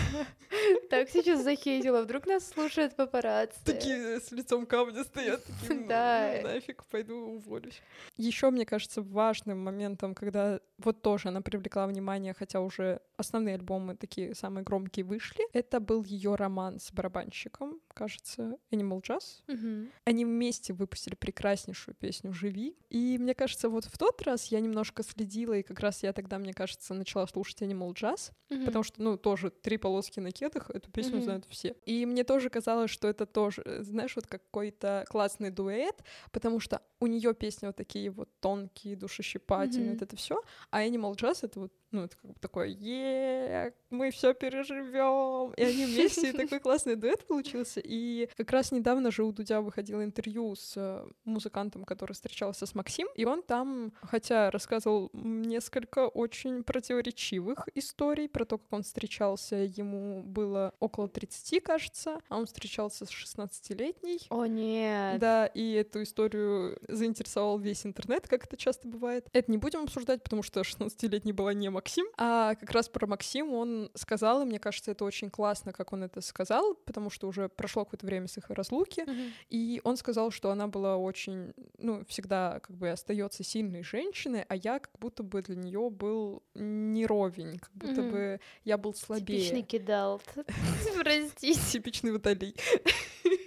Так 0.92 1.10
сейчас 1.10 1.42
захейтила, 1.44 2.04
вдруг 2.04 2.28
нас 2.28 2.48
слушают 2.48 2.96
папарацци. 2.96 3.60
Такие 3.66 4.20
с 4.20 4.32
лицом 4.32 4.66
камня 4.66 5.04
стоят, 5.04 5.44
такие, 5.46 5.80
«Ну, 5.80 5.88
Да. 5.88 6.34
ну, 6.42 6.48
нафиг, 6.50 6.84
пойду 6.86 7.16
уволюсь. 7.16 7.82
Еще, 8.18 8.50
мне 8.52 8.66
кажется, 8.66 9.02
важным 9.02 9.60
моментом, 9.64 10.14
когда 10.14 10.60
вот 10.78 11.02
тоже 11.02 11.30
она 11.30 11.42
привлекла 11.42 11.88
внимание, 11.88 12.34
хотя 12.34 12.60
уже 12.60 13.00
основные 13.18 13.56
альбомы 13.56 13.96
такие 13.96 14.36
самые 14.36 14.64
громкие 14.64 15.06
вышли, 15.06 15.48
это 15.54 15.71
был 15.80 16.04
ее 16.04 16.36
роман 16.36 16.80
с 16.80 16.92
барабанщиком, 16.92 17.80
кажется, 18.02 18.58
Animal 18.72 19.02
Jazz. 19.02 19.43
Мгм. 19.47 19.91
Они 20.06 20.26
вместе 20.26 20.74
выпустили 20.74 21.14
прекраснейшую 21.16 21.93
песню 21.95 22.34
«Живи». 22.34 22.76
И 22.89 23.18
мне 23.20 23.36
кажется, 23.36 23.70
вот 23.70 23.86
в 23.86 23.95
тот 23.97 24.22
раз 24.24 24.45
я 24.47 24.60
немножко 24.60 25.04
следила, 25.04 25.54
и 25.54 25.62
как 25.62 25.80
раз 25.80 26.02
я 26.04 26.12
тогда, 26.14 26.39
мне 26.39 26.54
кажется, 26.54 26.93
начала 26.95 27.28
слушать 27.28 27.62
Animal 27.62 27.93
Jazz, 27.93 28.32
Мгм. 28.49 28.66
потому 28.66 28.84
что, 28.84 29.02
ну, 29.02 29.18
тоже 29.18 29.52
три 29.52 29.78
полоски 29.78 30.20
на 30.20 30.32
кедах, 30.32 30.70
эту 30.72 30.89
песню 30.91 31.18
Мгм. 31.18 31.24
знают 31.24 31.45
все. 31.49 31.76
И 31.86 32.06
мне 32.08 32.24
тоже 32.24 32.49
казалось, 32.49 32.89
что 32.89 33.08
это 33.08 33.26
тоже, 33.28 33.62
э, 33.66 33.84
знаешь, 33.84 34.16
вот 34.16 34.26
какой-то 34.26 35.06
классный 35.08 35.52
дуэт, 35.52 36.04
потому 36.32 36.60
что 36.60 36.82
у 36.99 37.08
нее 37.08 37.34
песни 37.34 37.68
вот 37.68 37.76
такие 37.76 38.10
вот 38.10 38.30
тонкие, 38.39 38.95
душещипательные, 38.95 39.91
Мгм. 39.91 39.99
вот 39.99 40.02
это 40.02 40.16
все, 40.16 40.41
а 40.72 40.84
Animal 40.84 41.14
Jazz 41.16 41.39
это 41.43 41.60
вот, 41.60 41.74
ну, 41.91 42.04
это 42.04 42.16
как 42.18 42.32
бы 42.34 42.39
такое, 42.39 42.68
е 42.68 43.74
мы 43.89 44.10
все 44.12 44.34
переживем, 44.34 45.54
и 45.54 45.64
они 45.64 45.86
вместе, 45.86 46.30
и 46.30 46.34
такой 46.34 46.60
классный 46.60 46.95
дуэт 46.95 47.28
получился. 47.28 47.80
И 47.82 47.91
как 48.38 48.52
раз 48.52 48.72
недавно 48.72 49.12
же 49.12 49.24
у 49.24 49.32
Дудя 49.32 49.62
выходило 49.62 50.04
интервью 50.04 50.56
с 50.56 50.74
э, 50.76 51.06
музыкантом, 51.26 51.84
который 51.84 52.14
встречался 52.14 52.66
с 52.66 52.76
Максим, 52.76 53.08
и 53.16 53.26
он 53.26 53.44
там, 53.44 53.92
хотя 54.02 54.50
рассказывал 54.52 55.10
несколько 55.14 56.08
очень 56.08 56.64
противоречивых 56.64 57.68
историй 57.76 58.30
про 58.30 58.46
то, 58.46 58.58
как 58.58 58.72
он 58.72 58.84
встречался, 58.84 59.56
ему 59.58 60.24
было 60.24 60.74
около 60.80 61.08
30, 61.08 61.64
кажется, 61.64 62.22
а 62.30 62.38
он 62.38 62.46
встречался 62.46 63.06
с 63.06 63.10
16-летней. 63.10 64.20
О, 64.30 64.46
нет. 64.46 65.20
Да, 65.20 65.48
и 65.48 65.74
эту 65.74 66.04
историю 66.04 66.80
заинтересовал 66.88 67.60
весь 67.60 67.86
интернет, 67.86 68.28
как 68.28 68.46
это 68.46 68.58
часто 68.58 68.88
бывает. 68.88 69.28
Это 69.34 69.52
не 69.52 69.58
будем 69.58 69.84
обсуждать, 69.84 70.24
потому 70.24 70.44
что 70.44 70.62
16-летний 70.62 71.34
была 71.34 71.54
не 71.54 71.70
Максим, 71.70 72.06
а 72.18 72.56
как 72.56 72.72
раз 72.72 72.89
про 72.89 73.08
Максим 73.08 73.54
он 73.54 73.89
сказал, 73.96 74.42
и 74.42 74.46
мне 74.46 74.60
кажется, 74.60 74.92
это 74.92 75.04
очень 75.04 75.30
классно, 75.30 75.74
как 75.74 75.94
он 75.94 76.04
это 76.04 76.22
сказал, 76.22 76.76
потому 76.86 77.10
что 77.10 77.28
уже 77.28 77.50
прошло 77.50 77.71
какое-то 77.80 78.06
время 78.06 78.28
с 78.28 78.38
их 78.38 78.50
разлуки, 78.50 79.02
Мгм. 79.02 79.32
и 79.50 79.82
он 79.84 79.98
сказал, 79.98 80.32
что 80.32 80.52
она 80.52 80.68
была 80.68 80.98
очень, 80.98 81.54
ну, 81.78 82.04
всегда 82.06 82.60
как 82.62 82.76
бы 82.76 82.90
остается 82.90 83.44
сильной 83.44 83.84
женщиной, 83.84 84.46
а 84.48 84.56
я 84.56 84.80
как 84.80 84.92
будто 85.00 85.24
бы 85.24 85.42
для 85.42 85.56
нее 85.56 85.90
был 85.90 86.44
не 86.56 87.06
ровень, 87.06 87.60
как 87.60 87.72
будто 87.74 88.02
Мгм. 88.02 88.12
бы 88.12 88.40
я 88.66 88.78
был 88.78 88.94
слабее. 88.94 89.40
Типичный 89.40 89.64
кидалт. 89.64 90.24
Простите. 91.00 91.54
Типичный 91.72 92.12
водолей. 92.12 92.56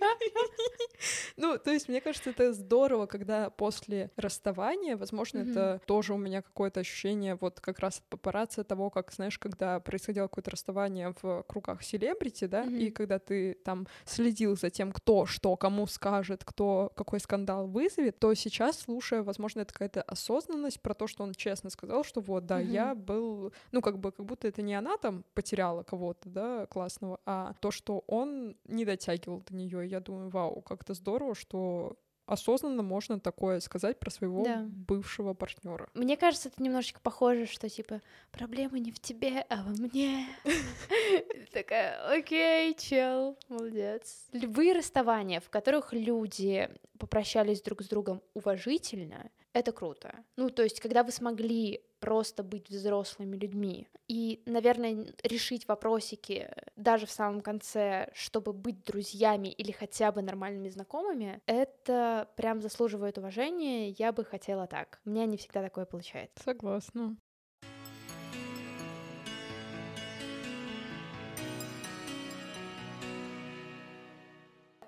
Ну, 1.36 1.58
то 1.58 1.70
есть, 1.72 1.88
мне 1.88 2.00
кажется, 2.00 2.30
это 2.30 2.52
здорово, 2.52 3.06
когда 3.06 3.50
после 3.50 4.10
расставания, 4.16 4.96
возможно, 4.96 5.38
это 5.38 5.80
тоже 5.86 6.14
у 6.14 6.16
меня 6.16 6.42
какое-то 6.42 6.80
ощущение 6.80 7.34
вот 7.34 7.60
как 7.60 7.80
раз 7.80 7.98
от 7.98 8.04
папарацци 8.04 8.64
того, 8.64 8.90
как, 8.90 9.12
знаешь, 9.12 9.38
когда 9.38 9.80
происходило 9.80 10.28
какое-то 10.28 10.52
расставание 10.52 11.14
в 11.22 11.42
кругах 11.48 11.82
селебрити, 11.82 12.46
да, 12.46 12.64
и 12.64 12.90
когда 12.90 13.18
ты 13.18 13.54
там 13.64 13.86
следил 14.04 14.56
за 14.56 14.70
тем, 14.70 14.92
кто 14.92 15.26
что 15.26 15.56
кому 15.56 15.86
скажет, 15.86 16.44
кто 16.44 16.92
какой 16.94 17.20
скандал 17.20 17.66
вызовет, 17.66 18.18
то 18.18 18.32
сейчас, 18.34 18.78
слушая, 18.80 19.22
возможно, 19.22 19.60
это 19.60 19.72
какая-то 19.72 20.02
осознанность 20.02 20.80
про 20.80 20.94
то, 20.94 21.06
что 21.06 21.24
он 21.24 21.34
честно 21.34 21.70
сказал, 21.70 22.04
что 22.04 22.20
вот, 22.20 22.46
да, 22.46 22.60
я 22.60 22.94
был, 22.94 23.52
ну, 23.72 23.82
как 23.82 23.98
бы, 23.98 24.12
как 24.12 24.24
будто 24.24 24.48
это 24.48 24.62
не 24.62 24.74
она 24.74 24.96
там 24.96 25.24
потеряла 25.34 25.82
кого-то, 25.82 26.28
да, 26.28 26.66
классного, 26.66 27.20
а 27.26 27.54
то, 27.60 27.70
что 27.70 28.04
он 28.06 28.56
не 28.66 28.84
дотягивал 28.84 29.40
до 29.40 29.54
нее. 29.54 29.86
Я 29.94 30.00
думаю, 30.00 30.28
вау, 30.28 30.60
как-то 30.60 30.92
здорово, 30.94 31.36
что 31.36 31.96
осознанно 32.26 32.82
можно 32.82 33.20
такое 33.20 33.60
сказать 33.60 34.00
про 34.00 34.10
своего 34.10 34.42
Да. 34.44 34.64
бывшего 34.68 35.34
партнера. 35.34 35.88
Мне 35.94 36.16
кажется, 36.16 36.48
это 36.48 36.60
немножечко 36.60 36.98
похоже, 37.00 37.46
что 37.46 37.68
типа 37.68 38.00
проблема 38.32 38.80
не 38.80 38.90
в 38.90 38.98
тебе, 38.98 39.46
а 39.48 39.62
во 39.62 39.70
мне. 39.70 40.26
Такая, 41.52 42.12
окей, 42.12 42.74
чел, 42.74 43.38
молодец. 43.48 44.26
Любые 44.32 44.72
расставания, 44.72 45.40
в 45.40 45.48
которых 45.50 45.92
люди 45.92 46.68
попрощались 46.98 47.62
друг 47.62 47.82
с 47.82 47.88
другом 47.88 48.20
уважительно, 48.34 49.30
это 49.52 49.70
круто. 49.70 50.24
Ну, 50.36 50.50
то 50.50 50.62
есть, 50.64 50.80
когда 50.80 51.04
вы 51.04 51.12
смогли 51.12 51.82
просто 52.04 52.42
быть 52.42 52.68
взрослыми 52.68 53.34
людьми 53.34 53.88
и, 54.08 54.42
наверное, 54.44 55.06
решить 55.22 55.66
вопросики 55.66 56.50
даже 56.76 57.06
в 57.06 57.10
самом 57.10 57.40
конце, 57.40 58.10
чтобы 58.12 58.52
быть 58.52 58.84
друзьями 58.84 59.48
или 59.48 59.72
хотя 59.72 60.12
бы 60.12 60.20
нормальными 60.20 60.68
знакомыми, 60.68 61.40
это 61.46 62.28
прям 62.36 62.60
заслуживает 62.60 63.16
уважения. 63.16 63.88
Я 63.88 64.12
бы 64.12 64.22
хотела 64.22 64.66
так. 64.66 65.00
У 65.06 65.10
меня 65.10 65.24
не 65.24 65.38
всегда 65.38 65.62
такое 65.62 65.86
получается. 65.86 66.44
Согласна. 66.44 67.16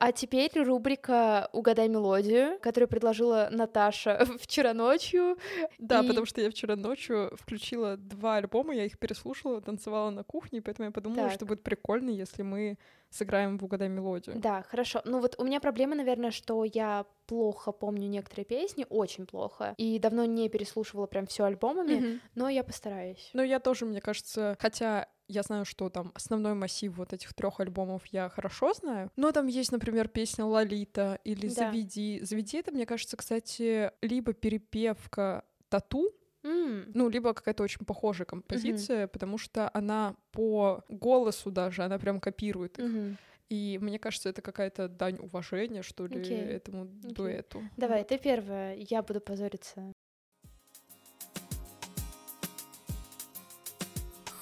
А 0.06 0.12
теперь 0.12 0.52
рубрика 0.62 1.48
«Угадай 1.52 1.88
мелодию», 1.88 2.60
которую 2.60 2.86
предложила 2.88 3.48
Наташа 3.50 4.24
вчера 4.40 4.72
ночью. 4.72 5.36
Да, 5.80 6.04
И- 6.04 6.06
потому 6.06 6.26
что 6.26 6.40
я 6.40 6.48
вчера 6.48 6.76
ночью 6.76 7.32
включила 7.34 7.96
два 7.96 8.36
альбома, 8.36 8.72
я 8.72 8.84
их 8.84 9.00
переслушала, 9.00 9.60
танцевала 9.60 10.10
на 10.10 10.22
кухне, 10.22 10.62
поэтому 10.62 10.86
я 10.86 10.92
подумала, 10.92 11.22
Так. 11.26 11.32
что 11.32 11.44
будет 11.44 11.64
прикольно, 11.64 12.10
если 12.10 12.42
мы 12.44 12.78
сыграем 13.10 13.58
в 13.58 13.64
«Угадай 13.64 13.88
мелодию». 13.88 14.36
Да, 14.38 14.62
хорошо. 14.62 15.00
Ну 15.04 15.20
вот 15.20 15.34
у 15.38 15.44
меня 15.44 15.60
проблема, 15.60 15.94
наверное, 15.94 16.30
что 16.30 16.64
я 16.64 17.06
плохо 17.26 17.72
помню 17.72 18.08
некоторые 18.08 18.44
песни, 18.44 18.86
очень 18.88 19.26
плохо, 19.26 19.74
и 19.78 19.98
давно 19.98 20.24
не 20.24 20.48
переслушивала 20.48 21.06
прям 21.06 21.26
все 21.26 21.44
альбомами, 21.44 21.94
Мгм. 21.94 22.20
но 22.34 22.48
я 22.48 22.62
постараюсь. 22.64 23.30
Ну, 23.32 23.42
я 23.42 23.58
тоже, 23.58 23.84
мне 23.84 24.00
кажется, 24.00 24.56
хотя 24.60 25.08
я 25.28 25.42
знаю, 25.42 25.64
что 25.64 25.88
там 25.90 26.12
основной 26.14 26.54
массив 26.54 26.96
вот 26.96 27.12
этих 27.12 27.34
трех 27.34 27.58
альбомов 27.58 28.06
я 28.06 28.28
хорошо 28.28 28.72
знаю, 28.74 29.10
но 29.16 29.32
там 29.32 29.48
есть, 29.48 29.72
например, 29.72 30.06
песня 30.06 30.44
Лолита 30.44 31.18
или 31.24 31.48
Да. 31.48 31.70
Заведи. 31.72 32.20
Заведи 32.22 32.58
это, 32.58 32.70
мне 32.70 32.86
кажется, 32.86 33.16
кстати, 33.16 33.90
либо 34.02 34.34
перепевка 34.34 35.44
тату, 35.68 36.12
М, 36.46 36.90
ну, 36.94 37.08
либо 37.08 37.34
какая-то 37.34 37.64
очень 37.64 37.84
похожая 37.84 38.24
композиция, 38.24 39.06
потому 39.08 39.36
что 39.38 39.68
она 39.74 40.14
по 40.30 40.84
голосу 40.88 41.50
даже, 41.50 41.82
она 41.82 41.98
прям 41.98 42.20
копирует 42.20 42.78
их. 42.78 42.84
мгм. 42.84 43.16
И 43.48 43.78
мне 43.80 43.98
кажется, 43.98 44.28
это 44.28 44.42
какая-то 44.42 44.88
дань 44.88 45.18
уважения, 45.20 45.82
что 45.82 46.06
ли, 46.06 46.18
Окей. 46.20 46.46
этому 46.46 46.86
дуэту. 46.86 47.62
Давай, 47.76 48.04
ты 48.04 48.18
первая, 48.18 48.74
я 48.76 49.02
буду 49.02 49.20
позориться. 49.20 49.92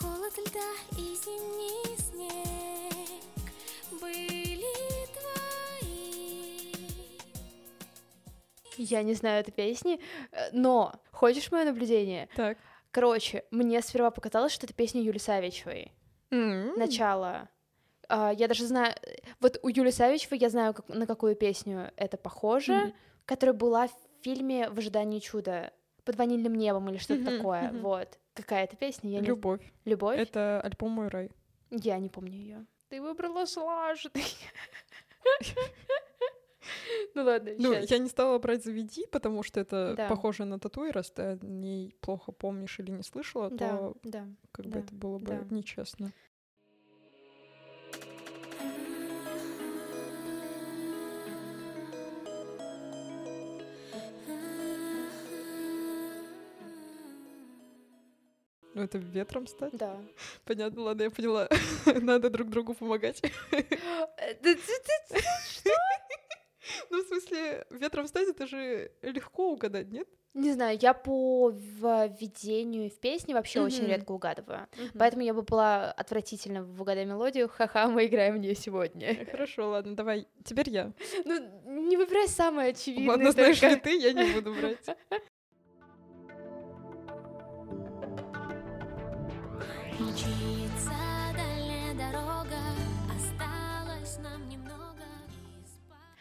Холод 0.00 0.38
льда 0.38 0.72
и 0.92 1.16
зимний 1.24 1.96
снег 1.98 3.52
были 4.00 4.74
твои 5.12 6.72
Я 8.78 9.02
не 9.02 9.14
знаю 9.14 9.40
этой 9.40 9.52
песни, 9.52 10.00
э, 10.32 10.50
но 10.52 10.92
хочешь 11.28 11.50
мое 11.52 11.64
наблюдение? 11.64 12.28
Так. 12.36 12.58
Короче, 12.90 13.44
мне 13.50 13.80
сперва 13.82 14.10
показалось, 14.10 14.52
что 14.52 14.66
это 14.66 14.74
песня 14.74 15.02
Юли 15.02 15.18
Савичевой. 15.18 15.92
М. 16.30 16.74
Начало. 16.78 17.48
А, 18.08 18.32
я 18.32 18.48
даже 18.48 18.66
знаю... 18.66 18.94
Вот 19.40 19.58
у 19.62 19.68
Юли 19.68 19.90
Савичевой 19.90 20.38
я 20.38 20.48
знаю, 20.50 20.74
как- 20.74 20.88
на 20.88 21.06
какую 21.06 21.34
песню 21.36 21.90
это 21.96 22.16
похоже, 22.16 22.74
Мгм. 22.74 22.94
которая 23.26 23.54
была 23.54 23.88
в 23.88 23.92
фильме 24.22 24.68
«В 24.70 24.78
ожидании 24.78 25.18
чуда». 25.20 25.72
«Под 26.04 26.16
ванильным 26.16 26.54
небом» 26.54 26.88
или 26.90 26.98
что-то 26.98 27.20
Мгм, 27.22 27.36
такое. 27.38 27.62
мгм. 27.62 27.80
Вот. 27.82 28.18
Какая 28.34 28.64
это 28.64 28.76
песня? 28.76 29.10
Я 29.10 29.20
не... 29.20 29.26
Любовь. 29.26 29.60
Любовь? 29.86 30.18
Это 30.18 30.60
альбом 30.60 30.90
«Мой 30.92 31.08
рай». 31.08 31.30
Я 31.70 31.98
не 31.98 32.08
помню 32.10 32.34
ее. 32.36 32.66
Ты 32.90 33.00
выбрала 33.00 33.46
сложный. 33.46 34.12
Ну 37.14 37.22
ладно, 37.24 37.52
Ну, 37.58 37.72
я 37.72 37.98
не 37.98 38.08
стала 38.08 38.38
брать 38.38 38.64
«Заведи», 38.64 39.06
потому 39.10 39.42
что 39.42 39.60
это 39.60 39.94
Да. 39.96 40.08
похоже 40.08 40.44
на 40.44 40.58
тату, 40.58 40.84
и 40.84 40.90
раз 40.90 41.10
ты 41.10 41.22
о 41.22 41.38
ней 41.42 41.94
плохо 42.00 42.32
помнишь 42.32 42.78
или 42.80 42.90
не 42.90 43.02
слышала, 43.02 43.50
Да, 43.50 43.76
то 43.78 43.94
да. 44.02 44.26
как 44.52 44.66
бы 44.66 44.78
это 44.80 44.94
было 44.94 45.18
бы 45.18 45.46
нечестно. 45.50 46.12
Ну, 58.76 58.82
это 58.82 58.98
ветром 58.98 59.46
стать? 59.46 59.72
Да. 59.76 59.96
Понятно, 60.44 60.82
ладно, 60.82 61.02
я 61.04 61.10
поняла. 61.10 61.48
Надо 61.86 62.28
друг 62.28 62.48
другу 62.50 62.74
помогать. 62.74 63.22
Э, 63.52 63.62
ты- 64.34 64.56
ты- 64.56 64.56
ты- 64.56 65.03
Ну, 66.94 67.02
в 67.02 67.08
смысле, 67.08 67.66
ветром 67.70 68.06
стать 68.06 68.28
это 68.28 68.46
же 68.46 68.92
легко 69.02 69.50
угадать, 69.52 69.90
нет? 69.90 70.06
Не 70.32 70.52
знаю, 70.52 70.78
я 70.80 70.94
по 70.94 71.50
введению 71.50 72.88
в 72.90 72.98
песни 73.00 73.34
вообще 73.34 73.60
очень 73.60 73.82
Мгм. 73.82 73.88
редко 73.90 74.12
угадываю. 74.12 74.68
Поэтому 74.96 75.22
я 75.22 75.34
бы 75.34 75.42
была 75.42 75.90
отвратительно 75.92 76.62
в 76.64 76.80
«Угадай 76.80 77.04
мелодию». 77.04 77.48
Ха-ха, 77.48 77.88
мы 77.88 78.06
играем 78.06 78.34
в 78.34 78.38
нее 78.38 78.54
сегодня. 78.54 79.26
Хорошо, 79.30 79.70
ладно, 79.70 79.96
давай. 79.96 80.26
Теперь 80.44 80.70
я. 80.70 80.92
Ну, 81.24 81.84
не 81.86 81.96
выбирай 81.96 82.28
самое 82.28 82.70
очевидное. 82.70 83.08
Ладно, 83.08 83.32
знаешь 83.32 83.62
ли 83.62 83.76
ты, 83.76 83.96
я 83.96 84.12
не 84.12 84.32
буду 84.34 84.54
брать. 84.54 84.86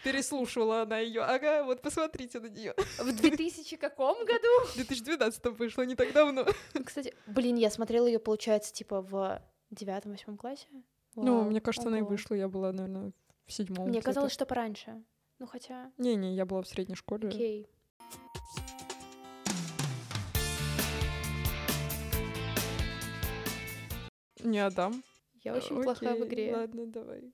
Переслушивала 0.04 0.82
она 0.82 1.00
ее. 1.00 1.22
Ага, 1.22 1.64
вот 1.64 1.82
посмотрите 1.82 2.40
на 2.40 2.48
нее. 2.48 2.74
В 3.00 3.12
2000 3.16 3.78
каком 3.78 4.26
году? 4.26 4.48
В 4.72 4.76
2012 4.76 5.46
вышло, 5.58 5.84
не 5.84 5.96
так 5.96 6.12
давно. 6.14 6.46
Кстати, 6.86 7.14
блин, 7.28 7.56
я 7.56 7.70
смотрела 7.70 8.06
ее, 8.08 8.20
получается, 8.20 8.74
типа 8.74 9.02
в 9.02 9.42
девятом-восьмом 9.72 10.38
классе. 10.38 10.68
Ну, 11.16 11.40
Вау, 11.40 11.50
мне 11.50 11.62
кажется, 11.62 11.88
она 11.88 12.00
и 12.00 12.02
ого. 12.02 12.10
вышла. 12.10 12.36
Я 12.36 12.48
была, 12.50 12.72
наверное, 12.72 13.12
в 13.46 13.54
седьмом. 13.54 13.88
Мне 13.90 14.02
казалось, 14.02 14.34
что 14.34 14.46
пораньше. 14.46 15.04
Ну, 15.40 15.46
хотя, 15.48 15.92
Не-не, 15.98 16.36
я 16.36 16.46
была 16.46 16.62
в 16.62 16.68
средней 16.68 16.96
школе. 16.96 17.28
окей. 17.30 17.68
Не 24.44 24.60
отдам. 24.60 25.04
Я 25.44 25.54
очень 25.56 25.82
плохая 25.84 26.16
в 26.16 26.22
Окей, 26.24 26.28
игре. 26.28 26.56
Ладно, 26.56 26.86
давай. 26.88 27.34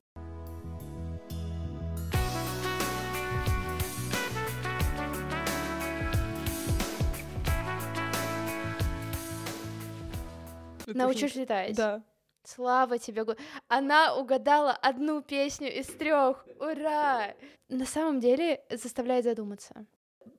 Научишь 10.93 11.35
летать? 11.35 11.75
Да. 11.75 12.03
Слава 12.43 12.97
тебе, 12.97 13.25
Она 13.67 14.15
угадала 14.15 14.71
одну 14.71 15.21
песню 15.21 15.71
из 15.77 15.87
трех. 15.87 16.47
Ура! 16.59 17.33
На 17.67 17.85
самом 17.85 18.19
деле 18.19 18.63
заставляет 18.69 19.25
задуматься. 19.25 19.85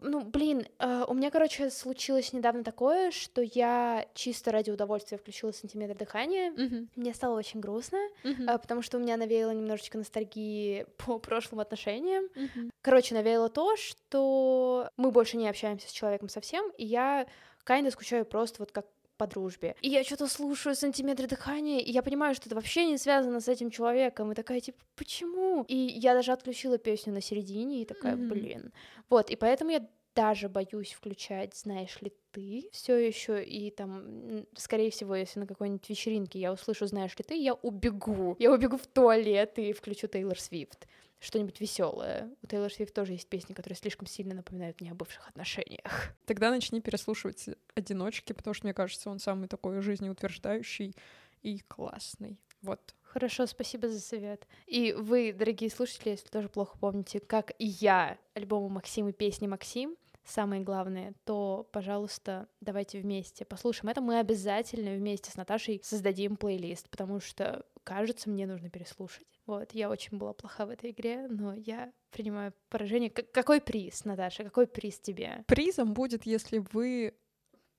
Ну, 0.00 0.22
блин, 0.22 0.66
э, 0.78 1.04
у 1.08 1.14
меня, 1.14 1.30
короче, 1.30 1.68
случилось 1.70 2.32
недавно 2.32 2.64
такое, 2.64 3.10
что 3.10 3.42
я 3.42 4.06
чисто 4.14 4.50
ради 4.50 4.70
удовольствия 4.70 5.18
включила 5.18 5.52
сантиметр 5.52 5.94
дыхания. 5.94 6.52
Мгм, 6.52 6.90
Мне 6.96 7.12
стало 7.14 7.36
очень 7.36 7.60
грустно, 7.60 7.98
мгм, 8.24 8.48
э, 8.48 8.58
потому 8.58 8.82
что 8.82 8.96
у 8.96 9.00
меня 9.00 9.16
навеяло 9.16 9.50
немножечко 9.50 9.98
ностальгии 9.98 10.86
по 10.96 11.18
прошлым 11.18 11.60
отношениям. 11.60 12.24
мгм. 12.34 12.70
Короче, 12.82 13.14
навеяло 13.14 13.48
то, 13.50 13.76
что 13.76 14.90
мы 14.96 15.10
больше 15.10 15.36
не 15.36 15.48
общаемся 15.48 15.88
с 15.88 15.92
человеком 15.92 16.28
совсем, 16.28 16.70
и 16.78 16.84
я 16.84 17.26
kinda 17.66 17.90
скучаю 17.90 18.24
просто 18.24 18.62
вот 18.62 18.72
как 18.72 18.86
по 19.20 19.26
дружбе. 19.26 19.74
И 19.82 19.90
я 19.90 20.02
что-то 20.02 20.28
слушаю 20.28 20.74
сантиметры 20.74 21.26
дыхания, 21.26 21.80
и 21.80 21.90
я 21.92 22.02
понимаю, 22.02 22.34
что 22.34 22.48
это 22.48 22.54
вообще 22.54 22.86
не 22.86 22.96
связано 22.96 23.40
с 23.40 23.48
этим 23.48 23.70
человеком. 23.70 24.32
И 24.32 24.34
такая, 24.34 24.60
типа, 24.60 24.78
почему? 24.96 25.64
И 25.68 25.76
я 25.76 26.14
даже 26.14 26.32
отключила 26.32 26.78
песню 26.78 27.12
на 27.12 27.20
середине, 27.20 27.82
и 27.82 27.84
такая, 27.84 28.16
Мгм. 28.16 28.28
блин. 28.28 28.72
Вот, 29.10 29.30
и 29.30 29.36
поэтому 29.36 29.72
я 29.72 29.86
даже 30.14 30.48
боюсь 30.48 30.92
включать, 30.92 31.54
знаешь 31.54 32.00
ли 32.00 32.12
ты, 32.32 32.68
все 32.72 32.96
еще 32.96 33.44
и 33.44 33.70
там, 33.70 34.46
скорее 34.56 34.90
всего, 34.90 35.14
если 35.14 35.40
на 35.40 35.46
какой-нибудь 35.46 35.90
вечеринке 35.90 36.38
я 36.38 36.52
услышу, 36.52 36.86
знаешь 36.86 37.16
ли 37.18 37.24
ты, 37.28 37.34
я 37.34 37.52
убегу. 37.52 38.36
Я 38.38 38.52
убегу 38.52 38.78
в 38.78 38.86
туалет 38.86 39.58
и 39.58 39.72
включу 39.74 40.06
Тейлор 40.06 40.40
Свифт 40.40 40.86
что-нибудь 41.20 41.60
веселое. 41.60 42.30
У 42.42 42.46
Тейлор 42.46 42.72
Свифт 42.72 42.94
тоже 42.94 43.12
есть 43.12 43.28
песни, 43.28 43.52
которые 43.52 43.76
слишком 43.76 44.06
сильно 44.06 44.34
напоминают 44.34 44.80
мне 44.80 44.90
о 44.90 44.94
бывших 44.94 45.28
отношениях. 45.28 46.14
Тогда 46.26 46.50
начни 46.50 46.80
переслушивать 46.80 47.50
«Одиночки», 47.74 48.32
потому 48.32 48.54
что, 48.54 48.66
мне 48.66 48.74
кажется, 48.74 49.10
он 49.10 49.18
самый 49.18 49.46
такой 49.46 49.80
жизнеутверждающий 49.80 50.96
и 51.42 51.60
классный. 51.68 52.40
Вот. 52.62 52.94
Хорошо, 53.02 53.46
спасибо 53.46 53.88
за 53.88 54.00
совет. 54.00 54.46
И 54.66 54.92
вы, 54.92 55.32
дорогие 55.32 55.70
слушатели, 55.70 56.10
если 56.10 56.28
тоже 56.28 56.48
плохо 56.48 56.78
помните, 56.78 57.20
как 57.20 57.52
и 57.58 57.66
я, 57.66 58.18
альбомы 58.34 58.68
Максим 58.68 59.08
и 59.08 59.12
песни 59.12 59.46
Максим, 59.46 59.96
самое 60.24 60.62
главное, 60.62 61.14
то, 61.24 61.68
пожалуйста, 61.72 62.48
давайте 62.60 63.00
вместе 63.00 63.44
послушаем 63.44 63.90
это. 63.90 64.00
Мы 64.00 64.18
обязательно 64.18 64.94
вместе 64.94 65.30
с 65.30 65.36
Наташей 65.36 65.80
создадим 65.82 66.36
плейлист, 66.36 66.88
потому 66.88 67.20
что, 67.20 67.66
кажется, 67.84 68.30
мне 68.30 68.46
нужно 68.46 68.70
переслушать. 68.70 69.26
Вот, 69.50 69.72
я 69.72 69.90
очень 69.90 70.16
была 70.16 70.32
плоха 70.32 70.64
в 70.64 70.70
этой 70.70 70.92
игре, 70.92 71.26
но 71.28 71.52
я 71.54 71.92
принимаю 72.12 72.54
поражение. 72.68 73.10
К- 73.10 73.28
какой 73.32 73.60
приз, 73.60 74.04
Наташа, 74.04 74.44
какой 74.44 74.68
приз 74.68 75.00
тебе? 75.00 75.42
Призом 75.48 75.92
будет, 75.92 76.24
если 76.24 76.64
вы 76.70 77.14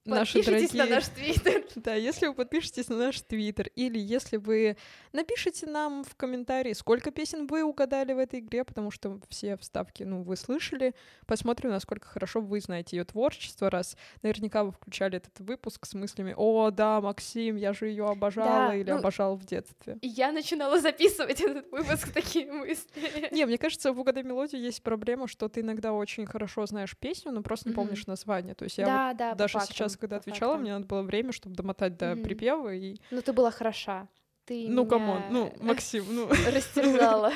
наши 0.05 0.39
Подпишитесь 0.39 0.71
дорогие... 0.71 0.89
на 0.89 0.95
наш 0.95 1.07
твиттер. 1.07 1.61
Да, 1.75 1.95
если 1.95 2.27
вы 2.27 2.33
подпишетесь 2.33 2.89
на 2.89 2.97
наш 2.97 3.21
твиттер, 3.21 3.69
или 3.75 3.97
если 3.97 4.37
вы 4.37 4.77
напишите 5.13 5.67
нам 5.67 6.03
в 6.03 6.15
комментарии, 6.15 6.73
сколько 6.73 7.11
песен 7.11 7.47
вы 7.47 7.63
угадали 7.63 8.13
в 8.13 8.17
этой 8.17 8.39
игре, 8.39 8.63
потому 8.63 8.91
что 8.91 9.19
все 9.29 9.57
вставки, 9.57 10.03
ну, 10.03 10.21
вы 10.21 10.35
слышали. 10.35 10.93
Посмотрим, 11.25 11.71
насколько 11.71 12.07
хорошо 12.07 12.41
вы 12.41 12.59
знаете 12.59 12.97
ее 12.97 13.05
творчество, 13.05 13.69
раз 13.69 13.95
наверняка 14.21 14.63
вы 14.63 14.71
включали 14.71 15.17
этот 15.17 15.39
выпуск 15.39 15.85
с 15.85 15.93
мыслями 15.93 16.33
«О, 16.35 16.71
да, 16.71 17.01
Максим, 17.01 17.55
я 17.55 17.73
же 17.73 17.87
ее 17.87 18.09
обожала» 18.09 18.69
Да, 18.69 18.75
или 18.75 18.91
ну- 18.91 18.97
«обожал 18.97 19.35
в 19.35 19.45
детстве». 19.45 19.97
Я 20.01 20.31
начинала 20.31 20.79
записывать 20.79 21.41
этот 21.41 21.71
выпуск 21.71 22.11
такие 22.13 22.51
мысли. 22.51 23.29
Не, 23.31 23.45
мне 23.45 23.57
кажется, 23.57 23.93
в 23.93 23.99
«Угадай 23.99 24.23
мелодию» 24.23 24.61
есть 24.61 24.83
проблема, 24.83 25.27
что 25.27 25.47
ты 25.47 25.61
иногда 25.61 25.93
очень 25.93 26.25
хорошо 26.25 26.65
знаешь 26.65 26.97
песню, 26.97 27.31
но 27.31 27.41
просто 27.41 27.69
не 27.69 27.75
помнишь 27.75 28.07
название. 28.07 28.55
То 28.55 28.65
есть 28.65 28.77
я 28.77 29.13
даже 29.35 29.59
фактам, 29.59 29.90
сейчас, 29.91 29.99
когда 29.99 30.17
отвечала, 30.17 30.57
мне 30.57 30.73
надо 30.73 30.85
было 30.85 31.01
время, 31.01 31.31
чтобы 31.31 31.55
домотать 31.55 31.97
до 31.97 32.15
припева, 32.15 32.73
и 32.73 32.97
Ну, 33.11 33.21
ты 33.21 33.33
была 33.33 33.51
хороша. 33.51 34.07
Ты 34.45 34.67
Ну, 34.67 34.85
come 34.85 35.07
on, 35.07 35.23
ну, 35.29 35.53
Максим, 35.61 36.05
ну, 36.09 36.27
растерзала. 36.29 37.31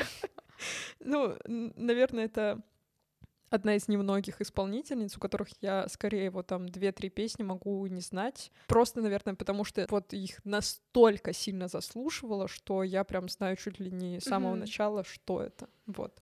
ну, 0.99 1.35
наверное, 1.45 2.25
это 2.25 2.61
одна 3.49 3.75
из 3.75 3.87
немногих 3.87 4.41
исполнительниц, 4.41 5.17
у 5.17 5.19
которых 5.19 5.49
я 5.61 5.87
скорее 5.87 6.29
вот 6.29 6.47
там 6.47 6.67
две-три 6.67 7.09
песни 7.09 7.43
могу 7.43 7.85
не 7.87 8.01
знать. 8.01 8.51
Просто, 8.67 9.01
наверное, 9.01 9.35
потому 9.35 9.63
что 9.63 9.85
вот 9.89 10.13
их 10.13 10.43
настолько 10.43 11.33
сильно 11.33 11.67
заслушивала, 11.67 12.47
что 12.47 12.83
я 12.83 13.03
прям 13.03 13.29
знаю 13.29 13.55
чуть 13.55 13.79
ли 13.79 13.91
не 13.91 14.19
с 14.19 14.25
самого 14.25 14.55
начала, 14.55 15.03
что 15.03 15.41
это. 15.41 15.69
Вот. 15.85 16.21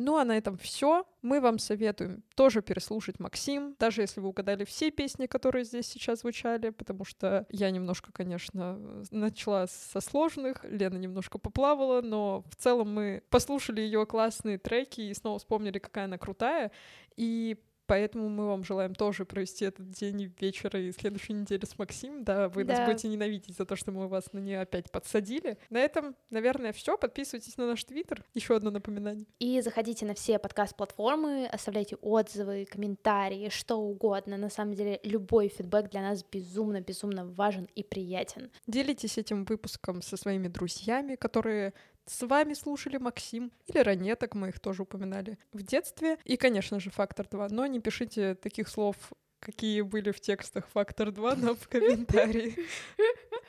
Ну 0.00 0.16
а 0.16 0.24
на 0.24 0.36
этом 0.38 0.56
все. 0.56 1.04
Мы 1.20 1.42
вам 1.42 1.58
советуем 1.58 2.22
тоже 2.34 2.62
переслушать 2.62 3.20
Максим, 3.20 3.76
даже 3.78 4.00
если 4.00 4.20
вы 4.20 4.28
угадали 4.28 4.64
все 4.64 4.90
песни, 4.90 5.26
которые 5.26 5.64
здесь 5.64 5.86
сейчас 5.86 6.20
звучали, 6.20 6.70
потому 6.70 7.04
что 7.04 7.46
я 7.50 7.70
немножко, 7.70 8.10
конечно, 8.10 9.04
начала 9.10 9.66
со 9.66 10.00
сложных, 10.00 10.64
Лена 10.64 10.96
немножко 10.96 11.36
поплавала, 11.36 12.00
но 12.00 12.42
в 12.50 12.56
целом 12.56 12.94
мы 12.94 13.22
послушали 13.28 13.82
ее 13.82 14.06
классные 14.06 14.56
треки 14.56 15.02
и 15.02 15.12
снова 15.12 15.38
вспомнили, 15.38 15.78
какая 15.78 16.06
она 16.06 16.16
крутая. 16.16 16.72
И 17.16 17.58
Поэтому 17.90 18.28
мы 18.28 18.46
вам 18.46 18.62
желаем 18.62 18.94
тоже 18.94 19.24
провести 19.24 19.64
этот 19.64 19.90
день, 19.90 20.32
вечер 20.38 20.76
и 20.76 20.92
следующую 20.92 21.40
неделю 21.40 21.66
с 21.66 21.76
Максим. 21.76 22.22
Да, 22.22 22.48
вы 22.48 22.62
нас 22.62 22.78
Да. 22.78 22.86
будете 22.86 23.08
ненавидеть 23.08 23.56
за 23.56 23.66
то, 23.66 23.74
что 23.74 23.90
мы 23.90 24.06
вас 24.06 24.32
на 24.32 24.38
нее 24.38 24.60
опять 24.60 24.92
подсадили. 24.92 25.58
На 25.70 25.78
этом, 25.78 26.14
наверное, 26.30 26.72
все. 26.72 26.96
Подписывайтесь 26.96 27.56
на 27.56 27.66
наш 27.66 27.82
твиттер. 27.82 28.24
Еще 28.32 28.54
одно 28.54 28.70
напоминание. 28.70 29.26
И 29.40 29.60
заходите 29.60 30.06
на 30.06 30.14
все 30.14 30.38
подкаст-платформы, 30.38 31.46
оставляйте 31.46 31.96
отзывы, 31.96 32.64
комментарии, 32.64 33.48
что 33.48 33.80
угодно. 33.80 34.36
На 34.36 34.50
самом 34.50 34.74
деле, 34.74 35.00
любой 35.02 35.48
фидбэк 35.48 35.90
для 35.90 36.02
нас 36.02 36.22
безумно-безумно 36.22 37.26
важен 37.26 37.68
и 37.74 37.82
приятен. 37.82 38.52
Делитесь 38.68 39.18
этим 39.18 39.44
выпуском 39.44 40.00
со 40.00 40.16
своими 40.16 40.46
друзьями, 40.46 41.16
которые 41.16 41.72
с 42.10 42.26
вами 42.26 42.54
слушали 42.54 42.96
Максим 42.96 43.52
или 43.66 43.78
ранеток, 43.78 44.34
мы 44.34 44.48
их 44.48 44.58
тоже 44.58 44.82
упоминали 44.82 45.38
в 45.52 45.62
детстве. 45.62 46.18
И, 46.24 46.36
конечно 46.36 46.80
же, 46.80 46.90
«Фактор 46.90 47.26
2». 47.26 47.48
Но 47.50 47.66
не 47.66 47.78
пишите 47.78 48.34
таких 48.34 48.68
слов, 48.68 48.96
какие 49.38 49.82
были 49.82 50.10
в 50.10 50.20
текстах 50.20 50.66
«Фактор 50.72 51.08
2» 51.08 51.36
нам 51.36 51.54
в 51.54 51.68
комментарии. 51.68 52.56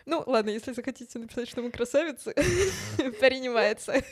Ну, 0.05 0.24
ладно, 0.26 0.49
если 0.49 0.74
захотите 0.74 1.20
написать, 1.20 1.47
что 1.47 1.62
мы 1.62 1.72
красавицы, 1.72 2.34
принимается. 3.20 4.03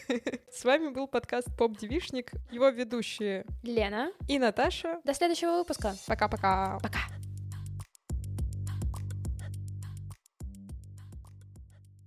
С 0.52 0.64
вами 0.64 0.90
был 0.90 1.08
подкаст 1.08 1.48
«Поп-девишник», 1.58 2.32
его 2.52 2.70
ведущие 2.70 3.46
Лена, 3.64 4.12
и 4.28 4.40
Наташа. 4.40 5.00
до 5.04 5.14
следующего 5.14 5.58
выпуска. 5.58 5.96
Пока-пока. 6.08 6.80
Пока. 6.82 7.00